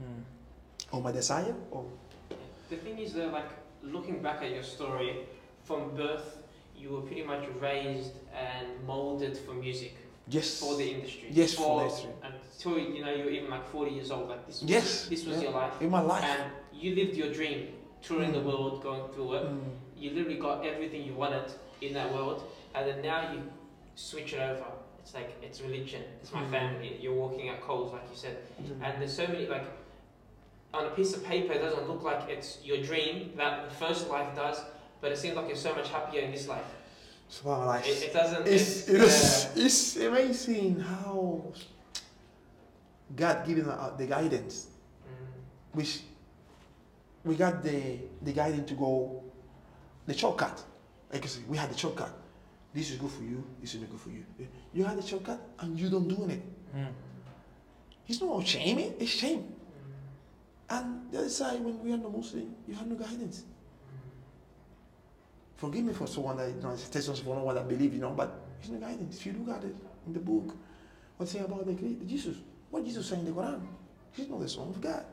Mm. 0.01 0.23
Or 0.91 1.01
my 1.01 1.11
desire? 1.11 1.53
Or 1.71 1.85
The 2.69 2.77
thing 2.77 2.97
is 2.97 3.13
that, 3.13 3.31
like, 3.31 3.49
looking 3.91 4.21
back 4.21 4.41
at 4.41 4.51
your 4.51 4.63
story, 4.63 5.17
from 5.63 5.95
birth, 5.95 6.37
you 6.77 6.89
were 6.89 7.01
pretty 7.01 7.23
much 7.23 7.43
raised 7.59 8.13
and 8.35 8.67
molded 8.85 9.37
for 9.37 9.53
music, 9.53 9.95
yes. 10.27 10.59
for 10.59 10.75
the 10.75 10.87
industry. 10.91 11.27
Yes, 11.31 11.53
for 11.53 11.79
the 11.79 11.85
industry. 11.85 12.09
Until 12.23 12.77
you 12.95 13.03
know 13.03 13.13
you're 13.13 13.29
even 13.29 13.49
like 13.49 13.67
40 13.69 13.91
years 13.91 14.11
old, 14.11 14.29
like 14.29 14.45
this. 14.45 14.61
Was, 14.61 14.69
Yes, 14.69 15.07
This 15.07 15.25
was 15.25 15.37
yeah. 15.37 15.43
your 15.43 15.51
life, 15.53 15.73
in 15.81 15.89
my 15.89 16.01
life. 16.01 16.23
and 16.23 16.51
you 16.73 16.95
lived 16.95 17.15
your 17.15 17.31
dream, 17.33 17.69
touring 18.01 18.31
the 18.31 18.39
Mm. 18.39 18.45
world, 18.45 18.83
going 18.83 19.11
through 19.13 19.33
it. 19.35 19.43
Mm. 19.45 19.59
You 19.97 20.11
literally 20.11 20.37
got 20.39 20.65
everything 20.65 21.03
you 21.03 21.13
wanted 21.13 21.45
in 21.81 21.93
that 21.93 22.13
world, 22.13 22.43
and 22.75 22.87
then 22.87 23.01
now 23.01 23.31
you 23.33 23.41
switch 23.95 24.33
it 24.33 24.39
over. 24.39 24.65
It's 24.99 25.13
like 25.13 25.35
it's 25.41 25.61
religion. 25.61 26.03
It's 26.21 26.33
my 26.33 26.41
Mm. 26.43 26.49
family. 26.51 26.97
You're 27.01 27.13
walking 27.13 27.49
at 27.49 27.61
Coles, 27.61 27.93
like 27.93 28.03
you 28.11 28.15
said. 28.17 28.37
Mm. 28.61 28.81
And 28.83 29.01
there's 29.01 29.15
so 29.15 29.27
many 29.27 29.47
like 29.47 29.65
on 30.75 30.85
a 30.85 30.89
piece 30.89 31.15
of 31.15 31.23
paper 31.23 31.53
it 31.53 31.61
doesn't 31.61 31.87
look 31.87 32.03
like 32.03 32.29
it's 32.29 32.59
your 32.63 32.81
dream 32.83 33.31
that 33.37 33.69
the 33.69 33.75
first 33.75 34.09
life 34.09 34.35
does, 34.35 34.61
but 35.01 35.11
it 35.11 35.17
seems 35.17 35.35
like 35.35 35.47
you're 35.47 35.55
so 35.55 35.73
much 35.73 35.89
happier 35.89 36.21
in 36.21 36.31
this 36.31 36.47
life. 36.47 36.65
Subhanallah. 37.31 37.81
It, 37.81 38.03
it 38.03 38.13
doesn't. 38.13 38.47
It's, 38.47 38.87
It's, 38.87 38.89
it 38.89 39.01
is, 39.01 39.45
uh, 39.45 39.65
it's 39.65 39.95
amazing 39.97 40.79
how 40.79 41.51
God 43.15 43.45
given 43.47 43.69
us 43.69 43.97
the 43.97 44.05
guidance, 44.05 44.67
mm, 44.67 45.77
which 45.77 46.01
we 47.23 47.35
got 47.35 47.63
the, 47.63 47.97
the 48.21 48.33
guidance 48.33 48.69
to 48.69 48.75
go, 48.75 49.23
the 50.05 50.15
shortcut. 50.15 50.63
Like 51.11 51.23
I 51.23 51.27
said, 51.27 51.47
we 51.47 51.57
had 51.57 51.71
the 51.71 51.77
shortcut. 51.77 52.13
This 52.73 52.91
is 52.91 52.97
good 52.97 53.11
for 53.11 53.23
you, 53.23 53.43
this 53.61 53.73
is 53.73 53.81
not 53.81 53.89
good 53.89 54.01
for 54.01 54.09
you. 54.09 54.25
You 54.73 54.83
had 54.83 54.97
the 54.97 55.01
shortcut 55.01 55.39
and 55.59 55.79
you 55.79 55.89
don't 55.89 56.07
do 56.09 56.25
it. 56.29 56.41
Mm. 56.75 56.87
It's 58.07 58.21
not 58.21 58.45
shaming, 58.45 58.93
it's 58.99 59.11
shame. 59.11 59.54
And 60.69 61.11
the 61.11 61.19
other 61.19 61.29
side, 61.29 61.63
when 61.63 61.81
we 61.83 61.93
are 61.93 61.97
not 61.97 62.15
Muslim, 62.15 62.55
you 62.67 62.73
have 62.73 62.87
no 62.87 62.95
guidance. 62.95 63.43
Forgive 65.57 65.85
me 65.85 65.93
for 65.93 66.07
someone 66.07 66.37
that 66.37 66.49
you 66.49 66.61
know, 66.61 66.75
stations 66.75 67.19
for 67.19 67.35
no 67.35 67.43
one 67.43 67.55
that 67.55 67.67
believe, 67.67 67.93
you 67.93 68.01
know, 68.01 68.11
but 68.11 68.41
it's 68.59 68.69
no 68.69 68.77
guidance. 68.77 69.17
If 69.17 69.25
you 69.27 69.33
look 69.33 69.55
at 69.55 69.63
it 69.63 69.75
in 70.05 70.13
the 70.13 70.19
book, 70.19 70.55
what's 71.17 71.31
say 71.31 71.39
about 71.39 71.65
the 71.65 71.73
Jesus? 72.05 72.37
What 72.69 72.83
Jesus 72.83 73.07
say 73.07 73.15
in 73.15 73.25
the 73.25 73.31
Quran? 73.31 73.61
He's 74.11 74.27
not 74.27 74.39
the 74.39 74.49
son 74.49 74.69
of 74.69 74.81
God. 74.81 75.05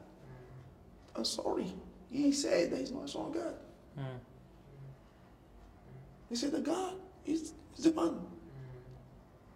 I'm 1.14 1.24
sorry. 1.24 1.72
He 2.10 2.32
said 2.32 2.70
that 2.72 2.80
he's 2.80 2.92
not 2.92 3.02
the 3.02 3.08
son 3.08 3.26
of 3.26 3.34
God. 3.34 3.54
Mm. 3.98 4.18
He 6.28 6.36
said 6.36 6.52
that 6.52 6.64
God 6.64 6.94
is, 7.26 7.52
is 7.76 7.84
the 7.84 7.92
man. 7.92 8.16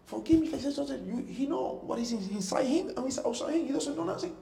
Forgive 0.04 0.40
me 0.40 0.46
if 0.48 0.54
I 0.54 0.58
say 0.58 0.70
something. 0.70 1.04
You, 1.04 1.32
he 1.32 1.46
know 1.46 1.80
what 1.82 1.98
is 1.98 2.12
inside 2.12 2.66
him 2.66 2.88
and 2.88 2.98
what's 2.98 3.18
outside 3.18 3.54
him. 3.54 3.66
He 3.66 3.72
doesn't 3.72 3.96
know 3.96 4.04
nothing. 4.04 4.36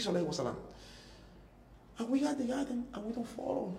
Wasalam. 0.00 0.56
And 1.98 2.08
we 2.10 2.20
got 2.20 2.38
the 2.38 2.44
guidance 2.44 2.86
and 2.92 3.04
we 3.04 3.12
don't 3.12 3.26
follow. 3.26 3.74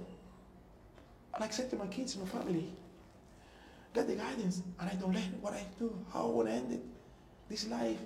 And 1.35 1.43
I 1.43 1.49
said 1.49 1.69
to 1.69 1.75
my 1.75 1.87
kids 1.87 2.15
and 2.15 2.23
my 2.23 2.29
family. 2.29 2.73
Get 3.93 4.07
the 4.07 4.15
guidance 4.15 4.61
and 4.79 4.89
I 4.89 4.95
don't 4.95 5.13
learn 5.13 5.37
what 5.41 5.53
I 5.53 5.63
do, 5.77 5.93
how 6.11 6.41
I 6.41 6.45
to 6.45 6.51
end 6.51 6.73
it. 6.73 6.83
This 7.49 7.67
life, 7.67 7.99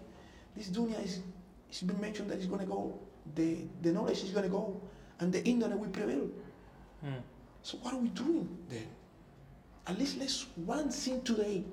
this 0.56 0.70
dunya 0.70 1.04
is 1.04 1.22
it's 1.70 1.82
been 1.82 2.00
mentioned 2.00 2.30
that 2.30 2.38
it's 2.38 2.46
gonna 2.46 2.66
go, 2.66 3.00
the 3.36 3.58
the 3.82 3.92
knowledge 3.92 4.24
is 4.24 4.32
gonna 4.32 4.50
go, 4.50 4.80
and 5.20 5.32
the 5.32 5.44
internet 5.46 5.80
will 5.80 5.90
prevail. 5.90 6.30
Mm. 7.04 7.22
So 7.64 7.78
what 7.78 7.94
are 7.94 7.98
we 7.98 8.10
doing 8.10 8.48
then? 8.70 8.88
At 9.88 9.98
least 9.98 10.18
let's 10.20 10.46
one 10.56 10.92
sin 10.92 11.22
today, 11.24 11.64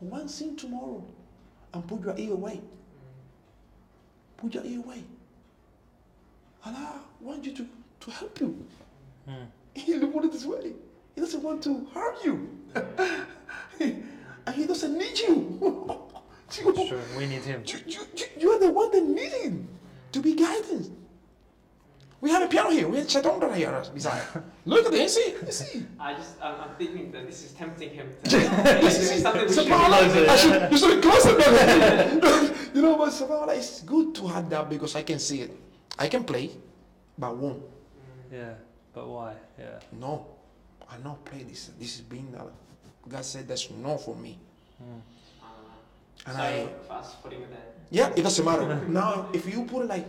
one 0.00 0.28
sin 0.28 0.56
tomorrow, 0.56 1.04
and 1.72 1.86
put 1.86 2.04
your 2.04 2.18
ear 2.18 2.32
away. 2.32 2.60
Put 4.38 4.54
your 4.54 4.64
ear 4.64 4.78
away. 4.78 5.04
Allah 6.64 7.00
wants 7.20 7.46
you 7.46 7.54
to, 7.54 7.66
to 8.00 8.10
help 8.10 8.40
you. 8.40 8.66
Mm. 9.28 9.46
He 9.74 9.98
put 9.98 10.24
it 10.24 10.32
this 10.32 10.44
way. 10.44 10.72
He 11.14 11.20
doesn't 11.20 11.42
want 11.42 11.62
to 11.64 11.86
harm 11.92 12.14
you. 12.24 12.48
and 13.80 14.54
he 14.54 14.66
doesn't 14.66 14.96
need 14.96 15.18
you. 15.18 15.58
you, 16.58 16.70
It's 16.70 16.88
true. 16.88 17.00
We 17.16 17.26
need 17.26 17.42
him. 17.42 17.62
you, 17.66 17.78
you, 17.86 18.00
you- 18.16 18.26
you 18.38 18.50
are 18.50 18.58
the 18.58 18.70
one 18.70 18.90
that 18.92 19.04
need 19.04 19.32
him 19.32 19.68
to 20.12 20.20
be 20.20 20.34
guided. 20.34 20.90
We 22.20 22.30
have 22.30 22.42
a 22.42 22.48
piano 22.48 22.70
here. 22.70 22.88
We 22.88 22.96
have 22.98 23.06
Chatondra 23.06 23.54
here 23.54 23.80
beside. 23.94 24.20
Look 24.64 24.86
at 24.86 24.90
this. 24.92 25.14
See, 25.14 25.34
see. 25.50 25.86
I 26.00 26.14
just, 26.14 26.34
I'm, 26.42 26.60
I'm 26.62 26.74
thinking 26.76 27.12
that 27.12 27.26
this 27.26 27.44
is 27.44 27.52
tempting 27.52 27.90
him 27.90 28.08
to. 28.24 28.30
this 28.30 28.98
is 29.12 29.22
something 29.22 29.46
we 29.46 29.52
should 29.52 29.66
be 29.66 29.70
Subhanallah, 29.72 30.12
doing. 30.14 30.28
I 30.28 30.36
should, 30.36 30.72
you 30.72 30.78
should 30.78 30.96
be 31.00 31.08
closer, 31.08 31.34
brother. 31.36 32.54
you 32.74 32.82
know, 32.82 32.96
but 32.98 33.10
subhanallah, 33.10 33.56
it's 33.56 33.82
good 33.82 34.14
to 34.16 34.26
have 34.26 34.50
that 34.50 34.68
because 34.68 34.96
I 34.96 35.02
can 35.02 35.20
see 35.20 35.42
it. 35.42 35.56
I 35.98 36.08
can 36.08 36.24
play, 36.24 36.50
but 37.18 37.36
won't. 37.36 37.62
Yeah. 38.32 38.54
But 38.94 39.08
why? 39.08 39.34
Yeah. 39.58 39.80
No, 39.92 40.26
I 40.90 40.96
not 41.04 41.24
play 41.24 41.42
this. 41.42 41.70
This 41.78 41.96
is 41.96 42.00
being 42.02 42.30
that 42.32 42.46
God 43.08 43.24
said 43.24 43.48
that's 43.48 43.70
no 43.70 43.96
for 43.96 44.14
me. 44.14 44.38
Mm. 44.82 45.00
And 46.26 46.36
so, 46.36 46.42
I, 46.42 46.68
fast 46.86 47.22
putting 47.22 47.42
it 47.42 47.50
there. 47.50 47.60
yeah, 47.90 48.12
it 48.14 48.22
doesn't 48.22 48.44
matter. 48.44 48.74
now, 48.88 49.28
if 49.32 49.46
you 49.46 49.64
put 49.64 49.84
it 49.84 49.88
like 49.88 50.06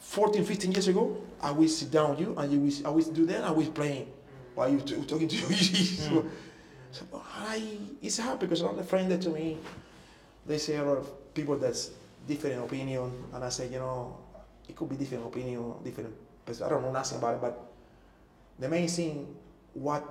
14, 0.00 0.44
15 0.44 0.72
years 0.72 0.88
ago, 0.88 1.16
I 1.40 1.50
will 1.52 1.68
sit 1.68 1.90
down 1.90 2.10
with 2.10 2.20
you 2.20 2.34
and 2.36 2.52
you 2.52 2.60
will, 2.60 2.86
I 2.86 2.90
will 2.90 3.12
do 3.12 3.26
that. 3.26 3.44
I 3.44 3.50
will 3.50 3.70
playing 3.70 4.10
while 4.54 4.70
you 4.70 4.80
t- 4.80 4.96
talking 5.04 5.28
to 5.28 5.36
you. 5.36 5.42
so, 5.54 6.26
so 6.90 7.04
I, 7.36 7.78
it's 8.02 8.18
hard 8.18 8.38
because 8.40 8.62
a 8.62 8.66
lot 8.66 8.78
of 8.78 8.88
friends 8.88 9.10
that 9.10 9.20
to 9.22 9.30
me, 9.30 9.58
they 10.46 10.58
say 10.58 10.76
a 10.76 10.84
lot 10.84 10.98
of 10.98 11.34
people 11.34 11.56
that's 11.56 11.90
different 12.26 12.64
opinion, 12.64 13.10
and 13.32 13.44
I 13.44 13.48
say, 13.48 13.68
you 13.68 13.78
know, 13.78 14.18
it 14.68 14.74
could 14.76 14.88
be 14.88 14.96
different 14.96 15.26
opinion, 15.26 15.74
different. 15.84 16.14
I 16.48 16.68
don't 16.68 16.82
know 16.82 16.92
nothing 16.92 17.18
about 17.18 17.34
it. 17.34 17.40
But 17.40 17.72
the 18.58 18.68
main 18.68 18.88
thing, 18.88 19.34
what 19.74 20.04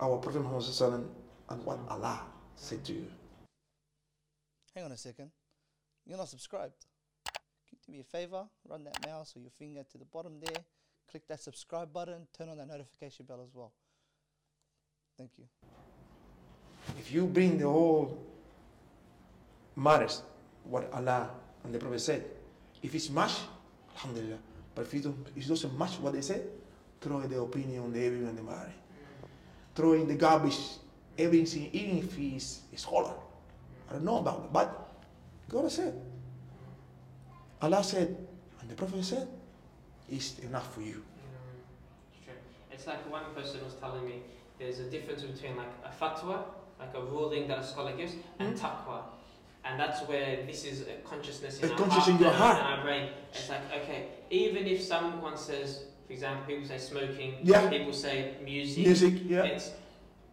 our 0.00 0.18
Prophet 0.18 0.40
Muhammad 0.40 1.06
and 1.50 1.64
what 1.64 1.78
Allah 1.88 2.22
said 2.56 2.84
to 2.84 2.92
you. 2.92 3.06
Hang 4.74 4.84
on 4.84 4.92
a 4.92 4.96
second. 4.96 5.30
You're 6.06 6.18
not 6.18 6.28
subscribed. 6.28 6.86
Can 7.26 7.34
you 7.72 7.78
do 7.86 7.92
me 7.92 8.00
a 8.00 8.04
favor? 8.04 8.44
Run 8.68 8.84
that 8.84 9.06
mouse 9.06 9.34
or 9.36 9.40
your 9.40 9.50
finger 9.50 9.82
to 9.90 9.98
the 9.98 10.04
bottom 10.04 10.40
there. 10.40 10.64
click 11.10 11.28
that 11.28 11.40
subscribe 11.40 11.92
button, 11.92 12.26
turn 12.36 12.48
on 12.48 12.56
that 12.56 12.66
notification 12.66 13.24
bell 13.24 13.40
as 13.44 13.54
well. 13.54 13.72
Thank 15.16 15.30
you. 15.38 15.44
If 16.98 17.12
you 17.12 17.26
bring 17.26 17.58
the 17.58 17.68
whole 17.68 18.18
matters, 19.76 20.22
what 20.64 20.92
Allah 20.92 21.30
and 21.64 21.74
the 21.74 21.78
Prophet 21.78 22.00
said, 22.00 22.24
if 22.82 22.94
it's 22.94 23.10
match, 23.10 23.32
alhamdulillah. 23.94 24.38
But 24.74 24.82
if 24.82 24.94
it, 24.94 25.02
don't, 25.04 25.26
if 25.36 25.44
it 25.44 25.48
doesn't 25.48 25.78
match 25.78 25.98
what 26.00 26.12
they 26.14 26.20
said, 26.20 26.46
throw 27.00 27.20
the 27.20 27.40
opinion 27.40 27.84
of 27.84 27.96
everyone 27.96 28.30
in 28.30 28.36
the 28.36 28.42
matter. 28.42 28.72
Throw 29.74 29.92
in 29.94 30.08
the 30.08 30.14
garbage 30.14 30.58
everything, 31.18 31.70
even 31.72 31.98
if 31.98 32.14
he's 32.16 32.60
a 32.72 32.78
scholar. 32.78 33.14
I 33.88 33.94
don't 33.94 34.04
know 34.04 34.18
about 34.18 34.44
it, 34.44 34.52
but 34.52 34.88
God 35.48 35.70
said. 35.70 35.94
Allah 37.62 37.82
said, 37.84 38.16
and 38.60 38.70
the 38.70 38.74
Prophet 38.74 39.04
said, 39.04 39.28
it's 40.10 40.38
enough 40.40 40.74
for 40.74 40.80
you. 40.82 41.02
Sure. 42.24 42.34
It's 42.70 42.86
like 42.86 43.10
one 43.10 43.22
person 43.34 43.64
was 43.64 43.74
telling 43.74 44.04
me 44.04 44.22
there's 44.58 44.78
a 44.80 44.90
difference 44.90 45.22
between 45.22 45.56
like 45.56 45.68
a 45.84 45.88
fatwa, 45.88 46.42
like 46.78 46.94
a 46.94 47.00
ruling 47.00 47.48
that 47.48 47.58
a 47.58 47.64
scholar 47.64 47.92
gives, 47.96 48.14
and 48.38 48.54
Mm. 48.54 48.60
taqwa. 48.60 49.02
And 49.66 49.80
that's 49.80 50.02
where 50.02 50.38
this 50.46 50.64
is 50.64 50.82
a 50.82 50.94
consciousness 51.08 51.58
in 51.60 51.68
A 51.68 51.72
our 51.72 51.78
conscious 51.78 52.04
heart 52.04 52.08
in 52.10 52.18
your 52.18 52.32
heart. 52.32 52.58
and 52.58 52.66
our 52.66 52.82
brain. 52.84 53.08
It's 53.32 53.48
like, 53.48 53.60
okay, 53.82 54.08
even 54.30 54.66
if 54.66 54.82
someone 54.82 55.36
says, 55.38 55.84
for 56.06 56.12
example, 56.12 56.44
people 56.46 56.66
say 56.68 56.76
smoking, 56.78 57.36
Yeah. 57.42 57.68
people 57.70 57.92
say 57.92 58.34
music, 58.44 58.84
Music, 58.84 59.14
yeah. 59.24 59.44
it's, 59.44 59.70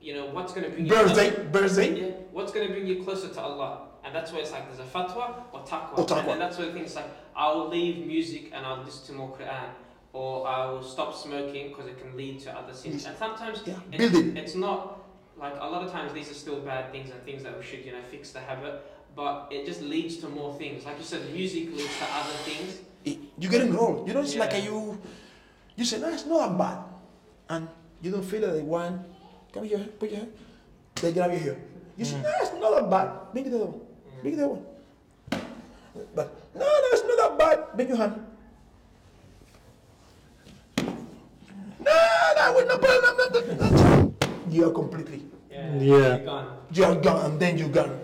you 0.01 0.13
know, 0.15 0.25
what's 0.25 0.51
going 0.53 0.65
to 0.65 0.69
bring 0.71 0.85
you 0.85 0.91
Birthday, 0.91 1.29
birthday. 1.45 1.99
yeah, 2.01 2.11
what's 2.33 2.51
going 2.51 2.67
to 2.67 2.73
bring 2.73 2.85
you 2.87 3.03
closer 3.03 3.29
to 3.29 3.39
Allah? 3.41 3.87
And 4.03 4.13
that's 4.13 4.31
where 4.33 4.41
it's 4.41 4.51
like 4.51 4.65
there's 4.67 4.79
a 4.79 4.91
fatwa 4.91 5.43
or 5.53 5.61
taqwa. 5.61 5.97
Or 5.99 6.05
taqwa. 6.05 6.19
And 6.19 6.27
then 6.29 6.39
that's 6.39 6.57
where 6.57 6.71
thing's 6.73 6.95
like, 6.95 7.05
I'll 7.35 7.69
leave 7.69 8.05
music 8.05 8.51
and 8.53 8.65
I'll 8.65 8.83
listen 8.83 9.05
to 9.07 9.13
more 9.13 9.29
Quran. 9.37 9.69
Or 10.11 10.45
I 10.47 10.65
will 10.69 10.83
stop 10.83 11.15
smoking 11.15 11.69
because 11.69 11.85
it 11.85 11.97
can 12.01 12.17
lead 12.17 12.39
to 12.41 12.51
other 12.57 12.73
sins. 12.73 13.05
And 13.05 13.15
sometimes 13.17 13.61
Yeah, 13.65 13.75
it- 13.93 13.97
building. 13.99 14.35
it's 14.35 14.55
not 14.55 14.99
like 15.37 15.53
a 15.59 15.65
lot 15.69 15.83
of 15.85 15.91
times 15.91 16.11
these 16.13 16.29
are 16.29 16.33
still 16.33 16.59
bad 16.59 16.91
things 16.91 17.11
and 17.11 17.23
things 17.23 17.43
that 17.43 17.55
we 17.57 17.63
should, 17.63 17.85
you 17.85 17.91
know, 17.93 18.01
fix 18.09 18.31
the 18.31 18.39
habit. 18.41 18.81
But 19.15 19.47
it 19.51 19.65
just 19.65 19.81
leads 19.81 20.17
to 20.17 20.29
more 20.29 20.53
things. 20.55 20.85
Like 20.85 20.97
you 20.97 21.03
said, 21.03 21.21
music 21.33 21.69
leads 21.75 21.97
to 21.99 22.05
other 22.15 22.33
things. 22.47 22.79
it- 23.03 23.17
you 23.37 23.49
get 23.49 23.61
enrolled. 23.65 24.07
You 24.07 24.13
know, 24.13 24.21
it's 24.21 24.35
like 24.35 24.51
Yeah. 24.53 24.59
a, 24.59 24.65
you, 24.65 24.97
you 25.75 25.83
say, 25.85 25.99
no, 25.99 26.09
it's 26.09 26.25
not 26.25 26.49
that 26.49 26.57
bad. 26.57 26.77
And 27.49 27.67
you 28.01 28.11
don't 28.11 28.23
feel 28.23 28.41
that 28.41 28.53
They 28.53 28.61
want, 28.61 29.01
come 29.51 29.63
here, 29.65 29.79
put 29.99 30.09
your 30.11 30.19
hand. 30.19 30.31
They 31.01 31.11
grab 31.11 31.31
your 31.31 31.39
hair. 31.41 31.57
You 31.97 32.05
say, 32.05 32.17
Mm. 32.17 32.23
no, 32.23 32.29
it's 32.41 32.53
not 32.61 32.71
that 32.77 32.89
bad. 32.89 33.07
Make 33.33 33.45
it 33.47 33.49
the 33.49 33.57
other 33.57 33.65
one. 33.73 33.81
Make 34.23 34.33
it 34.33 34.37
the 34.37 34.45
other 34.45 34.53
one. 34.53 34.65
But, 36.15 36.27
no, 36.53 36.61
no, 36.61 36.87
it's 36.93 37.03
not 37.03 37.17
that 37.17 37.33
bad. 37.37 37.57
Make 37.77 37.87
your 37.89 37.97
hand. 37.97 38.15
No, 41.81 41.97
no, 42.37 42.53
we're 42.55 42.65
not 42.65 42.81
bad. 42.81 43.01
No, 43.01 43.09
no, 43.17 43.25
no, 43.33 43.69
no. 43.69 44.13
You 44.49 44.69
are 44.69 44.73
completely, 44.73 45.25
Yeah. 45.49 45.73
Yeah. 45.75 45.97
You're 45.97 46.25
gone. 46.25 46.47
you 46.71 46.83
are 46.85 46.95
gone, 46.95 47.25
and 47.25 47.39
then 47.39 47.57
you're 47.57 47.69
gone. 47.69 47.97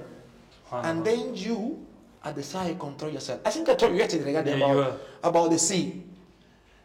And 0.71 1.05
then 1.05 1.35
you, 1.35 1.85
at 2.23 2.35
the 2.35 2.43
side, 2.43 2.79
control 2.79 3.11
yourself. 3.11 3.41
I 3.45 3.51
think 3.51 3.69
I 3.69 3.75
told 3.75 3.93
you 3.93 3.99
yesterday 3.99 4.25
regarding 4.25 4.59
Yeah, 4.59 4.71
about, 4.71 5.01
about 5.23 5.49
the 5.51 5.59
seed. 5.59 6.03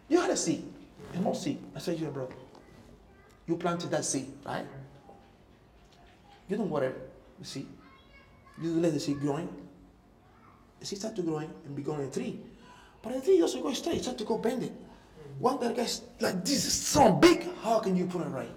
You 0.09 0.21
had 0.21 0.31
a 0.31 0.37
seed, 0.37 0.65
a 1.15 1.17
small 1.17 1.35
seed. 1.35 1.59
I 1.75 1.79
said, 1.79 1.99
you 1.99 2.07
bro, 2.09 2.29
you 3.47 3.57
planted 3.57 3.91
that 3.91 4.05
seed, 4.05 4.33
right? 4.47 4.67
You 6.49 6.57
don't 6.57 6.71
water 6.71 6.95
the 7.39 7.45
seed. 7.45 7.67
You 8.61 8.79
let 8.79 8.93
the 8.93 9.01
seed 9.01 9.19
growing. 9.19 9.49
The 10.81 10.87
seed 10.87 10.99
start 10.99 11.17
to 11.17 11.23
growing 11.23 11.51
and 11.65 11.75
become 11.75 12.01
a 12.01 12.09
tree. 12.09 12.39
But 13.03 13.15
the 13.15 13.21
tree 13.21 13.39
doesn't 13.39 13.63
go 13.63 13.73
straight, 13.73 13.97
it 13.97 14.03
start 14.03 14.19
to 14.19 14.25
go 14.25 14.39
bending. 14.39 14.77
One 15.39 15.59
that 15.61 15.75
guy's 15.75 16.03
like 16.21 16.45
this 16.45 16.65
is 16.67 16.73
so 16.73 17.13
big, 17.13 17.49
how 17.63 17.81
can 17.81 17.97
you 17.97 18.07
put 18.07 18.21
it 18.23 18.29
right? 18.29 18.51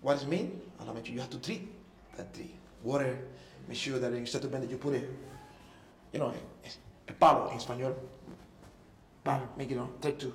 What 0.00 0.14
does 0.14 0.22
it 0.22 0.28
mean? 0.28 0.60
Allah 0.80 0.94
make 0.94 1.06
sure 1.06 1.14
you 1.14 1.20
have 1.20 1.30
to 1.30 1.38
treat 1.38 1.68
that 2.16 2.32
tree. 2.34 2.55
Water, 2.86 3.18
make 3.66 3.76
sure 3.76 3.98
that 3.98 4.12
instead 4.12 4.44
of 4.44 4.52
bend 4.52 4.62
it, 4.62 4.70
you 4.70 4.78
put 4.78 4.94
it, 4.94 5.10
you 6.12 6.20
know, 6.20 6.32
a, 6.32 7.10
a 7.10 7.12
palo 7.14 7.50
in 7.50 7.58
Spanish. 7.58 7.92
Pa, 9.24 9.40
make 9.58 9.66
it, 9.66 9.72
you 9.72 9.76
know, 9.80 9.90
try 10.00 10.12
to 10.12 10.32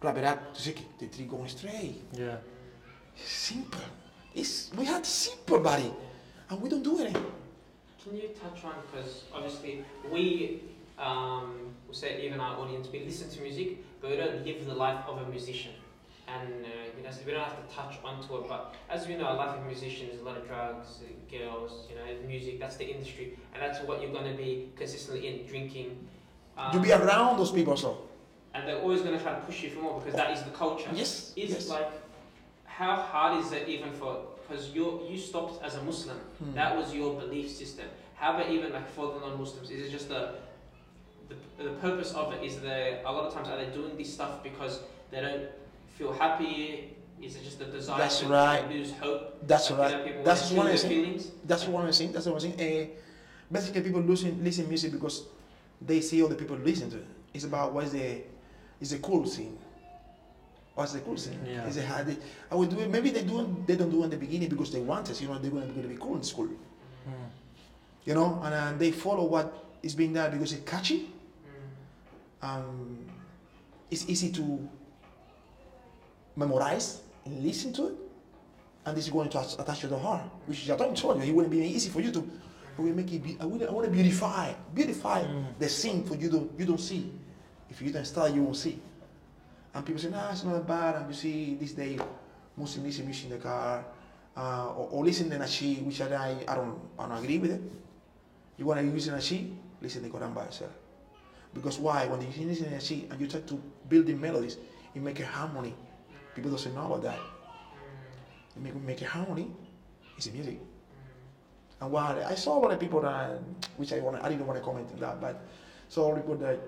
grab 0.00 0.16
it 0.16 0.24
up 0.24 0.54
to 0.54 0.62
see 0.62 0.74
the 0.98 1.06
tree 1.08 1.26
going 1.26 1.48
straight. 1.48 2.00
Yeah. 2.14 2.36
Simple. 3.14 3.84
It's, 4.34 4.70
we 4.74 4.86
had 4.86 5.04
simple 5.04 5.58
body, 5.60 5.92
and 6.48 6.62
we 6.62 6.70
don't 6.70 6.82
do 6.82 6.98
it. 7.00 7.12
Can 7.12 8.16
you 8.16 8.28
touch 8.28 8.64
on 8.64 8.74
because 8.90 9.24
obviously 9.32 9.84
we 10.10 10.62
um, 10.98 11.74
we 11.86 11.94
say 11.94 12.24
even 12.24 12.40
our 12.40 12.58
audience 12.58 12.88
we 12.90 13.04
listen 13.04 13.28
to 13.30 13.40
music 13.42 13.84
but 14.00 14.10
we 14.10 14.16
don't 14.16 14.44
live 14.44 14.66
the 14.66 14.74
life 14.74 15.04
of 15.06 15.18
a 15.18 15.30
musician 15.30 15.72
and 16.34 16.64
uh, 16.64 16.68
you 16.96 17.02
know 17.04 17.10
so 17.10 17.20
we 17.26 17.32
don't 17.32 17.42
have 17.42 17.58
to 17.68 17.74
touch 17.74 17.94
onto 18.04 18.36
it 18.38 18.48
but 18.48 18.74
as 18.88 19.06
we 19.08 19.14
know 19.16 19.28
a 19.32 19.36
life 19.40 19.56
of 19.56 19.62
a 19.62 19.66
musician 19.66 20.08
is 20.12 20.20
a 20.20 20.24
lot 20.24 20.36
of 20.36 20.46
drugs 20.46 21.00
uh, 21.02 21.06
girls 21.36 21.72
you 21.88 21.94
know 21.96 22.06
music 22.26 22.58
that's 22.60 22.76
the 22.76 22.84
industry 22.94 23.36
and 23.52 23.62
that's 23.62 23.80
what 23.86 24.00
you're 24.00 24.12
going 24.12 24.30
to 24.30 24.36
be 24.36 24.70
consistently 24.76 25.26
in 25.28 25.46
drinking 25.46 25.88
um, 26.56 26.74
You 26.74 26.80
be 26.80 26.92
around 26.92 27.38
those 27.38 27.50
people, 27.50 27.76
so. 27.76 27.90
and 28.54 28.68
they're 28.68 28.78
always 28.84 29.00
going 29.00 29.16
to 29.16 29.22
try 29.24 29.32
to 29.34 29.40
push 29.40 29.62
you 29.64 29.70
for 29.70 29.80
more 29.80 29.98
because 30.00 30.14
that 30.14 30.30
is 30.36 30.42
the 30.42 30.50
culture 30.50 30.90
Yes. 30.94 31.32
is 31.36 31.50
yes. 31.50 31.68
like 31.68 31.90
how 32.64 32.94
hard 32.96 33.42
is 33.42 33.52
it 33.52 33.68
even 33.68 33.90
for 33.92 34.12
because 34.42 34.70
you 34.76 34.84
you 35.10 35.16
stopped 35.30 35.62
as 35.64 35.72
a 35.76 35.82
Muslim 35.90 36.18
Hmm. 36.38 36.52
that 36.58 36.70
was 36.78 36.86
your 36.94 37.10
belief 37.22 37.48
system. 37.62 37.86
How 38.20 38.28
about 38.34 38.48
even 38.56 38.72
like 38.72 38.88
for 38.96 39.06
the 39.14 39.20
non-Muslims? 39.24 39.68
Is 39.70 39.80
it 39.86 39.90
just 39.98 40.08
the 40.14 40.22
the, 41.28 41.36
the 41.68 41.74
purpose 41.86 42.12
of 42.20 42.26
it? 42.34 42.40
Is 42.48 42.54
there 42.60 43.00
a 43.04 43.12
lot 43.16 43.24
of 43.28 43.32
times 43.34 43.48
are 43.48 43.56
they 43.62 43.70
doing 43.80 43.96
this 43.96 44.10
stuff 44.12 44.42
because 44.42 44.74
they 45.10 45.20
don't 45.26 45.46
feel 46.02 46.12
happy? 46.12 46.96
Is 47.20 47.36
it 47.36 47.44
just 47.44 47.58
the 47.58 47.66
desire 47.66 47.98
That's 47.98 48.20
to 48.20 48.26
right. 48.26 48.68
lose 48.68 48.92
hope? 48.92 49.46
That's 49.46 49.70
Like, 49.70 49.78
you 49.78 49.96
right. 49.96 50.16
know, 50.16 50.24
That's 50.24 50.50
what 50.50 50.66
I'm 50.66 50.76
say. 50.76 50.88
feelings. 50.88 51.30
That's 51.44 51.66
what 51.66 51.84
I'm 51.84 51.92
saying. 51.92 52.12
That's 52.12 52.26
what 52.26 52.34
I'm 52.34 52.40
saying. 52.40 52.90
Uh, 52.90 52.90
basically, 53.50 53.82
people 53.82 54.00
listen 54.00 54.42
listen 54.42 54.68
music 54.68 54.92
because 54.92 55.26
they 55.80 56.00
see 56.00 56.22
other 56.22 56.34
people 56.34 56.56
listen 56.56 56.90
to 56.90 56.96
it. 56.98 57.06
It's 57.32 57.44
about 57.44 57.72
what's 57.72 57.92
the 57.92 58.22
is 58.80 58.90
the 58.90 58.98
cool 58.98 59.24
thing. 59.24 59.56
What's 60.74 60.94
the 60.94 61.00
cool 61.00 61.16
thing? 61.16 61.38
Yeah. 61.46 61.66
Is 61.66 61.76
it 61.76 61.84
how 61.84 62.02
they? 62.02 62.16
I 62.50 62.54
will 62.56 62.66
do 62.66 62.80
it. 62.80 62.90
Maybe 62.90 63.10
they 63.10 63.22
do. 63.22 63.36
They 63.66 63.76
don't 63.76 63.90
do 63.90 64.00
it 64.02 64.04
in 64.04 64.10
the 64.10 64.16
beginning 64.16 64.48
because 64.48 64.72
they 64.72 64.80
want 64.80 65.08
us. 65.10 65.20
You 65.20 65.28
know, 65.28 65.38
they're 65.38 65.50
going 65.50 65.82
to 65.82 65.88
be 65.88 65.96
cool 65.96 66.16
in 66.16 66.24
school. 66.24 66.48
Mm. 66.48 67.12
You 68.04 68.14
know, 68.14 68.40
and 68.42 68.54
uh, 68.54 68.72
they 68.78 68.90
follow 68.90 69.24
what 69.24 69.46
is 69.82 69.94
being 69.94 70.12
done 70.12 70.32
because 70.32 70.52
it's 70.52 70.68
catchy. 70.68 71.10
Mm. 72.42 72.48
Um, 72.48 72.98
it's 73.90 74.08
easy 74.08 74.32
to 74.32 74.68
memorize 76.36 77.00
and 77.24 77.42
listen 77.44 77.72
to 77.74 77.88
it, 77.88 77.94
and 78.86 78.96
this 78.96 79.04
is 79.06 79.10
going 79.12 79.28
to 79.30 79.38
attach 79.40 79.80
to 79.80 79.86
the 79.86 79.98
heart, 79.98 80.22
which 80.46 80.68
I 80.70 80.76
told 80.76 80.98
you, 81.22 81.28
it 81.30 81.34
wouldn't 81.34 81.52
be 81.52 81.58
easy 81.60 81.90
for 81.90 82.00
you 82.00 82.10
to. 82.12 82.20
But 82.76 82.82
we 82.84 82.92
make 82.92 83.12
it. 83.12 83.22
Be, 83.22 83.36
I, 83.38 83.44
want, 83.44 83.62
I 83.62 83.70
want 83.70 83.84
to 83.86 83.92
beautify, 83.92 84.52
beautify 84.74 85.22
Mm. 85.24 85.44
the 85.58 85.68
scene 85.68 86.04
for 86.04 86.14
you 86.16 86.30
to 86.30 86.50
you 86.58 86.64
don't 86.64 86.80
see. 86.80 87.12
If 87.68 87.82
you 87.82 87.92
don't 87.92 88.04
start, 88.06 88.32
you 88.32 88.42
won't 88.42 88.56
see. 88.56 88.80
And 89.74 89.84
people 89.84 90.00
say, 90.00 90.08
nah, 90.10 90.30
it's 90.32 90.44
not 90.44 90.66
bad. 90.66 90.96
And 90.96 91.08
you 91.08 91.14
see 91.14 91.54
this 91.60 91.72
day, 91.72 91.98
Muslim 92.56 92.84
listen 92.86 93.04
music 93.04 93.24
in 93.24 93.30
the 93.30 93.38
car, 93.38 93.84
uh, 94.36 94.68
or, 94.72 94.88
or 94.90 95.04
listen 95.04 95.28
to 95.30 95.38
Nashi, 95.38 95.76
which 95.76 96.00
I, 96.00 96.36
I 96.48 96.54
don't 96.54 96.78
I 96.98 97.08
don't 97.08 97.18
agree 97.22 97.38
with 97.38 97.52
it. 97.52 97.60
You 98.58 98.64
want 98.66 98.80
to 98.80 98.86
use 98.86 99.06
Nashi, 99.08 99.52
listen 99.80 100.02
to 100.02 100.08
the 100.08 100.18
Quran 100.18 100.34
by 100.34 100.44
yourself. 100.44 100.72
Because 101.54 101.78
why? 101.78 102.06
When 102.06 102.20
you 102.22 102.46
listen 102.46 102.64
to 102.66 102.70
Nashi 102.72 103.06
and 103.10 103.20
you 103.20 103.26
try 103.28 103.40
to 103.40 103.60
build 103.88 104.06
the 104.06 104.14
melodies, 104.14 104.56
you 104.94 105.02
make 105.02 105.20
a 105.20 105.26
harmony. 105.26 105.74
People 106.34 106.50
doesn't 106.50 106.74
know 106.74 106.86
about 106.86 107.02
that. 107.02 107.18
They 108.54 108.62
make, 108.62 108.74
make 108.82 109.02
a 109.02 109.06
harmony. 109.06 109.50
It's 110.16 110.26
a 110.26 110.32
music. 110.32 110.58
And 111.80 111.90
what 111.90 112.18
I 112.18 112.34
saw 112.34 112.58
a 112.58 112.60
lot 112.60 112.72
of 112.72 112.80
people 112.80 113.00
that, 113.00 113.40
which 113.76 113.92
I 113.92 113.98
want, 113.98 114.22
I 114.22 114.28
didn't 114.28 114.46
want 114.46 114.58
to 114.58 114.64
comment 114.64 114.88
on 114.94 115.00
that, 115.00 115.20
but 115.20 115.42
saw 115.88 116.14
people 116.14 116.36
that 116.36 116.58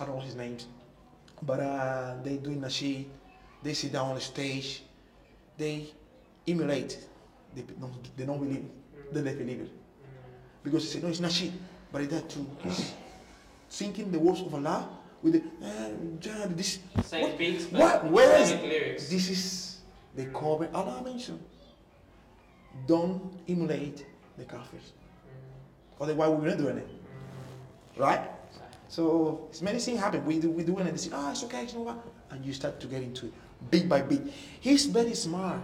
I 0.00 0.04
don't 0.04 0.16
know 0.16 0.20
his 0.22 0.34
names, 0.34 0.66
but 1.42 1.60
uh, 1.60 2.14
they 2.24 2.36
doing 2.36 2.60
Nashi, 2.60 3.10
they 3.62 3.74
sit 3.74 3.92
down 3.92 4.08
on 4.08 4.14
the 4.14 4.20
stage, 4.20 4.82
they 5.58 5.86
emulate. 6.48 7.06
They 7.54 7.62
don't, 7.62 8.16
they 8.16 8.24
don't 8.24 8.38
believe 8.38 8.64
they 9.12 9.34
believe 9.34 9.60
it 9.60 9.70
because 10.62 10.84
they 10.84 11.00
say 11.00 11.02
no, 11.02 11.10
it's 11.10 11.20
Nashi, 11.20 11.52
but 11.92 12.02
it's 12.02 12.12
that 12.12 12.28
too. 12.30 12.46
He's 12.62 12.94
singing 13.68 14.10
the 14.10 14.18
words 14.18 14.40
of 14.40 14.54
Allah 14.54 14.88
with 15.22 15.34
the 15.34 15.42
uh, 15.66 16.46
this. 16.50 16.78
Same 17.04 17.22
What- 17.22 17.38
beats, 17.38 17.64
but 17.64 17.80
what- 17.80 18.10
where 18.10 18.40
is- 18.40 18.50
lyrics. 18.52 19.08
This 19.08 19.30
is 19.30 19.42
the 20.16 20.26
cover 20.26 20.68
Allah 20.74 21.02
mentioned. 21.04 21.40
Don't 22.86 23.20
emulate 23.48 24.06
the 24.38 24.44
kafirs. 24.44 24.92
Otherwise, 26.00 26.30
we're 26.30 26.48
not 26.48 26.58
doing 26.58 26.78
it, 26.78 26.88
right? 27.98 28.30
So 28.88 29.46
it's 29.50 29.60
many 29.62 29.78
things 29.78 30.00
happen. 30.00 30.24
We 30.24 30.38
do 30.38 30.50
we 30.50 30.64
do 30.64 30.78
it 30.78 30.86
and 30.86 30.92
they 30.92 30.96
say, 30.96 31.10
ah, 31.12 31.30
it's 31.30 31.44
okay, 31.44 31.64
it's 31.64 31.74
over, 31.74 31.94
and 32.30 32.44
you 32.44 32.52
start 32.52 32.80
to 32.80 32.86
get 32.86 33.02
into 33.02 33.26
it 33.26 33.32
bit 33.70 33.88
by 33.88 34.00
bit. 34.02 34.22
He's 34.60 34.86
very 34.86 35.14
smart. 35.14 35.60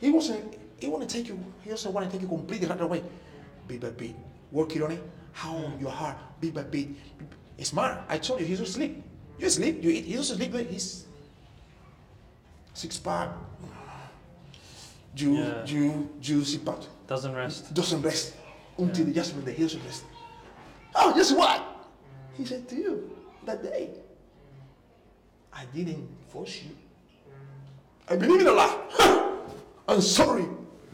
He 0.00 0.10
wasn't. 0.10 0.56
He 0.78 0.88
want 0.88 1.06
to 1.08 1.14
take 1.14 1.28
you. 1.28 1.38
He 1.62 1.70
also 1.70 1.90
want 1.90 2.06
to 2.06 2.12
take 2.12 2.22
you 2.22 2.28
completely 2.28 2.66
right 2.66 2.80
away, 2.80 3.02
bit 3.68 3.80
by 3.80 3.90
bit. 3.90 4.14
Working 4.50 4.82
on 4.82 4.92
it. 4.92 5.02
How 5.32 5.72
your 5.78 5.90
heart, 5.90 6.16
bit 6.40 6.54
by 6.54 6.62
bit. 6.62 6.88
It's 7.60 7.68
smart. 7.70 7.98
I 8.08 8.16
told 8.16 8.40
you, 8.40 8.46
he's 8.46 8.60
asleep. 8.60 9.04
You 9.38 9.50
sleep, 9.50 9.84
you 9.84 9.90
eat. 9.90 10.06
He 10.06 10.14
doesn't 10.14 10.38
sleep. 10.38 10.54
He's 10.70 11.04
six 12.72 12.98
pack, 12.98 13.28
Jew, 15.14 15.34
Yeah. 15.34 15.62
Jew, 15.66 16.08
juicy 16.20 16.58
part. 16.58 16.88
Doesn't 17.06 17.34
rest. 17.34 17.74
Doesn't 17.74 18.00
rest 18.00 18.32
until 18.78 19.04
Yeah. 19.06 19.12
the 19.12 19.12
judgment 19.12 19.44
day. 19.44 19.52
He 19.52 19.62
doesn't 19.62 19.84
rest. 19.84 20.04
Oh, 20.94 21.12
guess 21.14 21.32
what? 21.32 21.60
He 22.38 22.46
said 22.46 22.66
to 22.70 22.74
you 22.76 23.10
that 23.44 23.62
day, 23.62 23.90
I 25.52 25.66
didn't 25.74 26.08
force 26.32 26.62
you. 26.62 26.72
I 28.08 28.16
believe 28.16 28.40
in 28.40 28.48
Allah. 28.48 28.72
I'm 29.88 30.00
sorry. 30.00 30.46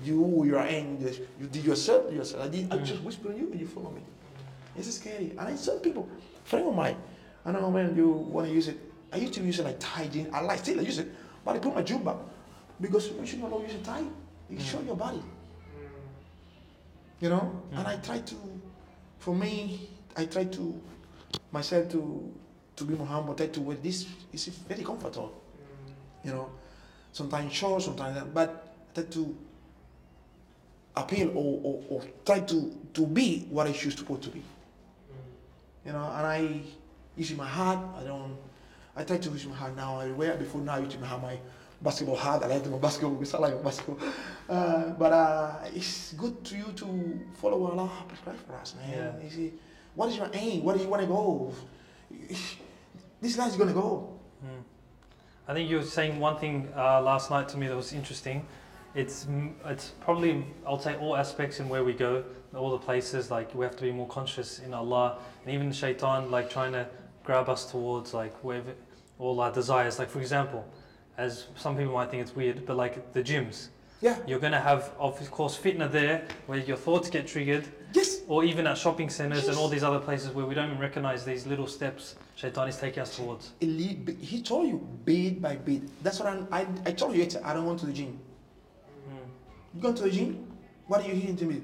You, 0.02 0.44
your 0.44 0.60
angel, 0.60 1.12
you 1.40 1.46
did 1.46 1.64
yourself, 1.64 2.12
yourself. 2.12 2.44
I 2.44 2.48
did. 2.48 2.72
I 2.72 2.78
mm. 2.78 2.84
just 2.84 3.02
whisper 3.02 3.28
on 3.30 3.36
you 3.36 3.50
and 3.52 3.60
you 3.60 3.66
follow 3.66 3.90
me. 3.90 4.02
It's 4.76 4.92
scary. 4.92 5.30
And 5.30 5.40
I 5.40 5.56
tell 5.56 5.78
people, 5.78 6.08
friend 6.46 6.68
of 6.68 6.74
mine, 6.74 6.96
I 7.44 7.52
don't 7.52 7.60
know 7.62 7.68
when 7.68 7.94
you 7.96 8.08
want 8.08 8.46
to 8.48 8.52
use 8.54 8.68
it. 8.68 8.78
I 9.12 9.18
used 9.18 9.34
to 9.34 9.40
use 9.42 9.58
it 9.58 9.64
like 9.64 9.76
tie 9.78 10.06
jeans. 10.06 10.28
I 10.32 10.40
like 10.40 10.58
still 10.60 10.78
I 10.80 10.82
use 10.82 10.98
it, 10.98 11.08
but 11.44 11.56
I 11.56 11.58
put 11.58 11.74
my 11.74 11.82
jumba 11.82 12.16
because 12.80 13.08
you 13.10 13.26
should 13.26 13.40
not 13.40 13.60
use 13.60 13.74
a 13.74 13.78
tie. 13.78 14.04
You 14.48 14.60
show 14.60 14.80
your 14.80 14.96
body. 14.96 15.22
You 17.20 17.30
know, 17.30 17.62
mm. 17.72 17.78
and 17.78 17.86
I 17.86 17.96
try 17.96 18.18
to, 18.18 18.34
for 19.18 19.34
me, 19.34 19.88
I 20.16 20.26
try 20.26 20.44
to 20.44 20.80
myself 21.50 21.88
to 21.92 22.32
to 22.76 22.84
be 22.84 22.94
more 22.94 23.06
humble. 23.06 23.34
Try 23.34 23.46
to 23.46 23.60
wear 23.60 23.76
this. 23.76 24.06
It's 24.32 24.46
very 24.46 24.84
comfortable. 24.84 25.32
You 26.22 26.32
know, 26.32 26.50
sometimes 27.12 27.52
short, 27.52 27.82
sometimes 27.82 28.16
that, 28.16 28.32
but 28.34 28.74
I 28.90 29.00
try 29.00 29.04
to 29.10 29.36
appeal 30.96 31.28
or, 31.30 31.60
or, 31.62 31.82
or 31.88 32.02
try 32.24 32.40
to 32.40 32.76
to 32.92 33.06
be 33.06 33.46
what 33.50 33.66
I 33.66 33.72
choose 33.72 33.94
to 33.96 34.04
put 34.04 34.22
to 34.22 34.30
be. 34.30 34.42
You 35.86 35.92
know, 35.92 36.12
and 36.16 36.26
I 36.26 36.60
use 37.16 37.34
my 37.36 37.46
hat. 37.46 37.78
I 37.98 38.02
don't. 38.04 38.36
I 38.96 39.04
try 39.04 39.18
to 39.18 39.30
use 39.30 39.46
my 39.46 39.54
hat 39.54 39.76
now. 39.76 40.00
I 40.00 40.10
wear 40.10 40.32
it 40.32 40.38
before 40.40 40.60
now. 40.60 40.74
I 40.74 40.78
used 40.80 40.98
to 40.98 41.06
have 41.06 41.22
my 41.22 41.38
basketball 41.80 42.16
hat. 42.16 42.42
I 42.42 42.46
like 42.48 42.66
my 42.66 42.78
basketball 42.78 43.12
because 43.12 43.34
I 43.34 43.38
like 43.38 43.62
basketball. 43.62 43.98
Uh, 44.48 44.90
but 44.98 45.12
uh, 45.12 45.54
it's 45.74 46.12
good 46.14 46.44
to 46.44 46.56
you 46.56 46.72
to 46.76 47.20
follow 47.34 47.58
what 47.58 47.72
Allah 47.72 47.90
prescribed 48.08 48.40
for 48.40 48.54
us, 48.54 48.74
man. 48.74 48.90
Yeah. 48.90 49.24
You 49.24 49.30
see, 49.30 49.52
what 49.94 50.08
is 50.08 50.16
your 50.16 50.30
aim? 50.32 50.64
Where 50.64 50.76
do 50.76 50.82
you 50.82 50.88
want 50.88 51.02
to 51.02 51.08
go? 51.08 51.52
This 53.20 53.38
life 53.38 53.50
is 53.50 53.56
gonna 53.56 53.72
go. 53.72 54.18
Mm. 54.44 54.62
I 55.48 55.54
think 55.54 55.70
you 55.70 55.76
were 55.76 55.82
saying 55.82 56.18
one 56.18 56.36
thing 56.38 56.68
uh, 56.76 57.00
last 57.00 57.30
night 57.30 57.48
to 57.50 57.56
me 57.56 57.66
that 57.68 57.76
was 57.76 57.92
interesting. 57.92 58.44
It's 58.94 59.26
it's 59.64 59.92
probably 60.00 60.44
I'll 60.66 60.78
say 60.78 60.96
all 60.96 61.16
aspects 61.16 61.60
in 61.60 61.68
where 61.68 61.84
we 61.84 61.92
go, 61.92 62.24
all 62.56 62.70
the 62.70 62.78
places 62.78 63.30
like 63.30 63.54
we 63.54 63.64
have 63.64 63.76
to 63.76 63.82
be 63.82 63.92
more 63.92 64.08
conscious 64.08 64.58
in 64.60 64.72
Allah, 64.74 65.18
and 65.44 65.54
even 65.54 65.72
Shaitan 65.72 66.30
like 66.30 66.50
trying 66.50 66.72
to 66.72 66.86
grab 67.24 67.48
us 67.48 67.70
towards 67.70 68.14
like 68.14 68.34
wherever 68.44 68.72
all 69.18 69.40
our 69.40 69.52
desires. 69.52 69.98
Like 69.98 70.10
for 70.10 70.20
example, 70.20 70.64
as 71.18 71.46
some 71.56 71.76
people 71.76 71.94
might 71.94 72.10
think 72.10 72.22
it's 72.22 72.34
weird, 72.36 72.66
but 72.66 72.76
like 72.76 73.12
the 73.12 73.22
gyms, 73.22 73.68
Yeah. 74.00 74.16
you're 74.26 74.38
gonna 74.38 74.60
have 74.60 74.92
of 74.98 75.30
course 75.30 75.56
fitna 75.58 75.90
there 75.90 76.24
where 76.46 76.58
your 76.58 76.76
thoughts 76.76 77.08
get 77.10 77.26
triggered, 77.26 77.66
Yes. 77.92 78.20
or 78.28 78.44
even 78.44 78.66
at 78.66 78.76
shopping 78.78 79.08
centers 79.10 79.48
and 79.48 79.56
all 79.56 79.68
these 79.68 79.82
other 79.82 79.98
places 80.00 80.30
where 80.30 80.44
we 80.46 80.54
don't 80.54 80.66
even 80.66 80.78
recognize 80.80 81.24
these 81.24 81.46
little 81.46 81.66
steps 81.66 82.14
Shaitan 82.36 82.68
is 82.68 82.76
taking 82.76 83.02
us 83.02 83.16
towards. 83.16 83.52
He 83.60 84.42
told 84.44 84.68
you 84.68 84.78
bit 85.06 85.40
by 85.40 85.56
bit. 85.56 85.82
That's 86.02 86.18
what 86.20 86.28
I'm, 86.28 86.46
I 86.52 86.66
I 86.84 86.92
told 86.92 87.16
you. 87.16 87.26
I 87.42 87.54
don't 87.54 87.64
want 87.64 87.80
to 87.80 87.86
the 87.86 87.94
gym. 87.94 88.18
Mm. 89.08 89.16
You 89.74 89.80
go 89.80 89.92
to 89.94 90.02
the 90.02 90.10
gym. 90.10 90.46
What 90.86 91.00
are 91.04 91.08
you 91.08 91.14
hearing 91.14 91.36
to 91.36 91.44
me? 91.44 91.62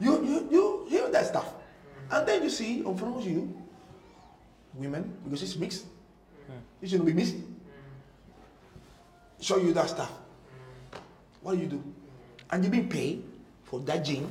You, 0.00 0.24
you, 0.24 0.48
you 0.50 0.86
hear 0.88 1.08
that 1.10 1.26
stuff. 1.26 1.54
And 2.10 2.26
then 2.28 2.42
you 2.42 2.50
see 2.50 2.78
in 2.80 2.96
front 2.96 3.16
of 3.16 3.26
you 3.26 3.52
women, 4.74 5.16
because 5.24 5.42
it's 5.42 5.56
mixed. 5.56 5.84
Hmm. 6.46 6.60
It 6.82 6.88
shouldn't 6.90 7.06
be 7.06 7.12
mixed. 7.14 7.34
Show 9.40 9.56
you 9.58 9.72
that 9.72 9.88
stuff. 9.90 10.12
What 11.42 11.54
do 11.54 11.58
you 11.60 11.66
do? 11.66 11.82
And 12.50 12.62
you've 12.62 12.72
been 12.72 12.88
paid 12.88 13.24
for 13.64 13.80
that 13.80 14.04
gym, 14.04 14.30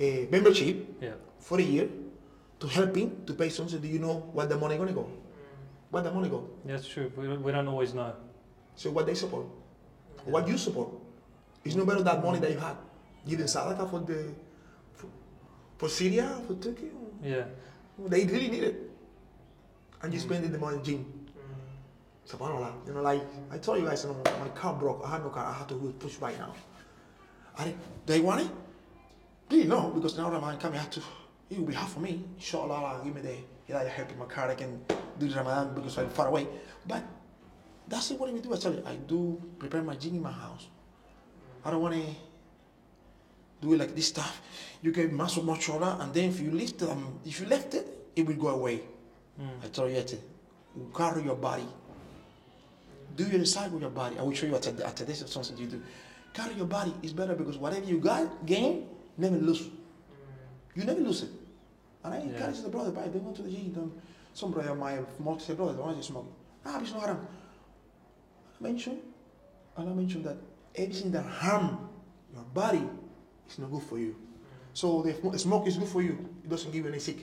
a 0.00 0.26
membership 0.30 0.76
Yeah. 1.00 1.14
for 1.38 1.58
a 1.58 1.62
year 1.62 1.88
to 2.60 2.66
help 2.66 2.94
him 2.96 3.24
to 3.26 3.32
pay 3.34 3.48
something. 3.48 3.80
Do 3.80 3.88
you 3.88 3.98
know 3.98 4.14
where 4.32 4.46
the 4.46 4.56
money 4.56 4.76
gonna 4.76 4.92
go? 4.92 5.08
Where 5.90 6.02
the 6.02 6.10
money 6.12 6.28
go? 6.28 6.48
That's 6.64 6.86
true. 6.86 7.12
We 7.16 7.26
don't, 7.26 7.42
we 7.42 7.52
don't 7.52 7.68
always 7.68 7.94
know. 7.94 8.12
So 8.76 8.90
what 8.90 9.06
they 9.06 9.14
support, 9.14 9.46
what 10.24 10.48
you 10.48 10.58
support, 10.58 10.90
is 11.64 11.76
no 11.76 11.84
better 11.84 12.02
that 12.02 12.22
money 12.22 12.40
that 12.40 12.50
you 12.50 12.58
had. 12.58 12.76
given 13.26 13.46
sadaqah 13.46 13.88
for 13.90 14.00
the 14.00 14.34
for, 14.92 15.08
for 15.78 15.88
Syria, 15.88 16.40
for 16.46 16.54
Turkey, 16.54 16.90
Yeah. 17.22 17.44
they 17.98 18.24
really 18.24 18.48
need 18.48 18.64
it, 18.64 18.76
and 20.02 20.12
you 20.12 20.20
mm. 20.20 20.22
spending 20.22 20.52
the 20.52 20.58
money 20.58 20.76
in 20.78 20.84
gym. 20.84 21.00
Mm. 21.00 22.30
Subhanallah, 22.30 22.86
you 22.86 22.92
know, 22.92 23.02
like 23.02 23.22
I 23.50 23.58
told 23.58 23.80
you 23.80 23.86
guys, 23.86 24.04
you 24.04 24.10
know, 24.10 24.20
my 24.40 24.48
car 24.48 24.74
broke. 24.74 25.02
I 25.04 25.10
had 25.12 25.24
no 25.24 25.30
car. 25.30 25.46
I 25.46 25.52
had 25.52 25.68
to 25.68 25.94
push 25.98 26.16
by 26.16 26.32
now. 26.32 26.54
I 27.58 27.74
they 28.06 28.20
want 28.20 28.42
it? 28.42 28.50
Really 29.50 29.64
no, 29.64 29.90
because 29.90 30.16
now 30.16 30.30
Ramadan 30.30 30.58
coming, 30.58 30.78
I 30.78 30.82
have 30.82 30.90
to. 30.90 31.02
It 31.50 31.58
will 31.58 31.66
be 31.66 31.74
hard 31.74 31.90
for 31.90 32.00
me. 32.00 32.24
Inshallah, 32.36 32.74
Allah 32.74 33.00
give 33.04 33.14
me 33.14 33.20
the 33.20 33.36
you 33.68 33.74
know, 33.74 33.86
help 33.86 34.10
in 34.10 34.18
my 34.18 34.26
car. 34.26 34.50
I 34.50 34.54
can 34.54 34.80
do 35.18 35.28
the 35.28 35.36
Ramadan 35.36 35.74
because 35.74 35.96
I'm 35.98 36.10
far 36.10 36.28
away. 36.28 36.46
But 36.86 37.02
that's 37.88 38.10
what 38.10 38.32
we 38.32 38.40
do. 38.40 38.52
I 38.54 38.56
tell 38.56 38.72
you, 38.72 38.82
I 38.86 38.94
do 38.96 39.40
prepare 39.58 39.82
my 39.82 39.94
gym 39.96 40.14
in 40.16 40.22
my 40.22 40.32
house. 40.32 40.66
I 41.64 41.70
don't 41.70 41.82
want 41.82 41.94
to 41.94 42.02
do 43.60 43.72
it 43.72 43.78
like 43.78 43.94
this 43.94 44.08
stuff. 44.08 44.40
You 44.82 44.92
get 44.92 45.12
muscle 45.12 45.42
much 45.42 45.68
and 45.68 46.12
then 46.12 46.30
if 46.30 46.40
you 46.40 46.50
lift 46.50 46.78
them, 46.78 47.18
if 47.24 47.40
you 47.40 47.46
left 47.46 47.74
it, 47.74 47.86
it 48.16 48.26
will 48.26 48.34
go 48.34 48.48
away. 48.48 48.82
I 49.62 49.66
told 49.68 49.90
you, 49.90 49.96
yet, 49.96 50.12
you 50.12 50.90
carry 50.94 51.22
your 51.22 51.36
body. 51.36 51.66
Do 53.16 53.24
your 53.24 53.44
side 53.44 53.72
with 53.72 53.82
your 53.82 53.90
body. 53.90 54.18
I 54.18 54.22
will 54.22 54.32
show 54.34 54.46
you 54.46 54.54
after, 54.54 54.74
after 54.84 55.04
this 55.04 55.24
something 55.26 55.56
you 55.56 55.66
do. 55.66 55.82
Carry 56.32 56.54
your 56.54 56.66
body 56.66 56.92
is 57.02 57.12
better 57.12 57.34
because 57.34 57.56
whatever 57.58 57.86
you 57.86 57.98
got, 57.98 58.44
gain, 58.44 58.88
never 59.16 59.36
lose. 59.36 59.68
You 60.74 60.84
never 60.84 61.00
lose 61.00 61.22
it. 61.22 61.30
And 62.02 62.14
I 62.14 62.18
Yeah. 62.18 62.24
encourage 62.24 62.60
the 62.60 62.68
brother, 62.68 62.90
but 62.90 63.12
don't 63.12 63.24
go 63.24 63.32
to 63.32 63.42
the 63.42 63.50
gym. 63.50 63.92
Some 64.34 64.50
brother 64.50 64.70
of 64.70 64.78
mine 64.78 65.06
say, 65.38 65.54
brother, 65.54 65.74
don't 65.74 65.86
want 65.86 65.96
to 65.96 66.02
smoke. 66.02 66.26
Ah, 66.66 66.80
it's 66.80 66.92
not 66.92 67.02
haram. 67.02 67.26
I 68.58 68.62
mentioned, 68.62 69.00
I 69.76 69.82
mentioned 69.82 70.24
that 70.24 70.36
everything 70.74 71.10
that 71.12 71.24
harm 71.24 71.88
your 72.32 72.44
body 72.54 72.82
is 73.48 73.58
not 73.58 73.70
good 73.70 73.82
for 73.82 73.98
you. 73.98 74.16
So 74.72 75.02
the 75.02 75.38
smoke 75.38 75.66
is 75.66 75.76
good 75.76 75.88
for 75.88 76.02
you. 76.02 76.18
It 76.42 76.48
doesn't 76.48 76.72
give 76.72 76.84
you 76.84 76.90
any 76.90 77.00
sick. 77.00 77.18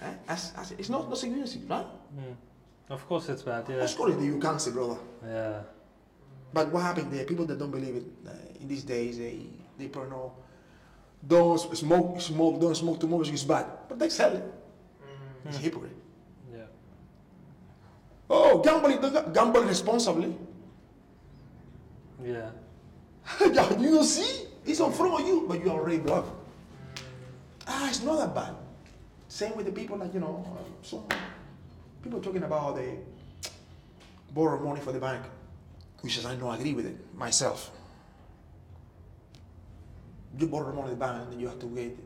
Huh? 0.00 0.10
That's, 0.26 0.50
that's, 0.50 0.70
it's 0.72 0.90
not 0.90 1.08
doesn't 1.08 1.30
give 1.30 1.38
you 1.38 1.46
sick, 1.46 1.62
right? 1.68 1.86
Mm. 2.16 2.36
Of 2.90 3.06
course 3.08 3.28
it's 3.28 3.42
bad. 3.42 3.64
Yeah. 3.68 3.76
Of 3.76 3.96
course, 3.96 4.14
you 4.22 4.38
cancer, 4.38 4.70
brother. 4.70 4.98
Yeah. 5.26 5.60
But 6.52 6.70
what 6.70 6.82
happened 6.82 7.10
there? 7.10 7.24
People 7.24 7.46
that 7.46 7.58
don't 7.58 7.70
believe 7.70 7.96
it 7.96 8.04
uh, 8.26 8.60
in 8.60 8.68
these 8.68 8.84
days, 8.84 9.18
they 9.18 9.46
they 9.78 9.88
probably 9.88 10.10
know. 10.10 10.32
Don't 11.26 11.58
smoke, 11.58 12.20
smoke, 12.20 12.60
don't 12.60 12.74
smoke 12.76 13.00
too 13.00 13.08
much. 13.08 13.30
It's 13.30 13.44
bad, 13.44 13.66
but 13.88 13.98
they 13.98 14.10
sell 14.10 14.36
it. 14.36 14.44
It's 15.46 15.56
a 15.56 15.60
hypocrite. 15.60 15.96
Yeah. 16.52 16.64
Oh, 18.28 18.58
gambling, 18.60 19.00
gamble 19.32 19.62
responsibly. 19.62 20.36
Yeah. 22.24 22.50
You 23.40 23.90
don't 23.94 24.04
see? 24.04 24.46
It's 24.64 24.80
in 24.80 24.92
front 24.92 25.20
of 25.20 25.26
you, 25.26 25.44
but 25.46 25.62
you 25.62 25.70
already 25.70 25.98
blocked. 25.98 26.30
Ah, 27.66 27.88
it's 27.88 28.02
not 28.02 28.16
that 28.18 28.34
bad. 28.34 28.54
Same 29.28 29.54
with 29.56 29.66
the 29.66 29.72
people 29.72 29.96
like 29.96 30.12
you 30.14 30.20
know, 30.20 30.44
uh, 30.46 30.62
some 30.82 31.04
people 32.02 32.20
talking 32.20 32.42
about 32.42 32.76
they 32.76 32.98
borrow 34.32 34.58
money 34.62 34.80
for 34.80 34.92
the 34.92 34.98
bank, 34.98 35.22
which 36.00 36.16
is 36.18 36.24
I 36.26 36.34
don't 36.34 36.54
agree 36.54 36.72
with 36.74 36.86
it 36.86 36.96
myself. 37.14 37.70
You 40.38 40.46
borrow 40.48 40.72
money 40.72 40.90
the 40.90 40.96
bank, 40.96 41.22
and 41.22 41.32
then 41.32 41.40
you 41.40 41.48
have 41.48 41.58
to 41.60 41.66
get, 41.66 41.96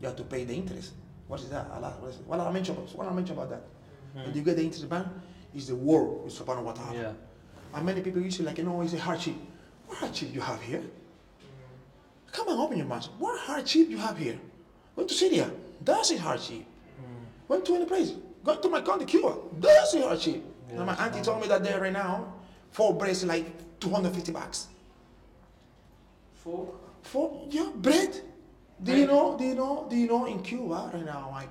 you 0.00 0.06
have 0.06 0.16
to 0.16 0.24
pay 0.24 0.44
the 0.44 0.54
interest. 0.54 0.92
What 1.26 1.40
is 1.40 1.48
that? 1.50 1.70
Allah, 1.70 1.94
what 2.00 2.10
is 2.10 2.16
it? 2.16 2.26
What 2.26 2.40
I 2.40 2.50
mention 2.52 2.76
about? 2.76 2.94
What 2.96 3.08
I 3.08 3.12
mention 3.12 3.36
about 3.36 3.50
that? 3.50 3.62
And 4.16 4.34
you 4.36 4.42
get 4.42 4.56
the 4.56 4.62
interest 4.62 4.88
bank 4.88 5.08
is 5.54 5.68
the 5.68 5.74
war 5.74 6.04
with 6.22 6.32
Subhanahu 6.38 6.62
wa 6.64 6.72
Taala. 6.72 6.94
Yeah. 6.94 7.12
And 7.74 7.84
many 7.86 8.00
people 8.00 8.20
usually 8.22 8.46
like, 8.46 8.58
you 8.58 8.64
know, 8.64 8.80
it's 8.82 8.92
a 8.94 8.98
hardship. 8.98 9.34
What 9.94 10.00
hardship 10.00 10.34
you 10.34 10.40
have 10.40 10.60
here? 10.60 10.82
Come 12.32 12.48
on, 12.48 12.58
open 12.58 12.78
your 12.78 12.86
mouth. 12.86 13.06
What 13.16 13.38
hardship 13.38 13.88
you 13.88 13.96
have 13.96 14.18
here? 14.18 14.40
Went 14.96 15.08
to 15.08 15.14
Syria. 15.14 15.48
That's 15.84 16.10
a 16.10 16.18
hardship. 16.18 16.64
Went 17.46 17.64
to 17.66 17.76
any 17.76 17.84
place. 17.84 18.12
Go 18.42 18.56
to 18.56 18.68
my 18.68 18.80
country, 18.80 19.06
Cuba. 19.06 19.36
That's 19.60 19.94
a 19.94 20.02
hardship. 20.02 20.42
Yeah, 20.68 20.78
and 20.78 20.86
my 20.86 20.94
auntie 20.94 21.22
told 21.22 21.42
me 21.42 21.46
that 21.46 21.62
there 21.62 21.80
right 21.80 21.92
now, 21.92 22.34
four 22.72 22.92
bread 22.92 23.12
is 23.12 23.24
like 23.24 23.46
250 23.78 24.32
bucks. 24.32 24.66
Four. 26.42 26.74
For 27.02 27.46
yeah, 27.50 27.70
bread. 27.76 28.20
Do 28.82 28.96
you 28.96 29.06
know? 29.06 29.38
Do 29.38 29.44
you 29.44 29.54
know? 29.54 29.86
Do 29.88 29.94
you 29.94 30.08
know? 30.08 30.24
In 30.24 30.42
Cuba 30.42 30.90
right 30.92 31.04
now, 31.04 31.30
like 31.30 31.48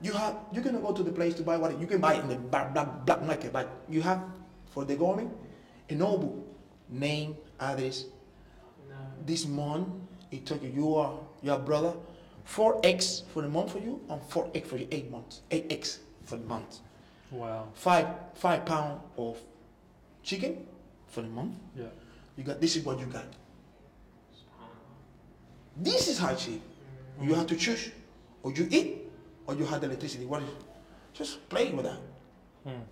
you 0.00 0.12
have, 0.12 0.34
you 0.52 0.60
can 0.60 0.80
go 0.80 0.92
to 0.92 1.04
the 1.04 1.12
place 1.12 1.34
to 1.34 1.44
buy 1.44 1.56
what 1.56 1.78
you 1.78 1.86
can 1.86 2.00
buy 2.00 2.14
in 2.14 2.26
the 2.26 2.34
black, 2.34 2.74
black, 2.74 3.06
black 3.06 3.22
market, 3.22 3.52
but 3.52 3.70
you 3.88 4.02
have 4.02 4.24
for 4.72 4.84
the 4.84 4.96
government 4.96 5.30
a 5.88 5.94
notebook, 5.94 6.34
name, 6.90 7.36
address. 7.60 8.04
No. 8.88 8.96
This 9.26 9.46
month, 9.46 9.88
it 10.30 10.46
took 10.46 10.62
you, 10.62 10.70
you 10.70 10.94
are 10.96 11.18
your 11.42 11.58
brother, 11.58 11.92
four 12.44 12.80
eggs 12.84 13.22
for 13.32 13.42
the 13.42 13.48
month 13.48 13.72
for 13.72 13.78
you, 13.78 14.00
and 14.08 14.20
four 14.22 14.50
eggs 14.54 14.68
for 14.68 14.76
your 14.76 14.88
eight 14.90 15.10
months. 15.10 15.42
Eight 15.50 15.66
eggs 15.70 16.00
for 16.24 16.36
the 16.36 16.44
month. 16.44 16.78
Wow. 17.30 17.68
Five 17.74 18.06
five 18.34 18.64
pound 18.64 19.00
of 19.16 19.38
chicken 20.22 20.66
for 21.08 21.22
the 21.22 21.28
month. 21.28 21.54
Yeah. 21.76 21.86
You 22.36 22.44
got 22.44 22.60
this 22.60 22.76
is 22.76 22.84
what 22.84 22.98
you 22.98 23.06
got. 23.06 23.24
This 25.76 26.08
is 26.08 26.18
hardship. 26.18 26.60
You 27.20 27.34
have 27.34 27.46
to 27.48 27.56
choose, 27.56 27.90
or 28.42 28.52
you 28.52 28.68
eat, 28.70 29.10
or 29.46 29.54
you 29.54 29.64
have 29.64 29.80
the 29.80 29.86
electricity. 29.86 30.24
What 30.24 30.42
is? 30.42 30.48
Just 31.12 31.48
play 31.48 31.70
with 31.70 31.84
that. 31.84 31.98
Hmm. 32.64 32.82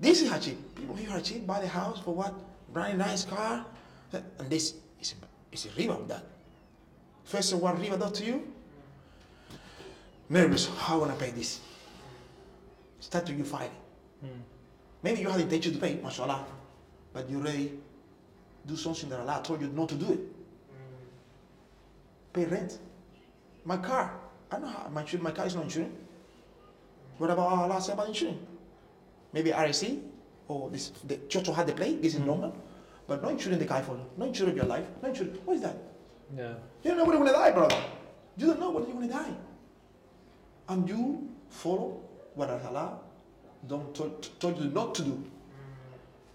This 0.00 0.22
is 0.22 0.28
hardship. 0.28 0.56
People 0.74 0.96
here 0.96 1.10
hardship 1.10 1.46
buy 1.46 1.60
the 1.60 1.68
house 1.68 2.00
for 2.00 2.14
what? 2.14 2.34
Brand 2.74 2.98
nice 2.98 3.24
car, 3.24 3.64
and 4.12 4.50
this 4.50 4.74
is 5.00 5.14
is 5.52 5.66
a 5.66 5.68
riba 5.68 5.90
of 5.90 6.08
that. 6.08 6.24
First 7.22 7.52
of 7.52 7.62
what 7.62 7.76
riba 7.76 7.96
does 7.98 8.18
to 8.18 8.24
you? 8.24 8.52
Nervous. 10.28 10.66
How 10.78 10.96
am 10.96 11.04
I 11.04 11.06
gonna 11.06 11.20
pay 11.20 11.30
this? 11.30 11.60
Start 12.98 13.26
to 13.26 13.32
you 13.32 13.44
fighting. 13.44 13.70
Hmm. 14.20 14.40
Maybe 15.04 15.20
you 15.20 15.28
had 15.28 15.38
the 15.38 15.44
intention 15.44 15.74
to 15.74 15.78
pay, 15.78 16.00
mashallah, 16.02 16.44
but 17.12 17.30
you 17.30 17.38
already 17.38 17.78
do 18.66 18.74
something 18.76 19.08
that 19.08 19.20
Allah 19.20 19.40
told 19.44 19.60
you 19.60 19.68
not 19.68 19.88
to 19.90 19.94
do 19.94 20.12
it. 20.12 20.20
Pay 22.32 22.46
rent. 22.46 22.80
My 23.64 23.76
car, 23.76 24.18
I 24.50 24.58
know 24.58 24.66
how 24.66 24.88
my, 24.88 25.06
my 25.20 25.30
car 25.30 25.46
is 25.46 25.54
not 25.54 25.64
insured. 25.64 25.92
What 27.18 27.30
about 27.30 27.46
Allah 27.52 27.80
say 27.80 27.92
about 27.92 28.08
insurance? 28.08 28.42
Maybe 29.32 29.50
RSC 29.50 30.00
or 30.48 30.70
this 30.70 30.90
the 31.06 31.16
church 31.28 31.46
have 31.46 31.66
the 31.66 31.72
play, 31.72 31.94
this 31.96 32.14
is 32.14 32.20
Mm. 32.20 32.26
normal. 32.26 32.52
But 33.06 33.22
not 33.22 33.32
insuring 33.32 33.58
the 33.58 33.66
car 33.66 33.82
for 33.82 33.92
you, 33.96 34.04
not 34.16 34.28
insuring 34.28 34.56
your 34.56 34.64
life, 34.66 34.86
not 35.02 35.10
insuring 35.10 35.34
what 35.44 35.56
is 35.56 35.62
that? 35.62 35.76
Yeah. 36.34 36.54
You 36.82 36.90
don't 36.90 36.96
know 36.98 37.04
when 37.04 37.16
you're 37.16 37.26
gonna 37.26 37.36
die, 37.38 37.50
brother. 37.52 37.76
You 38.36 38.46
don't 38.46 38.60
know 38.60 38.70
when 38.70 38.84
you're 38.84 38.94
gonna 38.94 39.08
die. 39.08 39.34
And 40.68 40.88
you 40.88 41.28
follow 41.50 42.00
what 42.34 42.48
Allah 42.50 42.98
don't 43.68 43.94
told, 43.94 44.28
told 44.40 44.58
you 44.58 44.70
not 44.70 44.94
to 44.94 45.02
do. 45.02 45.22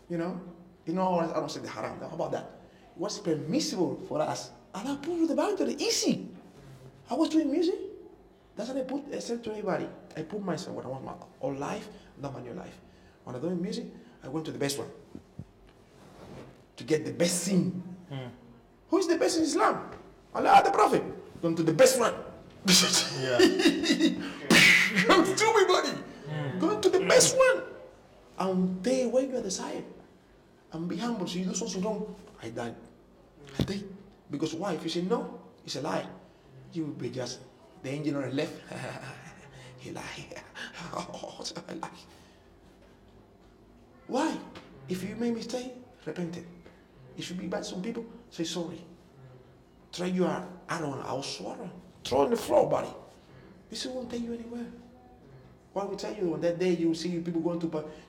You 0.10 0.18
know? 0.18 0.40
You 0.86 0.94
know, 0.94 1.20
I 1.20 1.28
don't 1.34 1.50
say 1.52 1.60
the 1.60 1.70
haram. 1.70 2.00
How 2.00 2.08
about 2.14 2.32
that? 2.32 2.50
What's 2.96 3.20
permissible 3.20 4.00
for 4.08 4.22
us? 4.22 4.52
Allah 4.74 5.00
put 5.02 5.14
you 5.14 5.28
the 5.28 5.36
boundary 5.36 5.76
easy. 5.80 6.28
I 7.10 7.16
was 7.16 7.30
doing 7.30 7.52
music. 7.52 7.76
That's 8.56 8.70
what 8.70 8.78
I 8.78 8.82
put. 8.82 9.04
I 9.14 9.20
said 9.20 9.44
to 9.44 9.52
everybody, 9.52 9.88
I 10.16 10.22
put 10.24 10.44
myself 10.44 10.76
what 10.76 10.86
I 10.86 10.90
want 10.90 11.06
my 11.06 11.14
whole 11.40 11.54
life, 11.54 11.88
not 12.22 12.34
my 12.34 12.42
new 12.42 12.54
life. 12.54 12.78
When 13.30 13.36
I'm 13.36 13.42
doing 13.44 13.62
music, 13.62 13.86
I 14.24 14.28
went 14.28 14.44
to 14.48 14.52
the 14.52 14.58
best 14.58 14.80
one 14.80 14.90
to 16.78 16.84
get 16.84 17.06
the 17.06 17.14
best 17.14 17.46
thing. 17.46 17.78
Hmm. 18.10 18.34
Who 18.90 18.98
is 18.98 19.06
the 19.06 19.22
best 19.22 19.38
in 19.38 19.44
Islam? 19.44 19.86
Allah, 20.34 20.66
the 20.66 20.72
Prophet. 20.72 21.04
Going 21.40 21.54
to 21.54 21.62
the 21.62 21.78
best 21.78 22.00
one. 22.00 22.10
Yeah. 23.22 23.38
Go 25.06 25.22
to 25.22 25.46
everybody. 25.46 25.94
Hmm. 26.26 26.58
Go 26.58 26.80
to 26.82 26.90
the 26.90 27.06
best 27.06 27.38
one. 27.38 27.70
And 28.40 28.82
they 28.82 29.06
you 29.06 29.14
are 29.14 29.46
the 29.46 29.52
side. 29.52 29.86
And 30.74 30.90
be 30.90 30.98
humble. 30.98 31.28
So 31.28 31.38
you 31.38 31.46
do 31.46 31.54
something 31.54 31.84
wrong. 31.84 32.10
I 32.42 32.50
died. 32.50 32.74
I 33.60 33.62
died. 33.62 33.86
Because 34.32 34.56
why? 34.56 34.74
If 34.74 34.84
you 34.84 34.90
say 34.90 35.04
no, 35.04 35.38
it's 35.64 35.76
a 35.76 35.82
lie. 35.82 36.08
You 36.74 36.86
will 36.90 36.98
be 36.98 37.12
just 37.14 37.46
the 37.84 37.92
engine 37.92 38.16
on 38.16 38.24
the 38.24 38.34
left. 38.34 38.58
he 39.78 39.92
lied. 39.92 40.42
oh, 40.98 41.46
I 41.70 41.74
lie. 41.78 42.19
Why? 44.10 44.36
If 44.90 45.04
you 45.08 45.16
make 45.16 45.36
mistake, 45.36 45.72
repent 46.06 46.36
it. 46.38 46.46
If 47.16 47.30
you 47.30 47.36
be 47.36 47.46
bad 47.48 47.64
some 47.64 47.82
people, 47.82 48.04
say 48.32 48.44
sorry. 48.44 48.82
Try 49.94 50.08
your 50.08 50.28
are, 50.28 50.46
I 50.68 50.80
don't 50.80 50.92
know, 50.92 51.04
I'll 51.06 51.24
swallow. 51.24 51.70
Throw 52.04 52.22
on 52.22 52.32
the 52.32 52.36
floor, 52.38 52.68
buddy. 52.70 52.90
This 53.70 53.86
won't 53.86 54.10
take 54.10 54.24
you 54.24 54.34
anywhere. 54.34 54.66
Why 55.74 55.86
we 55.86 55.96
tell 55.96 56.14
you 56.14 56.34
on 56.34 56.42
that 56.42 56.58
day 56.58 56.72
you 56.74 56.94
see 56.96 57.20
people 57.20 57.42
going 57.42 57.60
to 57.60 57.68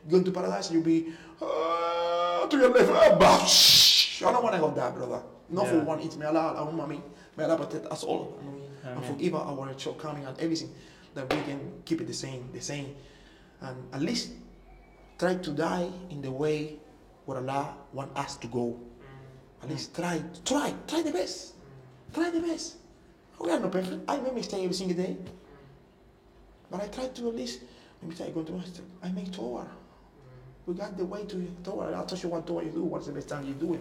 going 0.08 0.24
to 0.24 0.30
paradise, 0.32 0.70
you'll 0.72 0.82
be 0.82 1.12
uh, 1.40 2.46
to 2.46 2.56
your 2.56 2.70
left. 2.70 2.88
Uh, 3.20 3.44
shh. 3.46 4.22
I 4.22 4.32
don't 4.32 4.42
want 4.42 4.54
to 4.54 4.60
go 4.60 4.70
there, 4.70 4.90
brother. 4.90 5.22
Not 5.50 5.68
for 5.68 5.76
Yeah. 5.76 5.82
one 5.84 6.00
eat. 6.00 6.16
May 6.16 6.26
Allah, 6.26 6.54
Allah, 6.56 6.72
mommy, 6.72 7.02
may 7.36 7.44
Allah 7.44 7.56
protect 7.58 7.86
us 7.92 8.04
all 8.04 8.38
and 8.84 9.04
forgive 9.04 9.34
our 9.34 9.78
shortcoming 9.78 10.24
and 10.24 10.38
everything 10.40 10.72
that 11.14 11.28
we 11.32 11.40
can 11.42 11.60
keep 11.84 12.00
it 12.00 12.06
the 12.06 12.14
same, 12.14 12.48
the 12.52 12.60
same, 12.60 12.94
and 13.60 13.76
at 13.92 14.00
least 14.00 14.30
try 15.20 15.34
to 15.34 15.50
die 15.50 15.86
in 16.08 16.22
the 16.22 16.30
way 16.30 16.78
what 17.26 17.36
Allah 17.36 17.76
want 17.92 18.16
us 18.16 18.36
to 18.36 18.46
go. 18.46 18.80
At 19.62 19.68
least 19.68 19.94
try, 19.94 20.22
try, 20.46 20.72
try 20.88 21.02
the 21.02 21.12
best. 21.12 21.52
Try 22.14 22.30
the 22.30 22.40
best. 22.40 22.76
We 23.38 23.50
are 23.50 23.60
not 23.60 23.70
perfect. 23.70 24.00
I 24.08 24.16
make 24.16 24.34
mistake 24.34 24.64
every 24.64 24.74
single 24.74 24.96
day. 24.96 25.18
But 26.70 26.82
I 26.82 26.86
try 26.88 27.08
to 27.08 27.28
at 27.28 27.36
least, 27.36 27.60
maybe 28.00 28.14
try 28.14 28.30
going 28.30 28.46
to 28.46 28.52
master. 28.52 28.82
I 29.02 29.10
make 29.10 29.30
tawbah. 29.30 29.68
We 30.64 30.72
got 30.72 30.96
the 30.96 31.04
way 31.04 31.24
to 31.26 31.36
tawbah. 31.64 31.94
I'll 31.94 32.06
tell 32.06 32.18
you 32.18 32.28
what 32.30 32.46
tawbah 32.46 32.64
you 32.64 32.70
do. 32.70 32.84
What's 32.84 33.06
the 33.06 33.12
best 33.12 33.28
time 33.28 33.46
you 33.46 33.52
do 33.52 33.74
it? 33.74 33.80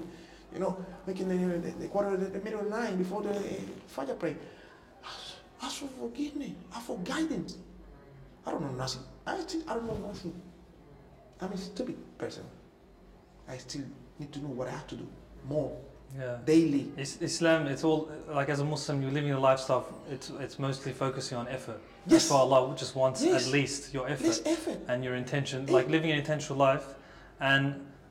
You 0.53 0.59
know, 0.59 0.85
making 1.07 1.29
the, 1.29 1.57
the, 1.59 1.71
the 1.71 1.87
quarter, 1.87 2.17
the, 2.17 2.25
the 2.25 2.39
middle 2.39 2.59
of 2.59 2.65
the 2.65 2.71
night 2.71 2.97
before 2.97 3.21
the 3.21 3.31
uh, 3.31 3.43
Fajr 3.95 4.19
pray. 4.19 4.35
Ask, 5.05 5.35
ask 5.61 5.77
for 5.77 5.87
forgiveness. 5.87 6.51
Ask 6.75 6.87
for 6.87 6.97
guidance. 6.99 7.57
I 8.45 8.51
don't 8.51 8.61
know 8.61 8.71
nothing. 8.73 9.03
I 9.25 9.39
still, 9.39 9.61
I 9.69 9.75
don't 9.75 9.87
know 9.87 10.07
nothing. 10.07 10.33
I'm 11.41 11.51
a 11.53 11.57
stupid 11.57 11.95
person. 12.17 12.43
I 13.47 13.57
still 13.57 13.83
need 14.19 14.31
to 14.33 14.39
know 14.39 14.49
what 14.49 14.67
I 14.67 14.71
have 14.71 14.87
to 14.87 14.95
do 14.95 15.07
more 15.47 15.71
Yeah. 16.17 16.37
daily. 16.45 16.91
Is- 16.97 17.21
Islam, 17.21 17.67
it's 17.67 17.83
all 17.83 18.09
like 18.33 18.49
as 18.49 18.59
a 18.59 18.65
Muslim, 18.65 19.01
you're 19.01 19.11
living 19.11 19.31
a 19.31 19.39
lifestyle. 19.39 19.85
It's 20.11 20.29
it's 20.39 20.57
mostly 20.59 20.91
focusing 20.91 21.37
on 21.37 21.47
effort. 21.47 21.79
Yes. 22.05 22.11
That's 22.23 22.31
why 22.31 22.39
Allah 22.39 22.75
just 22.75 22.95
wants 22.95 23.23
Yes. 23.23 23.45
at 23.47 23.53
least 23.53 23.93
your 23.93 24.07
effort 24.09 24.41
effort. 24.45 24.79
and 24.87 25.03
your 25.03 25.15
intention, 25.15 25.69
Eh. 25.69 25.71
like 25.77 25.87
living 25.89 26.11
an 26.11 26.17
intentional 26.17 26.57
life. 26.57 26.85
And 27.39 27.65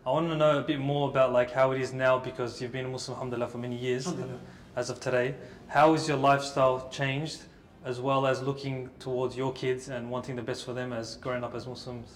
I 0.06 0.10
want 0.10 0.28
to 0.30 0.36
know 0.36 0.58
a 0.58 0.62
bit 0.62 0.78
more 0.80 1.08
about 1.10 1.32
like 1.32 1.50
how 1.50 1.72
it 1.72 1.80
is 1.80 1.92
now 1.92 2.18
because 2.18 2.60
you've 2.62 2.72
been 2.72 2.86
a 2.86 2.88
Muslim, 2.88 3.14
alhamdulillah, 3.16 3.48
for 3.48 3.58
many 3.58 3.76
years. 3.76 4.06
Alhamdulillah. 4.06 4.40
As 4.76 4.90
of 4.90 5.00
today, 5.00 5.34
how 5.66 5.92
is 5.94 6.08
your 6.08 6.16
lifestyle 6.30 6.88
changed, 6.90 7.40
as 7.84 8.00
well 8.00 8.26
as 8.26 8.40
looking 8.42 8.88
towards 9.00 9.36
your 9.36 9.52
kids 9.52 9.88
and 9.88 10.08
wanting 10.10 10.36
the 10.36 10.42
best 10.42 10.64
for 10.64 10.72
them 10.72 10.92
as 10.92 11.16
growing 11.16 11.42
up 11.44 11.54
as 11.54 11.66
Muslims? 11.66 12.08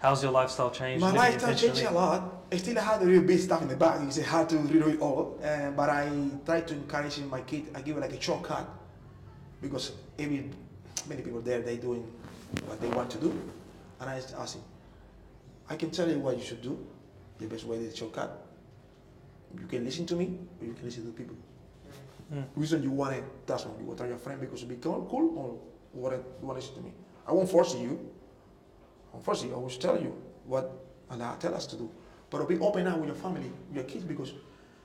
How's 0.00 0.22
your 0.22 0.32
lifestyle 0.32 0.70
changed? 0.70 1.02
My 1.02 1.12
lifestyle 1.12 1.54
changed 1.54 1.82
a 1.82 1.90
lot. 1.90 2.44
I 2.50 2.56
still 2.56 2.80
have 2.80 3.00
the 3.00 3.06
real 3.06 3.22
big 3.22 3.38
stuff 3.38 3.60
in 3.60 3.68
the 3.68 3.76
back. 3.76 4.00
It's 4.00 4.20
hard 4.24 4.48
to 4.48 4.56
read 4.56 4.94
it 4.94 5.00
all. 5.00 5.38
Uh, 5.44 5.70
but 5.72 5.90
I 5.90 6.10
try 6.46 6.62
to 6.62 6.74
encourage 6.74 7.20
my 7.20 7.42
kid. 7.42 7.66
I 7.74 7.82
give 7.82 7.98
it 7.98 8.00
like 8.00 8.12
a 8.12 8.20
shortcut 8.20 8.66
because 9.60 9.92
every 10.18 10.50
many 11.06 11.20
people 11.20 11.42
there 11.42 11.60
they 11.60 11.76
doing 11.76 12.10
what 12.66 12.80
they 12.80 12.88
want 12.88 13.10
to 13.10 13.18
do, 13.18 13.30
and 14.00 14.08
I 14.08 14.14
ask 14.16 14.54
him. 14.54 14.62
I 15.68 15.76
can 15.76 15.90
tell 15.90 16.08
you 16.08 16.18
what 16.18 16.36
you 16.38 16.44
should 16.44 16.62
do. 16.62 16.78
The 17.38 17.46
best 17.46 17.64
way 17.64 17.76
is 17.76 17.94
shortcut. 17.94 18.46
You 19.60 19.66
can 19.66 19.84
listen 19.84 20.06
to 20.06 20.16
me, 20.16 20.38
or 20.60 20.66
you 20.66 20.72
can 20.72 20.84
listen 20.84 21.04
to 21.04 21.12
people. 21.12 21.36
Mm. 22.32 22.44
Reason 22.56 22.82
you 22.82 22.90
want 22.90 23.16
it, 23.16 23.24
that's 23.46 23.66
one. 23.66 23.78
You 23.78 23.84
want 23.84 23.98
to 23.98 24.04
tell 24.04 24.10
your 24.10 24.18
friend 24.18 24.40
because 24.40 24.62
you 24.62 24.68
become 24.68 25.06
cool, 25.10 25.38
or 25.38 25.58
you 25.94 26.00
you 26.00 26.46
want 26.46 26.58
to 26.58 26.66
listen 26.66 26.74
to 26.76 26.80
me. 26.80 26.92
I 27.26 27.32
won't 27.32 27.50
force 27.50 27.74
you. 27.74 28.10
Force. 29.22 29.44
I 29.44 29.46
will 29.48 29.68
tell 29.68 30.00
you 30.00 30.14
what 30.46 30.70
Allah 31.10 31.36
tell 31.38 31.54
us 31.54 31.66
to 31.66 31.76
do. 31.76 31.90
But 32.30 32.48
be 32.48 32.58
open 32.58 32.84
now 32.84 32.96
with 32.96 33.06
your 33.06 33.16
family, 33.16 33.50
with 33.68 33.76
your 33.76 33.84
kids, 33.84 34.04
because 34.04 34.32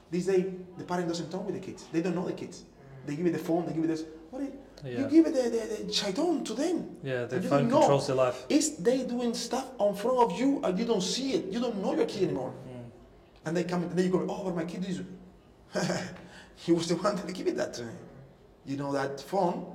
these 0.10 0.26
days 0.26 0.46
the 0.78 0.84
parent 0.84 1.08
doesn't 1.08 1.30
talk 1.30 1.46
with 1.46 1.56
the 1.56 1.62
kids. 1.62 1.86
They 1.92 2.02
don't 2.02 2.16
know 2.16 2.26
the 2.26 2.34
kids. 2.34 2.64
They 3.06 3.16
give 3.16 3.28
it 3.28 3.34
the 3.34 3.40
phone. 3.40 3.66
They 3.66 3.74
give 3.74 3.84
it 3.84 3.88
this. 3.88 4.04
What 4.32 4.42
is, 4.42 4.50
Yeah. 4.84 5.00
You 5.00 5.08
give 5.08 5.26
it 5.28 5.34
the, 5.34 5.50
the, 5.50 5.84
the 5.86 5.94
shaitan 5.94 6.44
to 6.44 6.54
them. 6.54 6.98
Yeah, 7.04 7.26
the 7.26 7.42
phone 7.42 7.62
don't 7.62 7.70
know. 7.70 7.80
controls 7.80 8.08
their 8.08 8.16
life. 8.16 8.46
It's 8.50 8.70
they 8.72 9.04
doing 9.04 9.34
stuff 9.34 9.68
in 9.80 9.96
front 9.96 10.18
of 10.18 10.40
you 10.40 10.62
and 10.64 10.78
you 10.78 10.86
don't 10.86 11.02
see 11.02 11.34
it. 11.34 11.46
You 11.46 11.60
don't 11.60 11.82
know 11.82 11.96
your 11.96 12.06
kid 12.06 12.24
anymore. 12.24 12.54
Mm. 12.68 12.90
And 13.46 13.58
they 13.58 13.64
come 13.64 13.84
and 13.84 13.92
then 13.92 14.06
you 14.06 14.12
go, 14.12 14.26
oh, 14.28 14.44
what 14.44 14.56
my 14.56 14.66
kid 14.66 14.86
is. 14.86 15.02
he 16.56 16.72
was 16.72 16.88
the 16.88 16.96
one 16.96 17.16
that 17.16 17.34
gave 17.34 17.48
it 17.48 17.58
that 17.58 17.74
to 17.76 17.84
him. 17.84 17.98
You 18.66 18.78
know 18.78 18.92
that 18.92 19.22
phone 19.22 19.66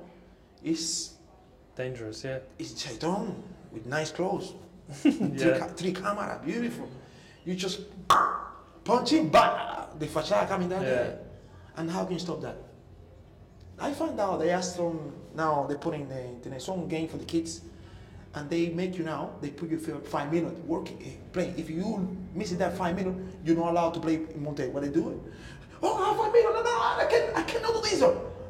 is 0.63 1.13
Dangerous, 1.75 2.23
yeah. 2.23 2.39
is 2.59 2.79
shaitan 2.79 3.41
with 3.71 3.85
nice 3.85 4.11
clothes. 4.11 4.53
three, 4.91 5.11
yeah. 5.35 5.57
ca- 5.57 5.67
three 5.69 5.93
camera, 5.93 6.39
beautiful. 6.43 6.87
You 7.45 7.55
just 7.55 7.81
punching, 8.83 9.29
bah, 9.29 9.85
the 9.97 10.05
fachada 10.07 10.47
coming 10.47 10.69
down 10.69 10.83
there. 10.83 11.19
And 11.77 11.89
how 11.89 12.03
can 12.03 12.13
you 12.13 12.19
stop 12.19 12.41
that? 12.41 12.57
I 13.79 13.91
found 13.93 14.19
out 14.19 14.39
they 14.39 14.51
asked 14.51 14.75
some 14.75 15.13
now 15.33 15.65
they 15.67 15.75
put 15.75 15.95
in 15.95 16.07
the 16.07 16.23
internet 16.23 16.61
some 16.61 16.87
game 16.87 17.07
for 17.07 17.17
the 17.17 17.25
kids, 17.25 17.61
and 18.35 18.49
they 18.49 18.69
make 18.69 18.97
you 18.97 19.03
now 19.03 19.31
they 19.41 19.49
put 19.49 19.71
you 19.71 19.79
for 19.79 19.99
five 20.01 20.31
minutes 20.31 20.59
working 20.67 21.01
eh, 21.03 21.15
playing. 21.33 21.57
If 21.57 21.69
you 21.69 22.07
miss 22.35 22.51
that 22.51 22.77
five 22.77 22.95
minutes, 22.95 23.17
you're 23.43 23.55
not 23.55 23.69
allowed 23.71 23.93
to 23.95 23.99
play 23.99 24.15
in 24.15 24.43
Monte. 24.43 24.67
What 24.67 24.83
they 24.83 24.89
do 24.89 25.09
it? 25.09 25.17
Oh, 25.81 25.97
I 25.97 26.15
five 26.15 26.31
minutes. 26.31 26.53
No, 26.53 26.61
no, 26.61 26.69
I 26.69 27.07
can 27.09 27.35
I 27.35 27.43
cannot 27.43 27.73
do 27.73 27.89
this. 27.89 28.03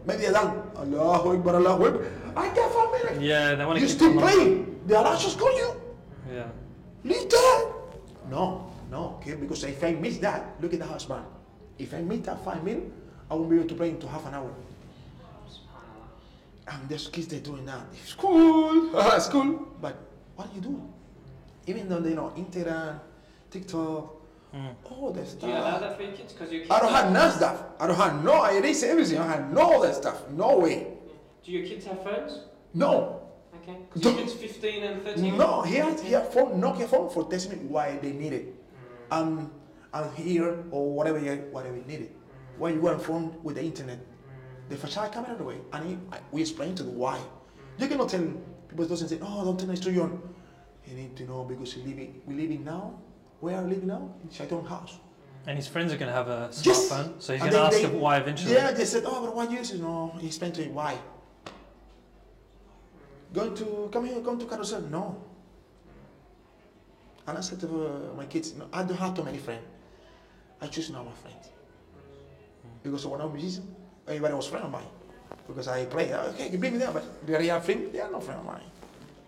Maybe 0.05 0.23
they're 0.23 0.33
done. 0.33 0.63
Allahu 0.75 1.37
Akbar, 1.37 1.55
Allahu 1.55 1.85
Akbar. 1.85 2.05
I 2.35 2.53
got 2.53 2.71
five 2.71 2.91
minutes. 2.91 3.21
Yeah, 3.21 3.55
they 3.55 3.65
want 3.65 3.77
to 3.79 3.81
You 3.81 3.87
keep 3.87 3.95
still 3.97 4.11
on- 4.11 4.19
playing? 4.19 4.81
The 4.87 4.97
Allah 4.97 5.17
just 5.19 5.37
call 5.39 5.55
you. 5.55 5.81
Yeah. 6.31 6.47
Leave 7.03 7.29
that. 7.29 7.71
No, 8.29 8.71
no, 8.89 9.17
okay, 9.19 9.35
because 9.35 9.63
if 9.63 9.83
I 9.83 9.93
miss 9.93 10.17
that, 10.19 10.55
look 10.61 10.73
at 10.73 10.79
the 10.79 10.85
husband. 10.85 11.25
If 11.77 11.93
I 11.93 12.01
miss 12.01 12.21
that 12.25 12.43
five 12.43 12.63
minutes, 12.63 12.91
I 13.29 13.35
won't 13.35 13.49
be 13.49 13.57
able 13.57 13.67
to 13.69 13.75
play 13.75 13.89
into 13.89 14.07
half 14.07 14.25
an 14.27 14.33
hour. 14.35 14.51
And 16.67 16.87
there's 16.87 17.07
kids 17.07 17.27
they're 17.27 17.39
doing 17.39 17.65
that. 17.65 17.81
School, 18.05 18.95
uh, 18.95 19.19
school. 19.19 19.67
But 19.81 19.95
what 20.35 20.49
do 20.49 20.55
you 20.55 20.61
do? 20.61 20.81
Even 21.67 21.89
though 21.89 21.99
they 21.99 22.13
know 22.13 22.33
Instagram, 22.37 22.99
TikTok, 23.49 24.17
Mm. 24.53 24.67
all 24.91 25.13
that 25.13 25.39
Do 25.39 25.47
you 25.47 25.53
allow 25.53 25.77
stuff. 25.77 25.79
that 25.79 25.95
for 25.95 26.03
your 26.03 26.11
kids? 26.11 26.33
Because 26.33 26.51
your 26.51 26.59
kids 26.59 26.71
I 26.71 26.79
don't 26.81 26.91
have 26.91 27.13
none 27.13 27.31
stuff. 27.31 27.63
I 27.79 27.87
don't 27.87 27.95
have 27.95 28.21
no. 28.21 28.33
I 28.33 28.51
erase 28.55 28.83
everything. 28.83 29.17
I 29.17 29.27
have 29.27 29.49
no 29.53 29.61
all 29.61 29.79
that 29.79 29.95
stuff. 29.95 30.27
No 30.31 30.57
way. 30.59 30.87
Do 31.43 31.51
your 31.51 31.65
kids 31.65 31.85
have 31.85 32.03
phones? 32.03 32.39
No. 32.73 33.21
Okay. 33.61 33.77
Because 33.93 34.03
your 34.03 34.13
kids 34.21 34.33
15 34.33 34.83
and 34.83 35.03
13? 35.03 35.37
No. 35.37 35.61
He 35.63 35.75
has 35.75 36.01
he 36.01 36.11
has 36.13 36.33
phone 36.33 36.61
Nokia 36.61 36.87
phone 36.87 37.09
for 37.09 37.29
testing 37.29 37.69
why 37.69 37.97
they 38.01 38.11
need 38.11 38.33
it. 38.33 38.45
Mm, 38.47 38.55
I'm 39.11 39.51
I'm 39.93 40.11
here 40.15 40.63
or 40.71 40.93
whatever 40.93 41.19
you 41.19 41.31
whatever 41.51 41.75
you 41.77 41.83
need 41.85 42.01
it. 42.01 42.11
mm, 42.15 42.59
When 42.59 42.75
you 42.75 42.81
go 42.81 42.89
on 42.89 42.99
phone 42.99 43.35
with 43.43 43.55
the 43.55 43.63
internet, 43.63 43.97
mm, 43.99 44.69
the 44.69 44.77
flashlight 44.77 45.11
camera 45.11 45.35
away, 45.39 45.57
and 45.73 45.85
he, 45.89 45.97
I, 46.11 46.19
we 46.31 46.41
explain 46.41 46.75
to 46.75 46.83
the 46.83 46.91
why. 46.91 47.17
mm. 47.17 47.81
You 47.81 47.87
cannot 47.87 48.09
tell 48.09 48.21
people 48.69 48.85
doesn't 48.85 49.09
say, 49.09 49.19
oh, 49.21 49.43
don't 49.43 49.59
tell 49.59 49.67
me 49.69 49.75
to 49.77 49.91
you. 49.91 50.21
You 50.87 50.95
need 50.95 51.15
to 51.17 51.23
know 51.25 51.43
because 51.43 51.75
we 51.75 51.83
living 51.83 52.21
we 52.25 52.35
living 52.35 52.63
now. 52.63 52.99
Where 53.41 53.57
are 53.57 53.63
we 53.63 53.71
living 53.71 53.87
now? 53.87 54.13
In 54.23 54.29
Shaitan 54.29 54.63
house. 54.65 54.99
And 55.47 55.57
his 55.57 55.67
friends 55.67 55.91
are 55.91 55.97
going 55.97 56.09
to 56.09 56.13
have 56.15 56.27
a 56.27 56.49
Yes. 56.61 56.87
smartphone, 56.89 57.19
so 57.19 57.33
he's 57.33 57.41
going 57.41 57.53
to 57.53 57.59
ask 57.61 57.77
they- 57.77 57.83
him 57.87 57.99
why 57.99 58.17
eventually. 58.17 58.53
Yeah, 58.53 58.69
they 58.71 58.85
said, 58.85 59.03
oh, 59.07 59.25
but 59.25 59.35
why 59.35 59.47
use 59.47 59.71
it? 59.71 59.81
No, 59.81 60.13
he 60.19 60.27
explained 60.27 60.53
to 60.55 60.63
him 60.63 60.75
why. 60.75 60.93
Going 63.33 63.55
to 63.55 63.89
come 63.91 64.05
here, 64.05 64.19
come 64.21 64.39
to 64.39 64.45
carousel? 64.45 64.81
No. 64.81 65.23
And 67.27 67.37
I 67.37 67.41
said 67.41 67.59
to 67.61 67.67
uh, 67.67 68.15
my 68.17 68.25
kids, 68.25 68.53
no, 68.55 68.67
I 68.73 68.83
don't 68.83 68.97
have 68.97 69.15
too 69.15 69.23
many 69.23 69.37
friends. 69.37 69.63
I 70.61 70.67
choose 70.67 70.89
now 70.89 71.03
my 71.03 71.13
friends. 71.13 71.49
Because 72.83 73.05
when 73.05 73.21
I'm 73.21 73.33
musician, 73.33 73.73
everybody 74.07 74.33
was 74.33 74.47
friend 74.47 74.65
of 74.65 74.71
mine. 74.71 74.83
Because 75.47 75.67
I 75.67 75.85
play, 75.85 76.13
okay, 76.13 76.49
you 76.49 76.57
bring 76.57 76.73
me 76.73 76.79
there, 76.79 76.91
but 76.91 77.25
they 77.25 77.49
are 77.49 77.61
friend, 77.61 77.91
they 77.91 77.99
are 77.99 78.11
not 78.11 78.23
friend 78.23 78.39
of 78.39 78.45
mine. 78.45 78.63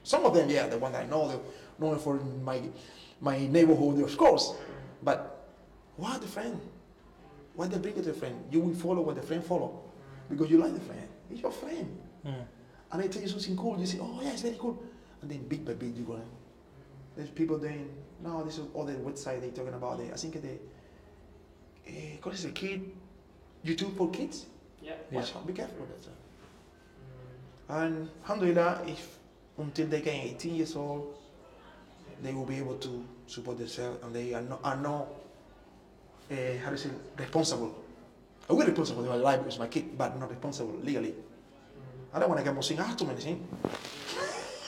Some 0.04 0.26
of 0.26 0.34
them, 0.34 0.50
yeah, 0.50 0.68
the 0.68 0.78
one 0.78 0.94
I 0.96 1.06
know, 1.06 1.28
they 1.28 1.40
know 1.80 1.96
for 1.98 2.16
my 2.44 2.62
my 3.22 3.48
neighborhood, 3.48 4.02
of 4.02 4.18
course. 4.18 4.54
But 5.02 5.48
why 5.96 6.18
the 6.18 6.28
friend? 6.28 6.60
Why 7.56 7.68
they 7.68 7.78
bring 7.78 8.02
to 8.04 8.10
a 8.10 8.14
friend? 8.14 8.36
You 8.52 8.60
will 8.60 8.76
follow 8.76 9.02
what 9.02 9.16
the 9.16 9.22
friend 9.22 9.44
follow. 9.44 9.82
Because 10.30 10.50
you 10.50 10.58
like 10.58 10.74
the 10.74 10.82
friend. 10.82 11.08
It's 11.32 11.42
your 11.42 11.52
friend. 11.52 11.98
Mm. 12.26 12.46
And 12.94 13.02
they 13.02 13.08
tell 13.08 13.24
you 13.24 13.28
something 13.28 13.58
cool, 13.58 13.80
you 13.80 13.88
say, 13.88 13.98
oh 14.00 14.20
yeah, 14.22 14.32
it's 14.34 14.44
very 14.44 14.56
cool. 14.60 14.82
And 15.22 15.32
then 15.32 15.48
bit 15.48 15.66
by 15.66 15.74
bit 15.74 15.96
you 15.96 16.04
go, 16.04 16.22
there's 17.16 17.30
people 17.30 17.58
doing, 17.58 17.90
no, 18.24 18.44
this 18.44 18.60
is 18.60 18.68
all 18.76 18.86
the 18.86 18.94
website 18.94 19.42
they're 19.42 19.50
talking 19.50 19.74
about. 19.74 19.98
They, 19.98 20.12
I 20.12 20.16
think 20.16 20.40
they, 20.42 20.60
because 22.16 22.46
it's 22.46 22.46
a 22.46 22.52
kid, 22.52 22.92
YouTube 23.66 23.98
for 23.98 24.12
kids? 24.12 24.46
Yeah. 24.82 24.94
Watch 25.12 25.36
out, 25.36 25.48
be 25.48 25.54
careful 25.54 25.80
with 25.80 25.90
that. 25.90 26.04
sir. 26.04 26.12
And 27.70 28.10
alhamdulillah, 28.24 28.84
if 28.86 29.18
until 29.58 29.88
they 29.88 30.02
get 30.02 30.14
18 30.14 30.56
years 30.56 30.76
old, 30.76 31.18
they 32.22 32.32
will 32.32 32.46
be 32.46 32.58
able 32.58 32.76
to 32.76 33.04
support 33.26 33.58
themselves 33.58 34.04
and 34.04 34.16
they 34.16 34.36
are 34.36 34.42
not, 34.42 34.60
are 34.64 34.78
not 34.78 35.08
uh, 36.32 36.36
how 36.64 36.70
to 36.70 36.78
say, 36.78 36.90
responsible. 37.18 37.74
I 38.48 38.54
will 38.54 38.68
responsible 38.68 39.04
in 39.04 39.10
my 39.10 39.16
life 39.16 39.40
because 39.40 39.58
my 39.58 39.68
kid, 39.68 39.98
but 39.98 40.20
not 40.20 40.30
responsible 40.30 40.78
legally. 40.84 41.16
Mm, 42.14 42.16
I 42.16 42.20
don't 42.20 42.30
want 42.30 42.40
to 42.40 42.44
get 42.46 42.54
more 42.54 42.64
sing. 42.64 42.80
I 42.80 42.84
have 42.84 42.98
too 42.98 43.06
many 43.06 43.20
sing. 43.22 43.48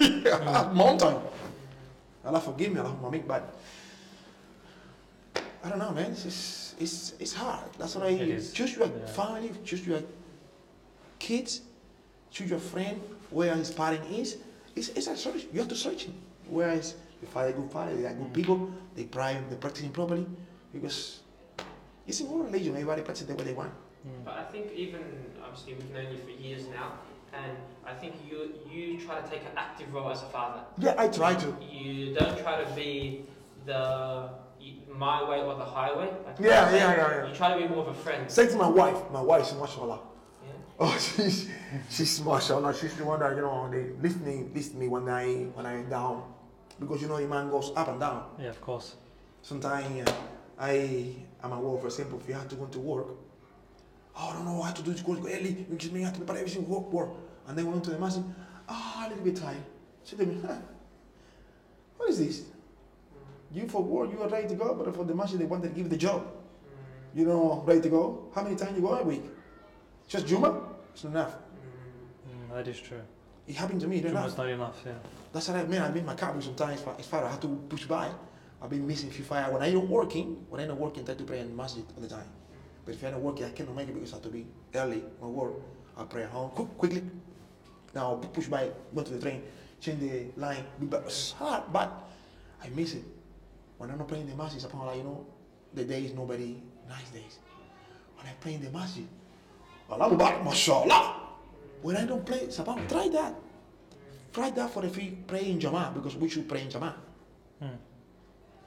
I 0.02 0.52
have 0.52 0.76
mountain. 0.76 1.18
Allah 2.26 2.42
forgive 2.42 2.74
me, 2.74 2.80
Allah 2.80 3.12
make 3.12 3.28
but 3.28 3.54
I 5.64 5.70
don't 5.70 5.80
know, 5.80 5.92
man. 5.92 6.12
It's 6.12 6.24
just, 6.24 6.82
it's 6.82 7.14
it's 7.20 7.34
hard. 7.34 7.66
That's 7.78 7.96
why 7.96 8.08
I 8.08 8.18
choose 8.54 8.76
your 8.78 8.88
Yeah. 8.88 9.06
family, 9.08 9.52
choose 9.64 9.86
your 9.86 10.02
kids, 11.20 11.62
choose 12.32 12.50
your 12.50 12.60
friend, 12.60 13.02
where 13.32 13.56
his 13.56 13.72
parent 13.72 14.04
is. 14.12 14.38
It's, 14.76 14.90
it's 14.90 15.08
a 15.08 15.16
search. 15.16 15.46
You 15.54 15.60
have 15.60 15.70
to 15.70 15.76
search 15.76 16.04
him. 16.06 16.14
Where 16.50 16.70
is 16.72 16.96
your 17.22 17.32
father 17.32 17.52
good 17.54 17.72
father? 17.72 17.96
They 17.96 18.06
are 18.06 18.14
good 18.14 18.34
people. 18.34 18.70
They 18.96 19.06
pray, 19.06 19.38
they 19.50 19.56
practicing 19.56 19.92
properly 19.92 20.26
because 20.74 21.20
it's 22.06 22.20
in 22.22 22.28
all 22.28 22.40
religion. 22.40 22.74
Everybody 22.74 23.02
practices 23.02 23.28
the 23.28 23.36
way 23.36 23.46
they 23.46 23.54
want. 23.54 23.72
Mm. 24.06 24.26
But 24.26 24.38
I 24.38 24.44
think 24.52 24.72
even 24.74 25.02
obviously 25.44 25.74
we've 25.76 25.92
known 25.92 26.12
you 26.12 26.20
for 26.20 26.30
years 26.30 26.68
now, 26.68 26.94
and 27.44 27.58
I 27.86 27.94
think 27.94 28.16
you 28.28 28.54
you 28.72 29.00
try 29.00 29.22
to 29.22 29.30
take 29.30 29.42
an 29.42 29.58
active 29.58 29.94
role 29.94 30.10
as 30.12 30.22
a 30.24 30.28
father. 30.28 30.62
Yeah, 30.78 30.96
I 30.98 31.08
try 31.08 31.36
to. 31.36 31.56
You 31.62 32.14
don't 32.16 32.38
try 32.40 32.64
to 32.64 32.70
be 32.72 33.26
the 33.66 34.30
my 34.90 35.30
way 35.30 35.42
or 35.42 35.56
the 35.56 35.66
highway. 35.66 36.10
Like 36.26 36.40
Yeah, 36.40 36.72
yeah, 36.72 36.76
yeah, 36.76 36.98
yeah. 36.98 37.28
You 37.28 37.36
try 37.36 37.54
to 37.54 37.62
be 37.62 37.68
more 37.68 37.84
of 37.84 37.90
a 37.90 37.94
friend. 37.94 38.30
Say 38.32 38.48
to 38.48 38.56
my 38.56 38.68
wife, 38.68 38.98
my 39.12 39.22
wife, 39.22 39.54
mashallah. 39.60 40.00
Yeah. 40.44 40.52
Oh, 40.80 40.98
she's 41.00 41.50
she's 41.90 42.24
mashallah. 42.24 42.74
She's 42.74 42.96
the 42.96 43.06
one 43.06 43.20
that 43.20 43.36
you 43.36 43.42
know 43.42 43.70
they 43.72 43.92
listening 44.02 44.52
listen 44.54 44.80
me 44.80 44.88
when 44.88 45.08
I 45.10 45.26
when 45.54 45.66
I'm 45.66 45.90
down, 45.90 46.24
because 46.80 47.02
you 47.02 47.08
know 47.08 47.18
the 47.18 47.28
man 47.28 47.50
goes 47.50 47.72
up 47.76 47.88
and 47.88 48.00
down. 48.00 48.24
Yeah, 48.40 48.50
of 48.50 48.62
course. 48.62 48.96
Sometimes 49.42 50.10
uh, 50.10 50.14
I 50.58 51.16
am 51.44 51.54
at 51.54 51.60
work. 51.62 51.82
For 51.82 51.88
example, 51.88 52.20
if 52.20 52.28
you 52.28 52.34
have 52.34 52.48
to 52.50 52.56
go 52.56 52.66
to 52.66 52.80
work, 52.80 53.08
oh, 54.18 54.30
I 54.30 54.34
don't 54.34 54.46
know 54.46 54.58
what 54.58 54.76
to 54.76 54.82
do. 54.82 54.94
To 54.94 55.04
go 55.04 55.14
early. 55.14 55.66
You 55.70 55.76
just 55.78 55.94
me 55.94 56.02
have 56.02 56.14
to 56.14 56.20
prepare 56.20 56.38
everything 56.38 56.68
work 56.68 56.92
work, 56.92 57.10
and 57.48 57.58
then 57.58 57.66
went 57.70 57.84
to 57.86 57.92
the 57.92 58.00
masjid. 58.00 58.24
Ah, 58.68 59.06
a 59.06 59.10
little 59.10 59.24
bit 59.24 59.36
tired. 59.36 59.58
She 60.04 60.16
tell 60.16 60.26
me, 60.26 60.38
huh, 60.46 60.56
what 61.98 62.10
is 62.10 62.20
this? 62.20 62.44
You 63.52 63.68
for 63.68 63.82
work, 63.84 64.12
you 64.12 64.22
are 64.22 64.28
ready 64.28 64.48
to 64.50 64.56
go, 64.56 64.74
but 64.74 64.94
for 64.96 65.04
the 65.06 65.16
masjid 65.16 65.40
they 65.40 65.46
wanted 65.46 65.70
to 65.70 65.76
give 65.76 65.86
you 65.86 65.90
the 65.90 65.98
job. 65.98 66.26
You 67.14 67.26
know, 67.26 67.64
ready 67.66 67.82
to 67.82 67.90
go. 67.90 68.28
How 68.36 68.44
many 68.44 68.56
times 68.56 68.76
you 68.76 68.82
go 68.82 68.94
a 68.96 69.04
week? 69.04 69.24
Just 70.08 70.28
Juma? 70.28 70.62
It's 70.94 71.04
not 71.06 71.12
enough. 71.12 71.36
mm, 72.28 72.54
that 72.56 72.68
is 72.68 72.80
true. 72.80 73.02
It 73.48 73.56
happened 73.56 73.80
to 73.82 73.88
me. 73.88 73.98
It's 73.98 74.08
Juma's 74.08 74.34
enough. 74.34 74.38
not 74.38 74.50
enough, 74.50 74.82
yeah. 74.86 74.94
That's 75.32 75.48
what 75.48 75.58
I 75.58 75.64
mean. 75.66 75.82
I 75.82 75.92
mean, 75.92 76.06
my 76.06 76.16
car 76.16 76.36
sometimes 76.42 76.82
if 76.82 76.88
I- 76.88 76.96
if 77.00 77.14
I 77.14 77.20
have 77.30 77.40
to 77.42 77.48
push 77.70 77.86
by. 77.86 78.10
I've 78.62 78.70
been 78.70 78.88
missing 78.88 79.12
few 79.12 79.24
Fajr. 79.24 79.52
When 79.52 79.62
I'm 79.62 79.74
not 79.76 79.88
working, 79.88 80.46
when 80.50 80.62
I'm 80.62 80.70
not 80.70 80.78
working, 80.80 81.04
I 81.04 81.06
try 81.08 81.16
to 81.16 81.24
pray 81.24 81.40
in 81.40 81.56
masjid 81.56 81.84
all 81.96 82.02
the 82.02 82.08
time. 82.08 82.28
But 82.86 82.96
if 82.96 83.04
I'm 83.04 83.12
not 83.12 83.22
working, 83.22 83.46
I 83.46 83.52
cannot 83.52 83.76
make 83.76 83.90
it 83.90 83.94
because 83.94 84.14
I 84.14 84.16
have 84.16 84.24
to 84.24 84.30
be 84.30 84.48
early 84.74 85.04
my 85.22 85.28
work. 85.28 85.54
I 85.98 86.04
pray 86.06 86.24
at 86.24 86.30
home 86.30 86.50
quick, 86.52 86.78
quickly. 86.78 87.04
Now 87.96 88.16
push 88.34 88.48
by, 88.48 88.70
go 88.94 89.02
to 89.02 89.14
the 89.14 89.22
train, 89.22 89.42
change 89.80 90.02
the 90.02 90.28
line. 90.36 90.66
be 90.80 90.86
back. 90.86 91.04
It's 91.06 91.32
hard, 91.32 91.64
but 91.72 91.90
I 92.62 92.68
miss 92.70 92.94
it. 92.94 93.04
When 93.78 93.90
I'm 93.90 93.98
not 93.98 94.08
playing 94.08 94.28
the 94.28 94.36
masjid, 94.36 94.64
upon 94.64 94.86
like, 94.86 94.98
you 94.98 95.04
know, 95.04 95.26
the 95.74 95.86
days 95.86 96.14
nobody 96.14 96.62
nice 96.90 97.10
days. 97.10 97.40
When 98.18 98.28
I 98.28 98.34
pray 98.40 98.56
in 98.56 98.64
the 98.64 98.70
masjid, 98.70 99.08
Allah 99.90 100.10
Mubarak, 100.10 100.44
mashallah. 100.44 101.22
When 101.82 101.96
I 101.96 102.06
don't 102.06 102.26
pray, 102.26 102.48
Sabah, 102.48 102.88
try 102.90 103.08
that. 103.10 103.36
Try 104.34 104.50
that 104.52 104.72
for 104.72 104.84
if 104.86 104.98
we 104.98 105.18
pray 105.28 105.46
in 105.52 105.60
Jama'ah, 105.60 105.94
because 105.94 106.16
we 106.16 106.28
should 106.28 106.50
pray 106.50 106.64
in 106.64 106.68
Jama'ah. 106.68 106.96
Mm. 107.64 107.78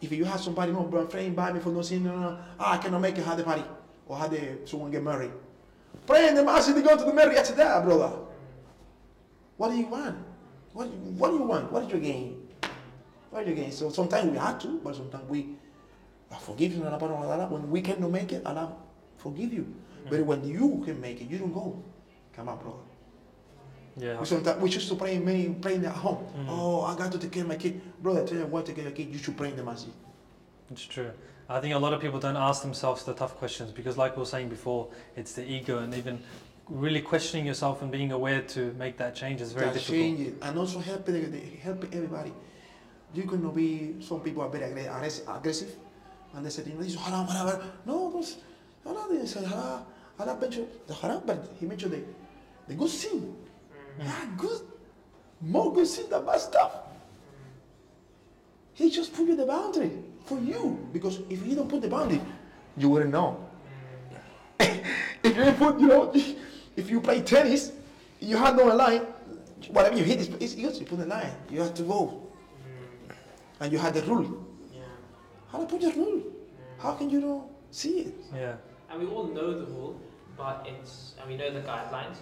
If 0.00 0.12
you 0.12 0.24
have 0.24 0.40
somebody, 0.40 0.72
no, 0.72 0.84
bro, 0.84 1.06
praying 1.06 1.34
by 1.34 1.52
me 1.52 1.60
for 1.60 1.70
no 1.70 1.82
sin, 1.82 2.04
no, 2.04 2.16
no, 2.16 2.38
ah, 2.58 2.74
I 2.74 2.78
cannot 2.78 3.00
make 3.00 3.18
it, 3.18 3.24
have 3.24 3.36
the 3.36 3.44
party, 3.44 3.64
or 4.06 4.16
have 4.16 4.30
the, 4.30 4.58
someone 4.64 4.90
get 4.90 5.02
married. 5.02 5.32
Pray 6.06 6.28
in 6.28 6.34
the 6.36 6.44
masjid, 6.44 6.76
they 6.76 6.82
go 6.82 6.96
to 6.96 7.04
the 7.04 7.12
marriage, 7.12 7.34
that's 7.36 7.50
there, 7.50 7.80
brother. 7.82 8.27
What 9.58 9.70
do 9.70 9.76
you 9.76 9.86
want? 9.86 10.16
What, 10.72 10.88
what 10.88 11.30
do 11.30 11.36
you 11.36 11.42
want? 11.42 11.70
What 11.70 11.84
is 11.84 11.90
your 11.90 12.00
gain? 12.00 12.48
What 13.30 13.42
is 13.42 13.48
your 13.48 13.56
gain? 13.56 13.72
So 13.72 13.90
sometimes 13.90 14.30
we 14.30 14.38
have 14.38 14.58
to, 14.60 14.80
but 14.82 14.94
sometimes 14.94 15.28
we 15.28 15.56
are 16.30 16.38
forgiven 16.38 16.86
Allah 16.86 16.98
subhanahu 16.98 17.38
wa. 17.38 17.46
When 17.46 17.70
we 17.70 17.82
cannot 17.82 18.10
make 18.10 18.32
it, 18.32 18.46
Allah 18.46 18.72
forgive 19.16 19.52
you. 19.52 19.66
But 20.08 20.24
when 20.24 20.48
you 20.48 20.82
can 20.84 21.00
make 21.00 21.20
it, 21.20 21.28
you 21.28 21.38
don't 21.38 21.52
go. 21.52 21.82
Come 22.34 22.48
on, 22.48 22.58
brother. 22.58 22.78
Yeah. 23.96 24.20
We 24.20 24.26
sometimes 24.26 24.62
we 24.62 24.70
choose 24.70 24.88
to 24.88 24.94
pray 24.94 25.18
many 25.18 25.48
praying 25.48 25.84
at 25.84 25.92
home. 25.92 26.24
Mm. 26.38 26.46
Oh, 26.48 26.82
I 26.82 26.94
got 26.96 27.10
to 27.12 27.18
take 27.18 27.32
care 27.32 27.42
of 27.42 27.48
my 27.48 27.56
kid. 27.56 27.80
Brother, 28.00 28.24
tell 28.26 28.38
you 28.38 28.46
what, 28.46 28.66
take 28.66 28.76
care 28.76 28.86
of 28.86 28.96
your 28.96 28.96
kid. 28.96 29.12
You 29.12 29.18
should 29.18 29.36
pray 29.36 29.48
in 29.50 29.56
the 29.56 29.64
masjid. 29.64 29.92
It's 30.70 30.84
true. 30.84 31.10
I 31.48 31.60
think 31.60 31.74
a 31.74 31.78
lot 31.78 31.94
of 31.94 32.00
people 32.00 32.20
don't 32.20 32.36
ask 32.36 32.62
themselves 32.62 33.04
the 33.04 33.14
tough 33.14 33.34
questions 33.36 33.72
because, 33.72 33.96
like 33.96 34.16
we 34.16 34.20
were 34.20 34.26
saying 34.26 34.50
before, 34.50 34.88
it's 35.16 35.32
the 35.32 35.44
ego 35.44 35.78
and 35.78 35.94
even 35.94 36.22
really 36.70 37.00
questioning 37.00 37.46
yourself 37.46 37.82
and 37.82 37.90
being 37.90 38.12
aware 38.12 38.42
to 38.42 38.72
make 38.78 38.96
that 38.98 39.14
change 39.14 39.40
is 39.40 39.52
very 39.52 39.66
That 39.66 39.74
difficult. 39.74 39.96
change 39.98 40.20
it. 40.20 40.34
And 40.42 40.58
also 40.58 40.78
help 40.80 41.08
it- 41.08 41.58
help 41.60 41.84
everybody. 41.92 42.32
You 43.14 43.24
cannot 43.24 43.54
be. 43.54 43.96
Some 44.00 44.20
people 44.20 44.42
are 44.42 44.50
very 44.50 44.64
aggre- 44.72 45.36
aggressive, 45.36 45.74
and 46.34 46.44
they 46.44 46.50
say, 46.50 46.62
"You 46.66 46.74
know, 46.74 46.82
this 46.82 46.92
is 46.94 47.00
haram, 47.00 47.26
haram, 47.26 47.46
haram." 47.48 47.62
No, 47.86 48.10
those 48.10 48.36
haram. 48.84 49.18
They 49.18 49.26
say 49.26 49.44
haram. 49.44 49.84
Allah 50.20 50.36
mentioned 50.40 50.68
the 50.86 50.94
haram, 50.94 51.22
but 51.24 51.38
He 51.58 51.64
mentioned 51.66 51.92
the 51.92 52.02
the 52.68 52.74
good 52.74 52.90
sin. 52.90 53.18
mm, 53.98 54.04
Yeah, 54.04 54.26
good. 54.36 54.60
More 55.40 55.72
good 55.72 55.86
sin 55.86 56.10
than 56.10 56.26
bad 56.26 56.40
stuff. 56.40 56.72
He 58.74 58.90
just 58.90 59.12
put 59.14 59.26
you 59.26 59.36
the 59.36 59.46
boundary 59.46 59.90
for 60.24 60.38
you 60.38 60.78
because 60.92 61.20
if 61.30 61.42
He 61.42 61.54
don't 61.54 61.68
put 61.68 61.80
the 61.80 61.88
boundary, 61.88 62.20
you 62.76 62.90
wouldn't 62.90 63.10
know. 63.12 63.36
if 64.60 65.36
you 65.36 65.52
put, 65.52 65.80
you 65.80 65.86
know, 65.88 66.12
if 66.78 66.88
you 66.90 67.00
play 67.00 67.20
tennis, 67.20 67.72
you 68.20 68.36
have 68.36 68.56
no 68.56 68.64
line. 68.66 69.02
Whatever 69.70 69.96
you 69.98 70.04
hit, 70.04 70.20
is 70.20 70.28
it's 70.40 70.54
yours. 70.54 70.78
You 70.78 70.86
put 70.86 70.98
the 70.98 71.06
line. 71.06 71.32
You 71.50 71.60
have 71.60 71.74
to 71.74 71.82
go, 71.82 72.22
mm, 72.62 73.14
and 73.60 73.72
you 73.72 73.78
have 73.78 73.92
the 73.92 74.02
rule. 74.02 74.46
yeah. 74.72 74.82
How 75.50 75.58
to 75.58 75.66
put 75.66 75.82
your 75.82 75.92
rule? 75.92 76.22
mm. 76.22 76.82
How 76.82 76.92
can 76.94 77.10
you 77.10 77.20
not 77.20 77.42
see 77.70 77.94
it? 78.06 78.14
Yeah. 78.32 78.54
And 78.90 79.00
we 79.00 79.06
all 79.06 79.24
know 79.26 79.58
the 79.58 79.66
rule, 79.66 80.00
but 80.36 80.66
it's 80.70 81.14
and 81.20 81.28
we 81.28 81.36
know 81.36 81.50
the 81.52 81.60
guidelines, 81.60 82.18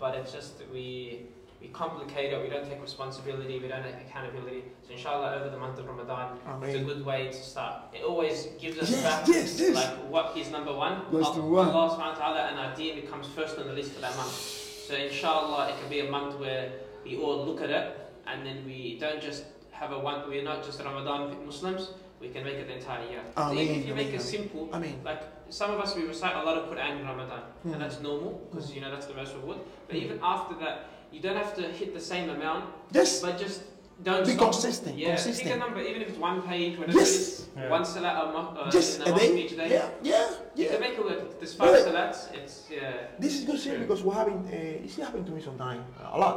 but 0.00 0.14
it's 0.16 0.32
just 0.32 0.58
that 0.58 0.72
we 0.72 1.26
we 1.60 1.68
complicate 1.68 2.32
it. 2.32 2.40
We 2.42 2.48
don't 2.48 2.64
take 2.68 2.80
responsibility. 2.80 3.58
We 3.58 3.68
don't 3.68 3.82
take 3.82 3.96
accountability. 4.08 4.64
So 4.86 4.92
inshallah, 4.92 5.36
over 5.40 5.50
the 5.50 5.58
month 5.58 5.78
of 5.78 5.86
Ramadan, 5.88 6.38
it's 6.62 6.76
a 6.76 6.84
good 6.84 7.04
way 7.04 7.26
to 7.26 7.32
start. 7.32 7.82
It 7.92 8.04
always 8.04 8.46
gives 8.60 8.78
us 8.78 8.90
Yes, 8.90 9.02
back 9.02 9.28
yes, 9.28 9.60
yes. 9.60 9.74
like 9.74 9.96
what 10.10 10.36
is 10.36 10.50
number 10.50 10.72
one. 10.74 11.02
Goes 11.10 11.26
Al- 11.26 11.34
to 11.34 11.42
one. 11.42 11.68
Allah 11.68 11.90
subhanahu 11.96 12.14
wa 12.18 12.24
ta'ala 12.24 12.40
and 12.50 12.58
our 12.60 12.76
deen 12.76 12.94
becomes 13.00 13.26
first 13.28 13.58
on 13.58 13.66
the 13.66 13.72
list 13.72 13.92
for 13.92 14.00
that 14.00 14.16
month. 14.16 14.30
So 14.32 14.94
inshallah, 14.94 15.70
it 15.70 15.80
can 15.80 15.90
be 15.90 16.00
a 16.00 16.10
month 16.10 16.38
where 16.38 16.70
we 17.04 17.16
all 17.18 17.44
look 17.44 17.60
at 17.60 17.70
it 17.70 17.86
and 18.26 18.46
then 18.46 18.64
we 18.64 18.96
don't 19.00 19.20
just 19.20 19.44
have 19.72 19.92
a 19.92 19.98
one. 19.98 20.28
We're 20.28 20.44
not 20.44 20.64
just 20.64 20.80
Ramadan 20.80 21.44
Muslims. 21.44 21.90
We 22.20 22.28
can 22.30 22.42
make 22.44 22.54
it 22.54 22.66
the 22.66 22.74
entire 22.74 23.06
year. 23.08 23.22
So 23.36 23.42
Ameen, 23.42 23.58
even 23.62 23.76
if 23.80 23.86
you 23.86 23.94
make 23.94 24.08
ameen, 24.08 24.20
it 24.20 24.22
simple, 24.22 24.68
I 24.72 24.78
mean, 24.80 25.00
like 25.04 25.22
some 25.50 25.70
of 25.70 25.78
us 25.78 25.94
we 25.94 26.02
recite 26.02 26.34
a 26.34 26.42
lot 26.42 26.56
of 26.58 26.68
Quran 26.68 26.98
in 27.00 27.06
Ramadan, 27.06 27.42
Mhm. 27.64 27.72
and 27.74 27.82
that's 27.82 28.00
normal 28.00 28.42
because 28.50 28.74
you 28.74 28.80
know 28.80 28.90
that's 28.90 29.06
the 29.06 29.14
most 29.14 29.34
reward. 29.34 29.58
But 29.86 29.94
Mhm. 29.96 30.02
even 30.02 30.18
after 30.20 30.54
that, 30.56 30.88
you 31.12 31.20
don't 31.20 31.36
have 31.36 31.54
to 31.56 31.62
hit 31.62 31.94
the 31.94 32.00
same 32.00 32.28
amount, 32.30 32.64
yes, 32.92 33.20
but 33.22 33.38
just 33.38 33.62
don't 34.02 34.24
be 34.26 34.32
stop. 34.32 34.52
consistent, 34.52 34.96
Yeah, 34.98 35.16
pick 35.16 35.20
a 35.20 35.22
consistent. 35.24 35.58
number, 35.58 35.80
even 35.80 36.02
if 36.02 36.08
it's 36.10 36.18
one 36.18 36.42
page, 36.42 36.78
whatever 36.78 36.98
it 36.98 37.02
is. 37.02 37.10
Yes, 37.10 37.48
Yeah. 37.56 37.70
One 37.70 37.84
salat 37.84 38.14
a 38.28 38.32
month, 38.32 38.50
uh, 38.58 38.70
just 38.70 39.00
in 39.00 39.12
a 39.12 39.18
day. 39.18 39.36
each 39.42 39.56
day. 39.56 39.68
Yeah, 39.70 39.88
yeah, 40.02 40.28
You 40.54 40.64
can 40.66 40.74
yeah. 40.74 40.78
make 40.86 40.94
it 40.98 41.04
work. 41.04 41.38
There's 41.40 41.54
five 41.54 41.72
Right. 41.72 41.84
salats. 41.86 42.18
It's 42.38 42.54
yeah. 42.70 42.92
This 43.18 43.32
is 43.38 43.44
good 43.44 43.58
shit 43.58 43.80
because 43.80 44.02
what 44.04 44.16
happened, 44.20 44.46
uh, 44.46 44.84
it's 44.84 44.96
happened 44.96 45.26
to 45.26 45.32
me 45.32 45.40
sometimes, 45.42 45.82
a 46.14 46.18
lot. 46.18 46.36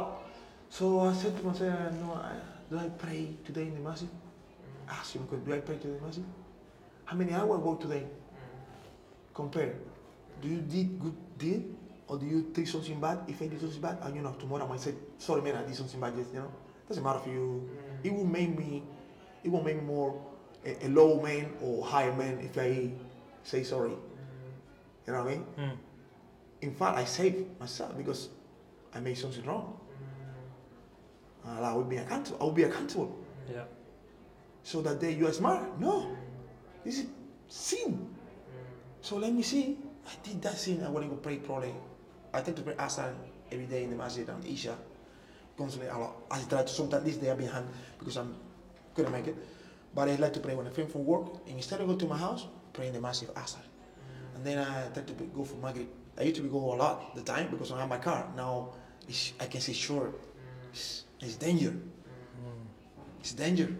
So 0.68 0.84
I 1.00 1.12
said 1.12 1.36
to 1.38 1.42
myself, 1.46 1.92
no, 2.02 2.14
I, 2.14 2.32
do 2.70 2.78
I 2.78 2.88
pray 3.04 3.36
today 3.46 3.66
in 3.70 3.74
the 3.74 3.80
masjid? 3.88 4.08
Ask 4.88 5.12
him, 5.14 5.28
do 5.30 5.52
I 5.54 5.60
pray 5.60 5.76
today 5.76 5.90
in 5.94 6.00
the 6.00 6.06
masjid? 6.06 6.24
How 7.04 7.16
many 7.16 7.32
hours 7.32 7.60
I 7.60 7.62
work 7.62 7.80
today? 7.80 8.04
Compare. 9.34 9.74
Do 10.40 10.48
you 10.48 10.60
did 10.62 10.98
good 10.98 11.16
deed 11.38 11.62
or 12.12 12.18
do 12.18 12.26
you 12.26 12.50
take 12.52 12.66
something 12.68 13.00
bad? 13.00 13.20
If 13.26 13.40
I 13.40 13.46
did 13.46 13.58
something 13.58 13.80
bad, 13.80 13.96
and 14.02 14.14
you 14.14 14.20
know 14.20 14.34
tomorrow 14.38 14.66
I 14.66 14.68
might 14.68 14.80
say, 14.80 14.92
sorry 15.16 15.40
man, 15.40 15.56
I 15.56 15.62
did 15.62 15.74
something 15.74 15.98
bad. 15.98 16.14
Just 16.14 16.34
you 16.34 16.40
know, 16.40 16.52
doesn't 16.86 17.02
matter 17.02 17.20
if 17.24 17.26
you. 17.26 17.70
Mm. 17.72 18.06
It 18.06 18.12
will 18.12 18.26
make 18.26 18.58
me, 18.58 18.82
it 19.42 19.50
will 19.50 19.62
make 19.64 19.76
me 19.76 19.82
more 19.82 20.20
a, 20.66 20.86
a 20.86 20.88
low 20.88 21.22
man 21.22 21.48
or 21.62 21.82
higher 21.86 22.12
man 22.12 22.38
if 22.40 22.58
I 22.58 22.90
say 23.44 23.62
sorry. 23.62 23.90
Mm. 23.90 23.96
You 25.06 25.12
know 25.14 25.24
what 25.24 25.32
I 25.32 25.34
mean? 25.34 25.46
Mm. 25.58 25.76
In 26.60 26.74
fact, 26.74 26.98
I 26.98 27.04
save 27.04 27.46
myself 27.58 27.96
because 27.96 28.28
I 28.94 29.00
made 29.00 29.16
something 29.16 29.46
wrong. 29.46 29.80
Mm. 31.46 31.56
And 31.56 31.64
I 31.64 31.72
will 31.72 31.84
be 31.84 31.96
accountable. 31.96 32.38
I 32.42 32.44
will 32.44 32.52
be 32.52 32.64
accountable. 32.64 33.18
Yeah. 33.50 33.64
So 34.62 34.82
that 34.82 35.00
day 35.00 35.14
you 35.14 35.26
are 35.28 35.32
smart. 35.32 35.80
No, 35.80 36.14
this 36.84 36.98
is 36.98 37.06
sin. 37.48 38.06
So 39.00 39.16
let 39.16 39.32
me 39.32 39.40
see. 39.40 39.78
I 40.06 40.10
did 40.22 40.42
that 40.42 40.58
sin. 40.58 40.84
I 40.84 40.90
want 40.90 41.06
to 41.06 41.10
go 41.10 41.16
pray 41.16 41.36
probably. 41.36 41.72
I 42.32 42.40
tend 42.40 42.56
to 42.56 42.62
pray 42.62 42.74
Asr 42.74 43.12
every 43.50 43.66
day 43.66 43.84
in 43.84 43.90
the 43.90 43.96
masjid 43.96 44.28
and 44.28 44.44
Isha. 44.46 44.76
Constantly 45.56 45.88
a 45.90 45.98
lot. 45.98 46.16
I 46.30 46.40
try 46.42 46.62
to 46.62 46.68
sometimes 46.68 47.04
this 47.04 47.16
day 47.16 47.30
I 47.30 47.34
behind 47.34 47.66
because 47.98 48.16
I'm 48.16 48.34
couldn't 48.94 49.12
make 49.12 49.26
it. 49.26 49.36
But 49.94 50.08
I 50.08 50.14
like 50.16 50.32
to 50.34 50.40
pray 50.40 50.54
when 50.54 50.66
I 50.66 50.70
finish 50.70 50.92
from 50.92 51.04
work. 51.04 51.26
And 51.46 51.56
instead 51.56 51.80
of 51.80 51.86
go 51.86 51.96
to 51.96 52.06
my 52.06 52.16
house, 52.16 52.46
pray 52.72 52.88
in 52.88 52.94
the 52.94 53.00
masjid 53.00 53.28
Asr. 53.34 53.60
And 54.34 54.44
then 54.44 54.58
I 54.58 54.88
try 54.88 55.02
to 55.02 55.12
go 55.12 55.44
for 55.44 55.56
Maghrib. 55.56 55.88
I 56.18 56.22
used 56.22 56.36
to 56.36 56.42
go 56.42 56.74
a 56.74 56.76
lot 56.76 57.14
the 57.14 57.22
time 57.22 57.48
because 57.50 57.70
I 57.72 57.80
have 57.80 57.88
my 57.88 57.98
car. 57.98 58.32
Now 58.36 58.70
I 59.40 59.46
can 59.46 59.60
say 59.60 59.72
sure. 59.72 60.12
It's, 60.72 61.04
it's 61.20 61.36
danger. 61.36 61.70
Mm. 61.70 62.64
It's 63.20 63.32
danger. 63.32 63.76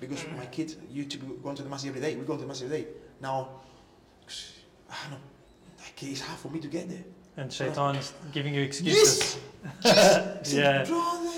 Because 0.00 0.24
my 0.36 0.46
kids 0.46 0.76
used 0.90 1.10
to 1.10 1.18
be 1.18 1.26
going 1.42 1.56
to 1.56 1.62
the 1.62 1.68
masjid 1.68 1.90
every 1.90 2.00
day. 2.00 2.16
We 2.16 2.24
go 2.24 2.36
to 2.36 2.42
the 2.42 2.46
masjid 2.46 2.66
every 2.66 2.82
day. 2.82 2.88
Now, 3.20 3.60
I 4.88 4.94
don't 5.02 5.10
know. 5.12 5.18
It's 6.02 6.20
hard 6.22 6.38
for 6.38 6.48
me 6.48 6.60
to 6.60 6.68
get 6.68 6.88
there. 6.88 7.04
And 7.36 7.52
Shaitan's 7.52 8.12
giving 8.32 8.54
you 8.54 8.62
excuses. 8.62 9.38
Yes! 9.84 10.48
Say, 10.48 10.58
Yeah. 10.58 10.84
Brother, 10.84 11.30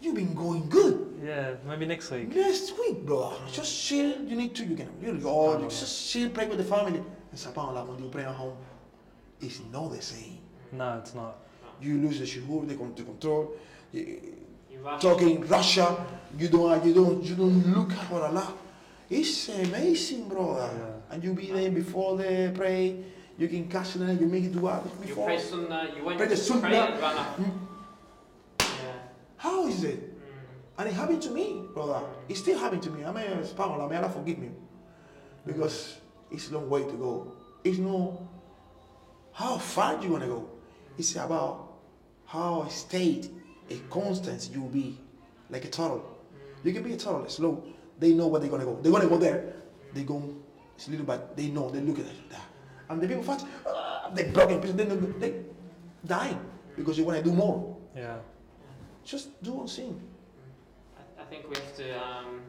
you've 0.00 0.14
been 0.14 0.34
going 0.34 0.68
good. 0.68 1.20
Yeah, 1.22 1.54
maybe 1.66 1.86
next 1.86 2.10
week. 2.10 2.34
Next 2.34 2.72
week, 2.78 3.06
bro. 3.06 3.34
Just 3.52 3.86
chill. 3.86 4.20
You 4.22 4.36
need 4.36 4.54
to. 4.56 4.64
You 4.64 4.76
can. 4.76 4.88
You 5.00 5.14
go. 5.14 5.58
You 5.58 5.68
just 5.68 6.10
chill. 6.10 6.30
Pray 6.30 6.48
with 6.48 6.58
the 6.58 6.64
family. 6.64 6.98
And 6.98 7.38
subhanallah, 7.38 7.86
when 7.86 8.02
you 8.02 8.10
pray 8.10 8.24
at 8.24 8.34
home, 8.34 8.56
it's 9.40 9.60
not 9.72 9.92
the 9.92 10.02
same. 10.02 10.38
No, 10.72 10.98
it's 10.98 11.14
not. 11.14 11.36
You 11.80 11.98
lose 11.98 12.18
the 12.18 12.24
khushu, 12.26 12.68
the, 12.68 12.74
the 12.74 13.02
control. 13.04 13.52
You, 13.92 14.20
You 14.70 14.78
talking 15.00 15.46
Russia, 15.46 16.04
you 16.38 16.48
don't, 16.48 16.84
you 16.84 16.94
don't, 16.94 17.22
you 17.22 17.34
don't 17.36 17.74
look 17.74 17.92
at 17.92 18.10
Allah. 18.12 18.54
It's 19.08 19.48
amazing, 19.48 20.28
brother. 20.28 20.68
Yeah. 20.76 21.14
And 21.14 21.22
you 21.22 21.34
be 21.34 21.52
there 21.52 21.70
before 21.70 22.16
the 22.16 22.50
pray. 22.54 22.96
You 23.38 23.48
can 23.48 23.68
catch 23.68 23.96
it, 23.96 24.20
you 24.20 24.26
make 24.26 24.44
it 24.44 24.52
dua 24.52 24.82
You 24.84 25.06
before. 25.06 25.26
pray 25.26 25.38
sunnah. 25.38 25.88
You 25.96 26.04
want 26.04 26.18
Pray 26.18 26.28
the 26.28 26.36
sunnah. 26.36 26.66
and 26.68 27.00
run 27.00 27.16
up. 27.16 27.36
Mm. 27.38 27.50
Yeah. 28.60 28.66
How 29.36 29.66
is 29.66 29.82
it? 29.84 30.00
Mm. 30.14 30.18
And 30.78 30.88
it 30.88 30.92
happened 30.94 31.22
to 31.22 31.30
me, 31.30 31.62
brother. 31.74 32.00
It 32.28 32.36
still 32.36 32.58
happened 32.58 32.82
to 32.84 32.90
me. 32.90 33.04
I 33.04 33.12
mean, 33.12 33.24
subhanallah, 33.42 33.88
may 33.90 33.96
Allah 33.96 34.10
forgive 34.10 34.38
me. 34.38 34.50
Because 35.46 35.96
it's 36.30 36.50
a 36.50 36.54
long 36.54 36.68
way 36.70 36.82
to 36.82 36.92
go. 36.92 37.32
It's 37.64 37.78
no 37.78 38.28
how 39.32 39.56
far 39.58 39.96
do 39.96 40.06
you 40.06 40.12
want 40.12 40.24
to 40.24 40.28
go. 40.28 40.48
It's 40.98 41.16
about 41.16 41.72
how 42.26 42.62
a 42.62 42.70
state, 42.70 43.30
a 43.70 43.76
constant 43.90 44.50
you 44.52 44.60
will 44.60 44.68
be, 44.68 44.98
like 45.48 45.64
a 45.64 45.68
turtle. 45.68 46.04
You 46.62 46.72
can 46.72 46.82
be 46.82 46.92
a 46.92 46.96
turtle, 46.96 47.26
slow. 47.28 47.64
They 47.98 48.12
know 48.12 48.26
where 48.26 48.40
they're 48.40 48.50
gonna 48.50 48.64
go. 48.64 48.78
They're 48.82 48.92
gonna 48.92 49.08
go 49.08 49.16
there. 49.16 49.54
They 49.94 50.02
go. 50.04 50.22
It's 50.76 50.86
a 50.88 50.90
little 50.90 51.06
bit. 51.06 51.36
They 51.36 51.46
know. 51.48 51.70
They 51.70 51.80
look 51.80 51.98
at 51.98 52.04
it. 52.06 52.12
And 52.92 53.00
the 53.02 53.08
people 53.08 53.22
fast. 53.22 53.46
Uh, 53.66 54.10
they 54.14 54.24
broken 54.24 54.60
pieces. 54.60 54.76
They 54.76 54.84
they 54.84 55.34
dying 56.06 56.38
because 56.76 56.98
you 56.98 57.04
want 57.04 57.18
to 57.18 57.24
do 57.24 57.32
more. 57.32 57.76
Yeah. 57.96 58.16
Just 59.04 59.42
do 59.42 59.52
one 59.52 59.66
thing. 59.66 60.00
I, 60.98 61.22
I 61.22 61.24
think 61.24 61.48
we 61.48 61.56
have 61.56 61.76
to 61.76 61.86
um, 62.06 62.40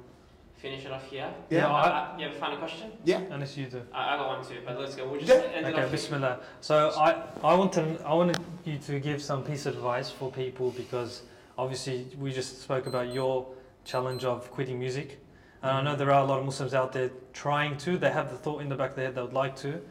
finish 0.56 0.86
it 0.86 0.92
off 0.92 1.06
here. 1.10 1.30
Yeah, 1.50 1.68
Uh, 1.68 1.74
I- 1.74 1.90
uh, 2.14 2.18
you 2.18 2.28
have 2.28 2.36
a 2.36 2.40
final 2.40 2.58
question? 2.58 2.92
Yeah. 3.06 3.22
Unless 3.32 3.58
you 3.58 3.66
do. 3.68 3.82
I, 3.94 4.14
I 4.14 4.18
got 4.18 4.28
one 4.28 4.46
too, 4.46 4.60
but 4.66 4.80
let's 4.80 4.96
go. 4.96 5.08
We'll 5.08 5.20
just 5.20 5.32
Yeah. 5.32 5.50
end 5.56 5.66
it 5.66 5.70
Okay, 5.70 5.84
off. 5.84 5.90
here. 5.90 5.92
Bismillah. 5.92 6.40
So 6.62 6.76
I, 6.98 7.10
I 7.44 7.54
want 7.56 7.72
to, 7.74 7.84
I 8.06 8.14
wanted 8.14 8.38
you 8.66 8.78
to 8.80 9.00
give 9.00 9.22
some 9.22 9.44
piece 9.44 9.66
of 9.66 9.76
advice 9.76 10.10
for 10.12 10.32
people 10.32 10.72
because 10.72 11.24
obviously 11.58 12.08
we 12.20 12.32
just 12.34 12.62
spoke 12.62 12.86
about 12.88 13.14
your 13.14 13.48
challenge 13.86 14.24
of 14.26 14.50
quitting 14.52 14.80
music, 14.80 15.20
and 15.62 15.72
I 15.72 15.82
know 15.82 15.96
there 15.96 16.12
are 16.12 16.22
a 16.24 16.26
lot 16.26 16.40
of 16.40 16.46
Muslims 16.46 16.74
out 16.74 16.92
there 16.94 17.10
trying 17.34 17.78
to. 17.80 17.98
They 17.98 18.12
have 18.12 18.30
the 18.32 18.38
thought 18.38 18.62
in 18.62 18.70
the 18.70 18.76
back 18.76 18.92
of 18.92 18.96
their 18.96 19.06
head 19.08 19.16
they 19.16 19.22
would 19.22 19.34
like 19.34 19.56
to. 19.58 19.82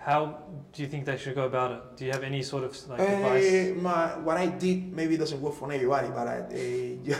How 0.00 0.44
do 0.72 0.82
you 0.82 0.88
think 0.88 1.04
they 1.04 1.18
should 1.18 1.34
go 1.34 1.44
about 1.44 1.72
it? 1.72 1.96
Do 1.96 2.04
you 2.06 2.12
have 2.12 2.22
any 2.22 2.42
sort 2.42 2.64
of 2.64 2.72
like 2.88 3.00
advice? 3.00 3.44
Eh, 3.44 3.72
my 3.74 4.16
what 4.18 4.38
I 4.38 4.46
did 4.46 4.92
maybe 4.92 5.18
doesn't 5.18 5.40
work 5.40 5.54
for 5.54 5.70
everybody, 5.70 6.08
but 6.08 6.26
I, 6.26 6.46
yeah, 7.04 7.18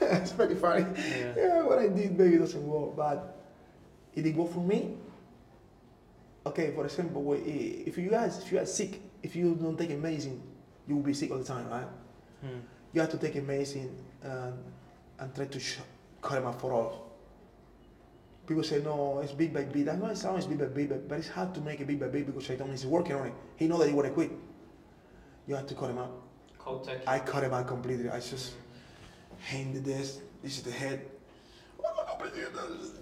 it's 0.00 0.32
pretty 0.32 0.56
funny. 0.56 0.86
Yeah. 0.96 1.34
Yeah, 1.36 1.62
what 1.62 1.78
I 1.78 1.86
did 1.88 2.18
maybe 2.18 2.36
doesn't 2.38 2.66
work, 2.66 2.96
but 2.96 3.36
it 4.12 4.22
did 4.22 4.36
work 4.36 4.50
for 4.52 4.58
me. 4.60 4.96
Okay, 6.44 6.72
for 6.74 6.84
example, 6.84 7.32
eh, 7.34 7.86
if 7.86 7.96
you 7.96 8.10
guys 8.10 8.38
if 8.42 8.50
you 8.50 8.58
are 8.58 8.66
sick, 8.66 9.00
if 9.22 9.36
you 9.36 9.54
don't 9.54 9.78
take 9.78 9.90
a 9.92 9.96
medicine, 9.96 10.42
you 10.88 10.96
will 10.96 11.02
be 11.02 11.14
sick 11.14 11.30
all 11.30 11.38
the 11.38 11.44
time, 11.44 11.68
right? 11.70 11.86
Hmm. 12.42 12.58
You 12.92 13.00
have 13.02 13.10
to 13.10 13.18
take 13.18 13.36
a 13.36 13.40
medicine 13.40 13.90
and, 14.22 14.54
and 15.20 15.34
try 15.34 15.46
to 15.46 15.60
sh- 15.60 15.78
cut 16.20 16.34
them 16.34 16.46
out 16.46 16.60
for 16.60 16.72
all. 16.72 17.03
People 18.46 18.62
say 18.62 18.82
no, 18.82 19.20
it's 19.20 19.32
bit 19.32 19.52
by 19.54 19.64
bit. 19.64 19.88
I 19.88 19.96
know 19.96 20.06
it 20.06 20.18
sounds 20.18 20.46
bit 20.46 20.58
by 20.58 20.66
bit, 20.66 21.08
but 21.08 21.18
it's 21.18 21.28
hard 21.28 21.54
to 21.54 21.60
make 21.60 21.80
a 21.80 21.84
bit 21.84 21.98
by 21.98 22.08
bit 22.08 22.26
because 22.26 22.44
Shaitan 22.44 22.68
is 22.70 22.84
working 22.86 23.16
on 23.16 23.28
it. 23.28 23.34
He 23.56 23.66
know 23.66 23.78
that 23.78 23.88
he 23.88 23.94
want 23.94 24.08
to 24.08 24.12
quit. 24.12 24.30
You 25.46 25.54
have 25.54 25.66
to 25.66 25.74
cut 25.74 25.90
him 25.90 25.98
out. 25.98 26.12
Cold 26.58 26.84
turkey. 26.84 27.02
I 27.06 27.18
cut 27.20 27.42
him 27.44 27.54
out 27.54 27.66
completely. 27.66 28.10
I 28.10 28.20
just 28.20 28.54
handed 29.38 29.84
this. 29.84 30.20
This 30.42 30.58
is 30.58 30.62
the 30.62 30.70
head. 30.70 31.06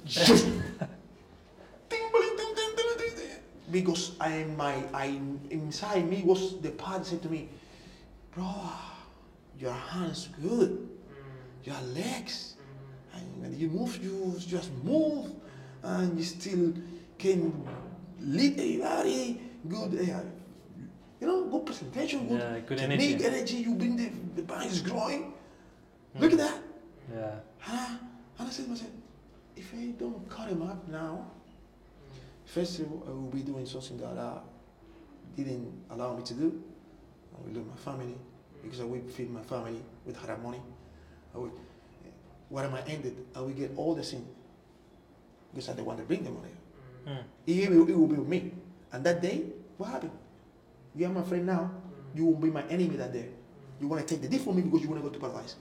Just 0.05 0.47
because 3.71 4.13
I 4.21 4.45
my 4.57 4.75
I 4.93 5.19
inside 5.51 6.09
me 6.09 6.23
was 6.23 6.61
the 6.61 6.71
part 6.71 6.99
that 7.03 7.07
said 7.07 7.23
to 7.23 7.29
me, 7.29 7.49
bro, 8.35 8.53
your 9.59 9.73
hands 9.73 10.29
good, 10.43 10.89
Mm, 11.13 11.67
your 11.67 11.81
legs, 11.95 12.55
and 13.15 13.25
when 13.43 13.59
you 13.59 13.69
move, 13.69 14.03
you 14.03 14.35
just 14.39 14.71
move, 14.83 15.31
and 15.83 16.19
you 16.19 16.25
still 16.25 16.73
can 17.19 17.53
lead 18.21 18.59
a 18.59 18.77
very 18.79 19.41
Good, 19.69 19.95
uh, 19.95 20.21
you 21.21 21.27
know, 21.27 21.45
good 21.45 21.65
presentation, 21.67 22.27
good 22.27 22.41
Yeah, 22.41 22.59
good 22.67 22.79
technique, 22.79 23.11
energy. 23.21 23.25
energy. 23.27 23.57
You 23.59 23.75
bring 23.77 23.95
the 23.97 24.11
the 24.35 24.43
band 24.43 24.67
is 24.71 24.83
growing. 24.83 25.33
Hmm. 26.15 26.21
Look 26.21 26.33
at 26.33 26.39
that. 26.39 26.59
Yeah. 27.15 27.35
Huh? 27.59 27.97
And 28.39 28.49
I 28.49 28.51
said 28.51 28.65
to 28.65 28.71
myself, 28.73 28.91
if 29.55 29.73
I 29.73 29.95
don't 30.03 30.29
cut 30.29 30.49
him 30.49 30.63
up 30.63 30.89
now, 30.89 31.31
first 32.45 32.81
of 32.81 32.91
all, 32.91 33.05
I 33.07 33.11
will 33.11 33.31
be 33.31 33.43
doing 33.43 33.67
something 33.67 33.99
that 33.99 34.19
I 34.19 34.41
didn't 35.37 35.71
allow 35.91 36.17
me 36.17 36.25
to 36.25 36.35
do. 36.35 36.61
I 37.33 37.47
will 37.47 37.55
lose 37.55 37.67
my 37.71 37.77
family 37.77 38.17
because 38.63 38.81
I 38.81 38.85
will 38.85 39.07
feed 39.17 39.31
my 39.31 39.43
family 39.43 39.81
with 40.05 40.17
haram 40.21 40.43
money. 40.43 40.63
I 41.35 41.39
will, 41.39 41.53
what 42.53 42.67
am 42.67 42.75
I 42.75 42.83
ended? 42.85 43.17
I 43.35 43.41
will 43.41 43.49
get 43.57 43.73
all 43.77 43.95
the 43.95 44.05
sin 44.05 44.27
because 45.51 45.69
I'm 45.71 45.77
the 45.77 45.85
one 45.85 45.97
that 45.97 46.07
bring 46.07 46.23
the 46.23 46.31
money. 46.31 46.53
Hmm. 47.09 47.25
It 47.47 47.71
will, 47.71 47.89
it 47.89 47.97
will 47.97 48.07
be 48.07 48.17
with 48.17 48.29
me. 48.29 48.53
And 48.93 49.03
that 49.05 49.23
day, 49.23 49.45
what 49.79 49.89
happened? 49.89 50.13
You 50.95 51.07
are 51.07 51.09
my 51.09 51.23
friend 51.23 51.47
now. 51.47 51.71
You 52.15 52.27
will 52.27 52.37
be 52.37 52.51
my 52.51 52.63
enemy 52.69 52.97
that 52.97 53.11
day. 53.13 53.29
You 53.81 53.89
want 53.89 54.07
to 54.07 54.15
take 54.15 54.21
the 54.23 54.29
deed 54.29 54.43
from 54.43 54.57
me 54.57 54.63
because 54.63 54.83
you 54.83 54.89
want 54.91 55.03
to 55.03 55.09
go 55.09 55.13
to 55.15 55.19
paradise. 55.19 55.57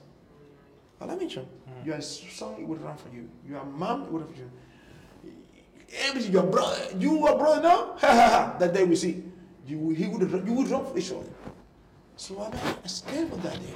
But 1.00 1.10
I 1.10 1.16
mentioned, 1.16 1.48
Mm. 1.72 1.86
your 1.86 2.02
son 2.02 2.56
it 2.60 2.68
would 2.68 2.82
run 2.82 2.98
for 2.98 3.08
you. 3.16 3.30
Your 3.48 3.64
mom 3.64 4.04
it 4.04 4.12
would 4.12 4.24
run 4.24 4.34
for 4.34 4.40
you. 4.40 4.50
Everything, 6.08 6.34
your 6.34 6.44
brother, 6.44 6.78
you 7.00 7.26
are 7.26 7.38
brother 7.38 7.62
now. 7.62 7.96
that 8.60 8.74
day 8.74 8.84
we 8.84 8.96
see, 8.98 9.24
you 9.66 9.90
he 9.92 10.08
would 10.08 10.30
run- 10.30 10.46
you 10.46 10.54
would 10.54 10.68
run 10.68 10.86
for 10.86 10.98
each 11.00 11.12
other. 11.12 11.32
So 12.18 12.42
I'm 12.44 12.54
scared 12.88 13.32
of 13.32 13.42
that 13.44 13.56
day. 13.60 13.74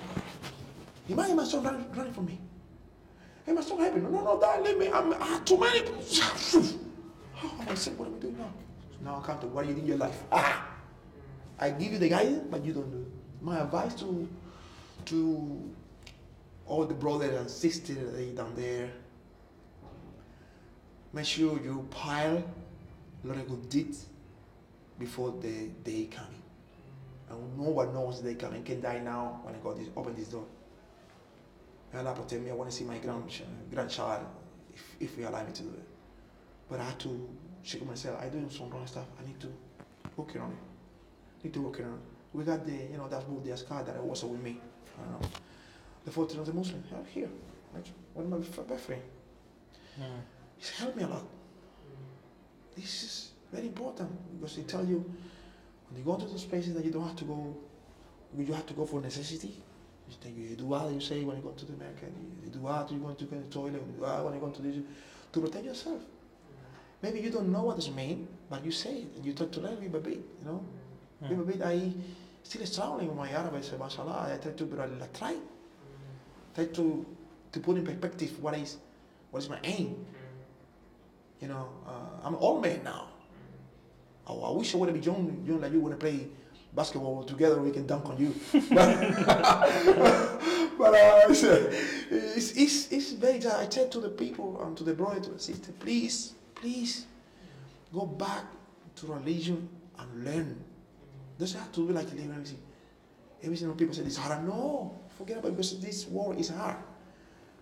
Imagine 1.10 1.36
my 1.38 1.46
son 1.46 1.64
running, 1.64 1.88
running 1.96 2.14
from 2.14 2.26
me. 2.26 2.40
Hey, 3.46 3.54
my 3.54 3.62
son, 3.62 3.78
help 3.80 3.96
me. 3.96 4.02
No, 4.02 4.10
no, 4.10 4.24
no, 4.24 4.40
dad, 4.40 4.64
leave 4.64 4.78
me. 4.78 4.90
I'm 4.92 5.14
I 5.14 5.40
too 5.46 5.60
many. 5.60 5.82
Oh, 7.44 7.54
I 7.70 7.76
said, 7.76 7.98
what 7.98 8.08
am 8.08 8.16
I 8.16 8.20
doing 8.20 8.38
now? 8.38 8.52
So 8.92 8.98
now 9.04 9.22
I 9.22 9.26
come 9.26 9.40
to 9.40 9.48
what 9.48 9.68
you 9.68 9.74
do 9.74 9.82
in 9.82 9.86
your 9.88 9.98
life. 9.98 10.24
Ah, 10.32 10.68
I 11.60 11.70
give 11.70 11.92
you 11.92 12.00
the 12.00 12.10
guidance, 12.10 12.48
but 12.50 12.66
you 12.66 12.74
don't 12.74 12.90
do 12.90 12.98
it. 12.98 13.44
My 13.44 13.60
advice 13.60 13.94
to 13.96 14.28
to 15.06 15.74
all 16.66 16.86
the 16.86 16.94
brothers 16.96 17.38
and 17.40 17.48
sisters 17.50 18.36
down 18.36 18.54
there, 18.56 18.90
make 21.14 21.26
sure 21.26 21.60
you 21.62 21.88
pile 21.92 22.44
a 23.24 23.28
lot 23.28 23.38
of 23.38 23.48
good 23.48 23.70
deeds 23.70 24.08
before 24.98 25.36
the 25.40 25.68
day 25.84 26.06
coming. 26.06 26.42
And 27.30 27.58
no 27.58 27.70
one 27.70 27.94
knows 27.94 28.22
the 28.22 28.34
day 28.34 28.36
coming. 28.36 28.64
Can 28.64 28.82
die 28.82 29.00
now 29.00 29.42
when 29.44 29.54
I 29.54 29.58
got 29.60 29.78
this 29.78 29.90
open 29.96 30.16
this 30.16 30.30
door. 30.30 30.46
And 31.96 32.16
protect 32.16 32.42
me. 32.42 32.52
I 32.52 32.54
want 32.54 32.70
to 32.70 32.76
see 32.76 32.84
my 32.84 32.98
grand 32.98 33.32
grandchild 33.74 34.26
if, 34.74 34.96
if 35.00 35.18
you 35.18 35.28
allow 35.28 35.46
me 35.46 35.54
to 35.54 35.64
do 35.64 35.70
it. 35.70 35.88
But 36.70 36.82
I 36.82 36.84
had 36.84 37.00
to 37.00 37.30
check 37.64 37.86
myself. 37.86 38.20
I 38.22 38.28
doing 38.28 38.50
some 38.50 38.70
wrong 38.70 38.86
stuff. 38.86 39.06
I 39.18 39.26
need 39.26 39.40
to 39.40 39.48
work 40.18 40.36
on 40.36 40.52
it. 40.52 41.44
Need 41.46 41.54
to 41.54 41.62
work 41.62 41.80
on 41.80 41.86
it. 41.86 42.00
We 42.34 42.44
got 42.44 42.66
the 42.66 42.74
you 42.74 42.98
know 42.98 43.08
that 43.08 43.26
book, 43.28 43.46
the 43.46 43.56
scar 43.56 43.84
that 43.84 44.04
was 44.04 44.26
with 44.26 44.42
me. 44.42 44.60
Know. 44.98 45.28
The 46.04 46.12
photo 46.12 46.42
of 46.42 46.46
the 46.46 46.54
Muslim 46.54 46.84
yeah, 46.92 46.98
here. 47.14 47.30
Like, 47.74 47.86
One 48.14 48.32
of 48.32 48.58
my 48.58 48.64
best 48.64 48.86
friend. 48.86 49.02
Mm. 50.00 50.04
He's 50.58 50.70
helped 50.72 50.98
me 50.98 51.04
a 51.04 51.08
lot. 51.08 51.24
This 52.76 53.04
is 53.04 53.32
very 53.52 53.68
important 53.68 54.10
because 54.38 54.58
they 54.58 54.64
tell 54.64 54.86
you 54.86 54.98
when 55.90 56.00
you 56.00 56.04
go 56.04 56.18
to 56.18 56.26
those 56.26 56.44
places 56.44 56.74
that 56.74 56.84
you 56.84 56.92
don't 56.92 57.08
have 57.08 57.16
to 57.16 57.26
go, 57.26 57.56
you 58.38 58.54
have 58.54 58.66
to 58.66 58.74
go 58.74 58.86
for 58.86 59.00
necessity. 59.02 59.64
You 60.08 60.16
take 60.22 60.38
you 60.38 60.56
do 60.56 60.66
what 60.66 60.92
you 60.92 61.00
say 61.02 61.24
when 61.24 61.38
you 61.38 61.42
go 61.44 61.50
to 61.52 61.66
the 61.66 61.74
America. 61.74 62.06
You 62.44 62.50
do 62.52 62.60
what 62.60 62.92
you 62.92 63.00
want 63.00 63.18
to 63.20 63.26
go 63.26 63.38
to 63.38 63.44
the 63.44 63.50
toilet. 63.50 63.74
You 63.74 63.94
do 63.98 64.02
what 64.02 64.26
when 64.26 64.34
you 64.36 64.40
go 64.40 64.50
to 64.50 64.62
this 64.62 64.76
to 65.32 65.42
protect 65.42 65.66
yourself. 65.66 66.02
Maybe 67.02 67.20
you 67.20 67.30
don't 67.30 67.52
know 67.52 67.64
what 67.64 67.76
this 67.76 67.90
mean, 67.92 68.28
but 68.50 68.64
you 68.66 68.72
say 68.72 68.98
it 69.00 69.08
and 69.16 69.26
you 69.26 69.34
talk 69.34 69.52
to 69.54 69.60
them 69.60 69.76
bit 69.80 69.92
by 69.92 70.00
bit. 70.00 70.18
You 70.42 70.46
know, 70.46 70.64
Mm. 71.24 71.30
bit 71.30 71.38
by 71.38 71.44
bit. 71.54 71.62
I 71.62 71.94
still 72.44 72.66
struggling 72.66 73.08
with 73.08 73.18
my 73.18 73.30
Arabic. 73.32 73.64
So, 73.64 73.78
mashallah, 73.78 74.32
I 74.34 74.38
try 74.38 74.52
to, 74.52 74.66
but 74.66 74.80
I 74.80 75.08
try, 75.18 75.36
try 76.56 76.66
to 76.66 77.06
to 77.52 77.60
put 77.60 77.78
in 77.78 77.86
perspective 77.86 78.32
what 78.42 78.58
is 78.58 78.78
what 79.32 79.42
is 79.44 79.50
my 79.50 79.60
aim. 79.64 80.06
You 81.42 81.48
know, 81.50 81.68
uh, 81.88 82.24
I'm 82.24 82.34
an 82.36 82.40
old 82.40 82.62
man 82.62 82.84
now. 82.84 83.08
I, 84.28 84.34
I 84.34 84.52
wish 84.52 84.74
I 84.74 84.78
would 84.78 84.90
have 84.90 84.96
been 84.96 85.04
young, 85.04 85.44
young 85.46 85.62
like 85.62 85.72
you 85.74 85.80
want 85.80 85.94
to 86.00 86.00
play 86.00 86.28
basketball 86.76 87.24
together. 87.24 87.62
We 87.62 87.72
can 87.72 87.88
dunk 87.88 88.06
on 88.06 88.18
you. 88.18 88.36
but 88.70 88.72
but 90.78 90.94
uh, 90.94 91.22
it's, 91.30 91.44
uh, 91.44 91.72
it's, 92.12 92.52
it's, 92.52 92.92
it's 92.92 93.12
very. 93.14 93.40
I 93.48 93.66
tell 93.66 93.88
to 93.90 94.00
the 94.00 94.10
people 94.10 94.62
and 94.64 94.78
to 94.78 94.84
the 94.84 94.94
brother, 94.94 95.20
to 95.22 95.30
the 95.32 95.40
sister, 95.40 95.72
please, 95.80 96.34
please, 96.54 97.06
go 97.94 98.06
back 98.06 98.44
to 98.98 99.08
religion 99.08 99.70
and 100.00 100.26
learn. 100.26 100.64
Doesn't 101.40 101.60
have 101.60 101.72
to 101.74 101.88
be 101.88 101.94
like 101.94 102.10
living 102.12 102.32
everything. 102.32 102.60
Every 103.44 103.58
single 103.58 103.76
people 103.76 103.94
say 103.94 104.04
it's 104.04 104.18
hard. 104.18 104.48
No, 104.48 104.98
forget 105.18 105.38
about 105.38 105.50
it 105.50 105.52
because 105.52 105.80
this 105.80 106.06
war 106.08 106.36
is 106.36 106.50
hard 106.50 106.78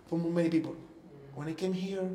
for 0.06 0.18
many 0.18 0.48
people. 0.48 0.76
When 1.34 1.48
I 1.48 1.52
came 1.52 1.72
here, 1.72 2.08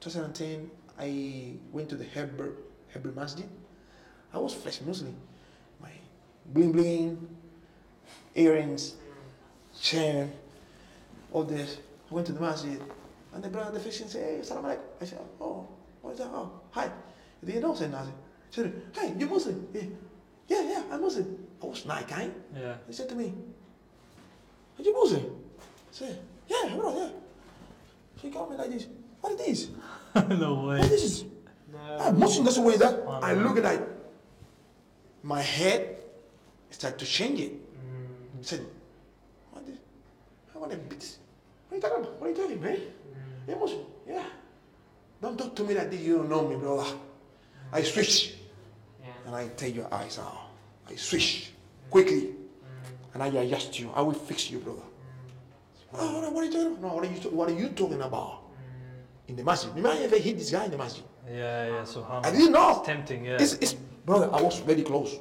2010, 0.00 0.70
I 0.98 1.54
went 1.72 1.88
to 1.90 1.96
the 1.96 2.04
Hebrew, 2.04 2.54
Hebrew 2.92 3.14
Masjid. 3.14 3.48
I 4.32 4.38
was 4.38 4.52
fresh 4.52 4.80
Muslim. 4.82 5.16
My 6.48 6.54
bling 6.54 6.72
bling, 6.72 7.28
earrings, 8.34 8.94
chain, 9.80 10.32
all 11.32 11.44
this. 11.44 11.78
I 12.10 12.14
went 12.14 12.26
to 12.28 12.32
the 12.32 12.40
masjid. 12.40 12.80
And 13.34 13.44
the 13.44 13.48
brother, 13.48 13.72
the 13.72 13.80
Christian 13.80 14.08
said, 14.08 14.24
hey, 14.38 14.42
salam 14.42 14.64
alaikum. 14.64 14.80
I 15.00 15.04
said, 15.04 15.18
oh, 15.40 15.66
what 16.00 16.12
is 16.12 16.18
that? 16.18 16.28
Oh, 16.32 16.50
hi. 16.70 16.90
They 17.42 17.52
didn't 17.52 17.68
know 17.68 17.74
say 17.74 17.88
nothing. 17.88 18.14
I 18.14 18.54
said, 18.54 18.82
hey, 18.94 19.14
you 19.18 19.26
Muslim? 19.26 19.68
Yeah, 19.74 19.82
yeah, 20.48 20.62
yeah, 20.62 20.82
I'm 20.90 21.02
Muslim. 21.02 21.46
I 21.62 21.66
was 21.66 21.84
nice 21.84 22.04
kind. 22.06 22.32
Yeah. 22.56 22.74
They 22.86 22.92
said 22.94 23.08
to 23.10 23.14
me, 23.14 23.34
Are 24.78 24.82
you 24.82 24.94
Muslim? 24.94 25.24
I 25.60 25.62
said, 25.90 26.18
Yeah, 26.48 26.74
bro, 26.74 26.96
yeah. 26.96 27.10
She 28.22 28.30
called 28.30 28.50
me 28.50 28.56
like 28.56 28.70
this. 28.70 28.86
What 29.20 29.38
is 29.40 29.46
this? 29.46 29.70
no 30.38 30.54
What 30.54 30.66
way. 30.68 30.80
is 30.80 30.90
this? 30.90 31.24
No. 31.70 31.78
Ah, 32.00 32.10
Muslim 32.12 32.44
doesn't 32.46 32.64
wear 32.64 32.78
that. 32.78 33.04
I 33.22 33.34
look 33.34 33.58
at 33.58 33.64
like 33.64 33.82
my 35.22 35.42
head 35.42 35.97
started 36.70 36.98
to 36.98 37.06
change 37.06 37.40
it. 37.40 37.52
I 38.38 38.42
said, 38.42 38.66
What 39.52 39.64
I 40.54 40.58
want 40.58 40.72
to 40.72 40.78
beat 40.78 41.00
this. 41.00 41.18
What 41.68 41.74
are 41.74 41.76
you 41.76 41.82
talking 41.82 42.04
about? 42.04 42.20
What 42.20 42.26
are 42.26 42.30
you 42.30 42.36
talking, 42.36 42.60
man? 42.60 42.80
You're 43.46 43.58
Muslim? 43.58 43.86
Yeah. 44.06 44.24
Don't 45.20 45.38
talk 45.38 45.56
to 45.56 45.64
me 45.64 45.74
like 45.74 45.90
this. 45.90 46.00
You 46.00 46.18
don't 46.18 46.28
know 46.28 46.46
me, 46.48 46.56
brother. 46.56 46.88
I 47.72 47.82
switch 47.82 48.34
Yeah. 49.00 49.08
and 49.26 49.34
I 49.34 49.48
take 49.56 49.74
your 49.74 49.92
eyes 49.92 50.18
out. 50.18 50.38
I 50.88 50.96
switch 50.96 51.52
quickly 51.90 52.32
mm. 52.32 53.14
and 53.14 53.22
I 53.22 53.26
adjust 53.26 53.78
you. 53.78 53.90
I 53.94 54.02
will 54.02 54.12
fix 54.12 54.50
you, 54.50 54.58
brother. 54.58 54.80
Mm. 55.92 55.98
Oh, 56.00 56.30
what 56.30 56.42
are 56.42 56.46
you 56.46 56.52
talking 56.52 56.66
about? 56.66 56.82
No, 56.82 56.94
what 56.94 57.04
are 57.04 57.12
you, 57.12 57.20
what 57.30 57.48
are 57.48 57.54
you 57.54 57.68
talking 57.68 58.00
about? 58.00 58.42
In 59.26 59.36
the 59.36 59.44
masjid. 59.44 59.76
Imagine 59.76 60.02
if 60.04 60.12
I 60.14 60.18
hit 60.18 60.38
this 60.38 60.50
guy 60.50 60.64
in 60.64 60.70
the 60.70 60.78
masjid. 60.78 61.04
Yeah, 61.28 61.66
yeah, 61.66 61.82
subhanAllah. 61.82 62.26
I 62.26 62.30
didn't 62.30 62.52
know. 62.52 62.78
It's 62.78 62.86
tempting, 62.86 63.24
yeah. 63.26 63.36
It's, 63.40 63.54
it's, 63.54 63.74
brother, 63.74 64.30
I 64.32 64.40
was 64.40 64.60
very 64.60 64.82
close. 64.82 65.18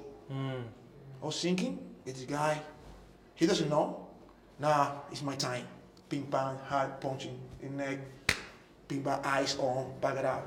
I 1.21 1.25
was 1.25 1.41
thinking, 1.41 1.79
this 2.05 2.21
guy, 2.23 2.59
he 3.35 3.45
doesn't 3.45 3.69
know. 3.69 4.07
Nah, 4.59 4.91
it's 5.11 5.21
my 5.23 5.35
time. 5.35 5.65
Ping 6.09 6.23
pong, 6.27 6.57
hard 6.67 6.99
punching 7.01 7.37
in 7.61 7.77
neck, 7.77 7.99
ping 8.87 9.03
pong, 9.03 9.19
eyes 9.23 9.57
on, 9.59 9.91
back 10.01 10.17
it 10.17 10.25
up. 10.25 10.45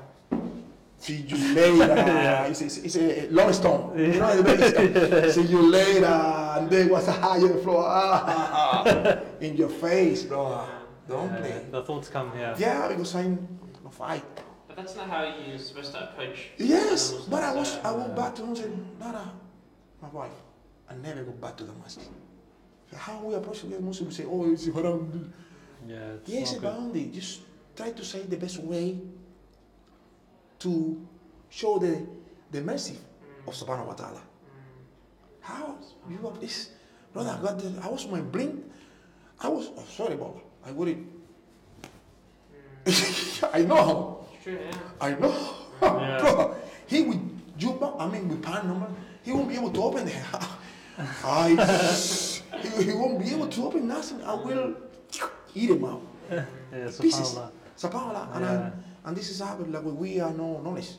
See 0.97 1.17
you 1.27 1.37
later. 1.55 2.45
it's, 2.49 2.61
it's, 2.61 2.77
it's 2.77 2.95
a 2.95 3.27
long 3.29 3.51
stone. 3.53 3.97
You 3.97 4.19
know, 4.19 4.41
the 4.41 4.43
big 4.43 4.63
stone. 4.69 5.31
See 5.31 5.51
you 5.51 5.61
later. 5.63 6.05
And 6.05 6.69
then 6.69 6.89
what's 6.89 7.07
a 7.07 7.11
higher 7.11 7.57
floor? 7.57 7.83
Ah, 7.87 8.23
ah, 8.27 8.83
ah. 8.85 9.19
in 9.39 9.55
your 9.57 9.69
face, 9.69 10.23
bro. 10.23 10.67
Don't 11.07 11.29
Yeah, 11.31 11.37
play. 11.39 11.65
The 11.71 11.83
thoughts 11.83 12.07
come, 12.09 12.31
yeah. 12.37 12.55
Yeah, 12.57 12.87
because 12.87 13.15
I'm 13.15 13.47
no 13.83 13.89
fight. 13.89 14.23
But 14.67 14.77
that's 14.77 14.95
not 14.95 15.09
how 15.09 15.33
you're 15.47 15.57
supposed 15.57 15.91
to 15.93 16.09
approach. 16.11 16.49
Yes, 16.57 17.13
but 17.29 17.43
I 17.43 17.53
was 17.53 17.77
I 17.83 17.91
went 17.91 18.15
back 18.15 18.35
to 18.35 18.43
him 18.43 18.49
and 18.49 18.57
said, 18.57 18.71
Nana, 18.99 19.33
my 20.01 20.09
wife, 20.09 20.31
I 20.91 20.95
never 21.01 21.23
go 21.23 21.31
back 21.31 21.55
to 21.57 21.63
the 21.63 21.73
mosque. 21.73 22.01
How 22.95 23.23
we 23.23 23.33
approach 23.35 23.61
the 23.63 23.79
Muslim, 23.79 24.09
we 24.09 24.13
say, 24.13 24.25
oh, 24.27 24.51
it's 24.51 24.65
haram. 24.67 25.31
Yeah, 25.87 26.19
it's 26.19 26.29
Yes, 26.29 26.51
not 26.51 26.57
a 26.57 26.59
good. 26.59 26.67
boundary. 26.67 27.05
Just 27.13 27.41
try 27.75 27.91
to 27.91 28.03
say 28.03 28.23
the 28.23 28.35
best 28.35 28.59
way 28.59 28.99
to 30.59 30.99
show 31.49 31.79
the 31.79 32.03
the 32.51 32.61
mercy 32.61 32.97
of 33.47 33.53
Subhanahu 33.55 33.87
wa 33.87 33.95
Taala. 33.95 34.21
How 35.39 35.75
you 36.09 36.17
have 36.27 36.39
this, 36.43 36.69
brother? 37.13 37.31
I 37.31 37.41
got 37.41 37.57
the, 37.57 37.71
I 37.81 37.87
was 37.87 38.05
my 38.11 38.19
blink. 38.19 38.59
I 39.39 39.47
was 39.47 39.71
oh, 39.71 39.83
sorry, 39.87 40.15
Bob. 40.19 40.37
I 40.67 40.71
wouldn't. 40.75 41.07
I 43.53 43.63
know. 43.63 44.27
It's 44.35 44.43
true, 44.43 44.59
yeah. 44.59 44.71
I 44.99 45.11
know. 45.15 45.33
Yeah. 45.81 46.19
Bro, 46.21 46.55
he 46.85 47.01
would 47.03 47.57
jump 47.57 47.81
up, 47.81 47.95
I 47.99 48.07
mean, 48.07 48.27
with 48.29 48.43
pan 48.43 48.67
number, 48.67 48.87
he 49.23 49.31
won't 49.31 49.49
be 49.49 49.55
able 49.55 49.71
to 49.71 49.81
open 49.81 50.05
the 50.05 50.11
it. 50.17 50.25
I, 51.23 51.49
he, 52.61 52.83
he 52.83 52.93
won't 52.93 53.19
be 53.19 53.31
able 53.33 53.47
to 53.47 53.65
open 53.65 53.87
nothing. 53.87 54.23
I 54.23 54.33
will 54.33 54.75
eat 55.55 55.69
him 55.69 55.85
out. 55.85 56.01
Yeah, 56.71 56.85
Pieces. 56.99 57.37
subhanAllah. 57.77 58.35
And, 58.35 58.45
Yeah. 58.45 58.71
I, 59.05 59.07
and 59.09 59.17
this 59.17 59.29
is 59.29 59.39
happening 59.39 59.71
like 59.73 59.83
we 59.83 60.19
are 60.21 60.31
no 60.31 60.61
knowledge. 60.61 60.91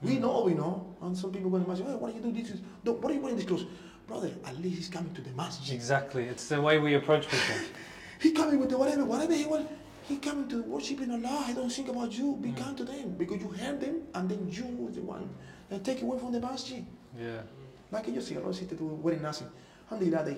We 0.00 0.12
Mm. 0.16 0.20
know 0.20 0.44
we 0.44 0.54
know. 0.54 0.94
And 1.02 1.16
some 1.16 1.32
people 1.32 1.50
going 1.50 1.64
to 1.64 1.68
imagine, 1.70 1.86
hey, 1.86 1.94
what 1.96 2.12
are 2.12 2.14
you 2.14 2.20
doing? 2.22 2.34
This 2.34 2.50
is, 2.50 2.60
don't, 2.84 3.00
what 3.02 3.10
are 3.10 3.14
you 3.14 3.20
wearing 3.20 3.36
this 3.36 3.46
clothes? 3.46 3.66
Brother, 4.06 4.30
at 4.46 4.56
least 4.62 4.76
he's 4.76 4.88
coming 4.88 5.12
to 5.14 5.20
the 5.20 5.30
masjid. 5.30 5.74
Exactly. 5.74 6.24
It's 6.24 6.46
the 6.48 6.60
way 6.62 6.78
we 6.78 6.94
approach 6.94 7.26
people. 7.28 7.56
He 8.20 8.32
coming 8.32 8.58
with 8.60 8.68
the 8.70 8.78
whatever, 8.78 9.04
whatever 9.04 9.32
he 9.34 9.44
want. 9.46 9.68
He 10.08 10.16
coming 10.16 10.48
to 10.48 10.62
worshiping 10.62 11.10
Allah. 11.10 11.44
I 11.48 11.52
don't 11.52 11.70
think 11.70 11.88
about 11.88 12.12
you. 12.18 12.36
Be 12.40 12.50
Mm. 12.50 12.56
kind 12.56 12.76
to 12.78 12.84
them 12.84 13.14
because 13.18 13.40
you 13.42 13.50
help 13.50 13.80
them, 13.80 13.96
and 14.14 14.28
then 14.30 14.48
you 14.48 14.90
the 14.94 15.02
one 15.02 15.28
that 15.68 15.84
take 15.84 16.00
away 16.02 16.18
from 16.18 16.32
the 16.32 16.40
masjid. 16.40 16.84
Yeah. 17.18 17.42
Like 17.90 18.08
you 18.08 18.20
see, 18.20 18.34
a 18.34 18.40
lot 18.40 18.50
of 18.50 18.56
sisters 18.56 18.78
do 18.78 18.84
wearing 18.86 19.22
nothing. 19.22 19.48
Alhamdulillah, 19.90 20.24
they 20.24 20.36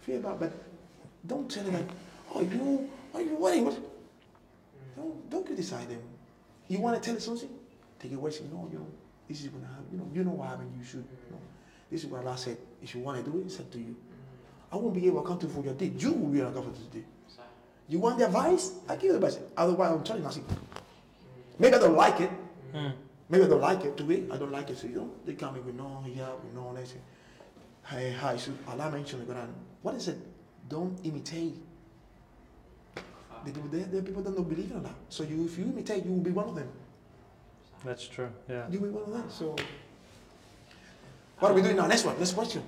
feel 0.00 0.20
bad, 0.20 0.40
but 0.40 0.52
don't 1.26 1.50
tell 1.50 1.64
them 1.64 1.74
like, 1.74 1.88
oh, 2.34 2.40
you, 2.40 2.90
are 3.14 3.20
you 3.20 3.36
wearing 3.36 3.64
what? 3.66 3.78
Don't, 4.96 5.30
don't 5.30 5.46
criticize 5.46 5.86
them. 5.86 6.00
You 6.68 6.80
want 6.80 6.96
to 6.96 7.04
tell 7.04 7.14
them 7.14 7.22
something? 7.22 7.48
Take 7.98 8.12
it 8.12 8.14
away. 8.14 8.30
Say, 8.30 8.44
no, 8.50 8.68
you 8.72 8.78
know, 8.78 8.86
this 9.28 9.42
is 9.42 9.48
gonna 9.48 9.66
happen. 9.66 9.86
You 9.92 9.98
know, 9.98 10.08
you 10.14 10.24
know 10.24 10.30
what 10.30 10.48
happened. 10.48 10.72
You 10.78 10.84
should. 10.84 11.04
You 11.26 11.32
know, 11.32 11.40
this 11.90 12.04
is 12.04 12.10
what 12.10 12.24
Allah 12.24 12.36
said. 12.38 12.56
If 12.82 12.94
you 12.94 13.00
want 13.00 13.24
to 13.24 13.30
do 13.30 13.38
it, 13.38 13.46
it's 13.46 13.60
up 13.60 13.70
to 13.72 13.78
you. 13.78 13.96
I 14.70 14.76
won't 14.76 14.94
be 14.94 15.06
able 15.06 15.22
to 15.22 15.26
account 15.26 15.50
for 15.50 15.62
your 15.62 15.74
deed. 15.74 16.00
You 16.00 16.12
will 16.12 16.28
be 16.28 16.40
accountable 16.40 16.72
for 16.72 16.80
the 16.80 16.98
deed. 16.98 17.04
So, 17.26 17.42
You 17.88 17.98
want 17.98 18.18
the 18.18 18.26
advice? 18.26 18.72
I 18.88 18.94
give 18.96 19.04
you 19.04 19.12
the 19.12 19.26
advice. 19.26 19.38
Otherwise, 19.56 19.90
I'm 19.92 20.04
telling 20.04 20.22
you. 20.22 20.44
Maybe 21.58 21.74
I 21.74 21.78
don't 21.78 21.96
like 21.96 22.20
it. 22.20 22.30
Mm. 22.74 22.92
Maybe 23.28 23.44
I 23.44 23.48
don't 23.48 23.60
like 23.60 23.84
it. 23.84 23.96
To 23.96 24.04
me, 24.04 24.26
I 24.30 24.36
don't 24.36 24.52
like 24.52 24.70
it. 24.70 24.78
So 24.78 24.86
you 24.86 24.96
know, 24.96 25.10
they 25.24 25.34
come 25.34 25.56
in 25.56 25.64
with 25.64 25.74
no 25.74 26.02
hijab, 26.06 26.42
with 26.44 26.54
no 26.54 26.72
let's 26.74 26.92
say, 26.92 26.98
hey, 27.86 28.12
hi. 28.12 28.36
So 28.36 28.52
Allah 28.68 28.90
mentioned 28.90 29.26
the 29.26 29.32
Quran. 29.32 29.48
What 29.82 29.94
is 29.94 30.08
it? 30.08 30.18
Don't 30.68 30.98
imitate. 31.04 31.54
The 33.44 33.52
people, 33.52 33.68
there, 33.68 33.84
there 33.84 34.00
are 34.00 34.04
people 34.04 34.22
that 34.22 34.34
don't 34.34 34.48
believe 34.48 34.70
in 34.70 34.78
Allah. 34.78 34.94
So 35.08 35.22
you, 35.22 35.44
if 35.44 35.58
you 35.58 35.64
imitate, 35.64 36.04
you 36.04 36.12
will 36.12 36.20
be 36.20 36.30
one 36.30 36.48
of 36.48 36.54
them. 36.54 36.68
That's 37.84 38.08
true. 38.08 38.30
Yeah. 38.48 38.68
You 38.68 38.80
will 38.80 38.88
be 38.88 38.94
one 38.94 39.04
of 39.04 39.12
them. 39.12 39.30
So 39.30 39.54
what 41.38 41.52
are 41.52 41.54
we 41.54 41.62
doing 41.62 41.76
now? 41.76 41.86
Next 41.86 42.04
one. 42.04 42.18
Next 42.18 42.32
question. 42.32 42.62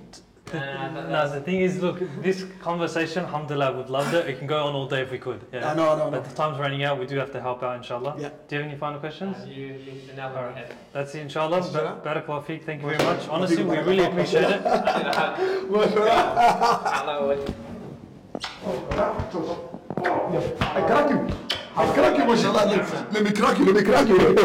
Uh, 0.53 1.07
No, 1.09 1.29
the 1.29 1.41
thing 1.41 1.61
is, 1.61 1.79
look, 1.81 1.99
this 2.21 2.45
conversation, 2.61 3.25
alhamdulillah, 3.25 3.75
we've 3.77 3.89
loved 3.89 4.13
it. 4.13 4.27
It 4.27 4.37
can 4.39 4.47
go 4.47 4.65
on 4.67 4.73
all 4.75 4.87
day 4.87 5.01
if 5.01 5.11
we 5.11 5.17
could. 5.17 5.41
Yeah. 5.53 5.59
Yeah. 5.61 5.73
no, 5.73 5.95
no, 5.97 6.05
no. 6.05 6.11
But 6.11 6.25
the 6.25 6.35
time's 6.35 6.59
running 6.59 6.83
out. 6.83 6.99
We 6.99 7.05
do 7.05 7.17
have 7.17 7.31
to 7.33 7.41
help 7.41 7.63
out, 7.63 7.77
inshallah. 7.77 8.15
Yeah. 8.19 8.29
Do 8.47 8.55
you 8.55 8.61
have 8.61 8.69
any 8.71 8.77
final 8.79 8.99
questions? 8.99 9.37
uh, 9.37 9.45
you 9.49 9.67
hit 9.73 10.07
the 10.07 10.13
nail 10.13 10.31
Alright. 10.35 10.71
That's 10.93 11.13
it, 11.15 11.19
inshallah. 11.21 11.57
Inshallah. 11.57 12.01
Ba- 12.03 12.21
Barakallah 12.21 12.43
feek. 12.45 12.63
Thank 12.63 12.81
you 12.81 12.89
very 12.89 13.03
much. 13.03 13.27
Honestly, 13.29 13.63
we 13.63 13.77
really 13.77 14.03
appreciate 14.03 14.43
it. 14.43 14.61
I 14.65 14.97
did 14.97 15.07
a 15.07 15.13
hug. 15.13 15.39
Allah 17.07 17.27
would- 17.27 17.53
I 20.61 20.81
crack 20.87 21.09
you. 21.09 21.27
I 21.75 21.93
crack 21.93 22.17
you, 22.17 22.25
mashallah. 22.25 22.65
Let, 22.65 23.13
let 23.13 23.23
me 23.23 23.31
crack 23.31 23.57
you. 23.59 23.65
Let 23.65 23.75
me 23.75 23.83
crack 23.83 24.07
you. 24.07 24.17
This 24.17 24.35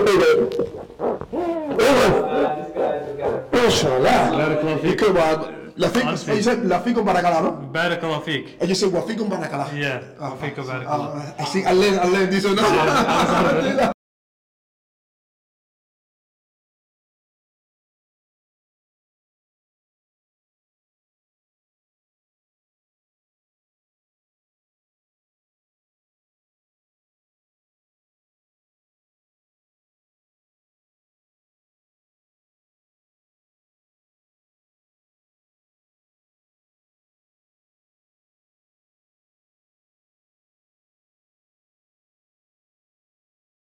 guy, 2.72 2.98
this 2.98 3.16
guy. 3.18 3.42
Mashallah. 3.52 4.18
Barakallah 4.32 5.55
You 5.76 5.84
feek. 5.86 5.92
could, 5.92 6.02
uh, 6.02 6.06
la 6.06 6.06
fico, 6.06 6.08
Honestly. 6.08 6.36
you 6.36 6.42
said 6.42 6.64
la 6.64 6.78
fico 6.80 7.02
barakallah, 7.04 7.42
no? 7.42 7.50
Barakallah 7.72 8.22
feek. 8.24 8.56
And 8.60 8.68
you 8.68 8.74
said 8.74 8.92
wa 8.92 9.02
fico 9.02 9.24
barakallah. 9.24 9.68
Yeah. 9.76 10.00
Ah, 10.20 10.32
Fico 10.36 10.62
ah, 10.62 10.64
barakallah. 10.64 11.08
ah, 11.38 11.42
I 11.42 11.44
think 11.44 11.66
I 11.66 11.72
learned, 11.72 11.98
I 12.00 12.06
learned 12.08 12.32
this 12.32 12.44
one. 12.44 13.92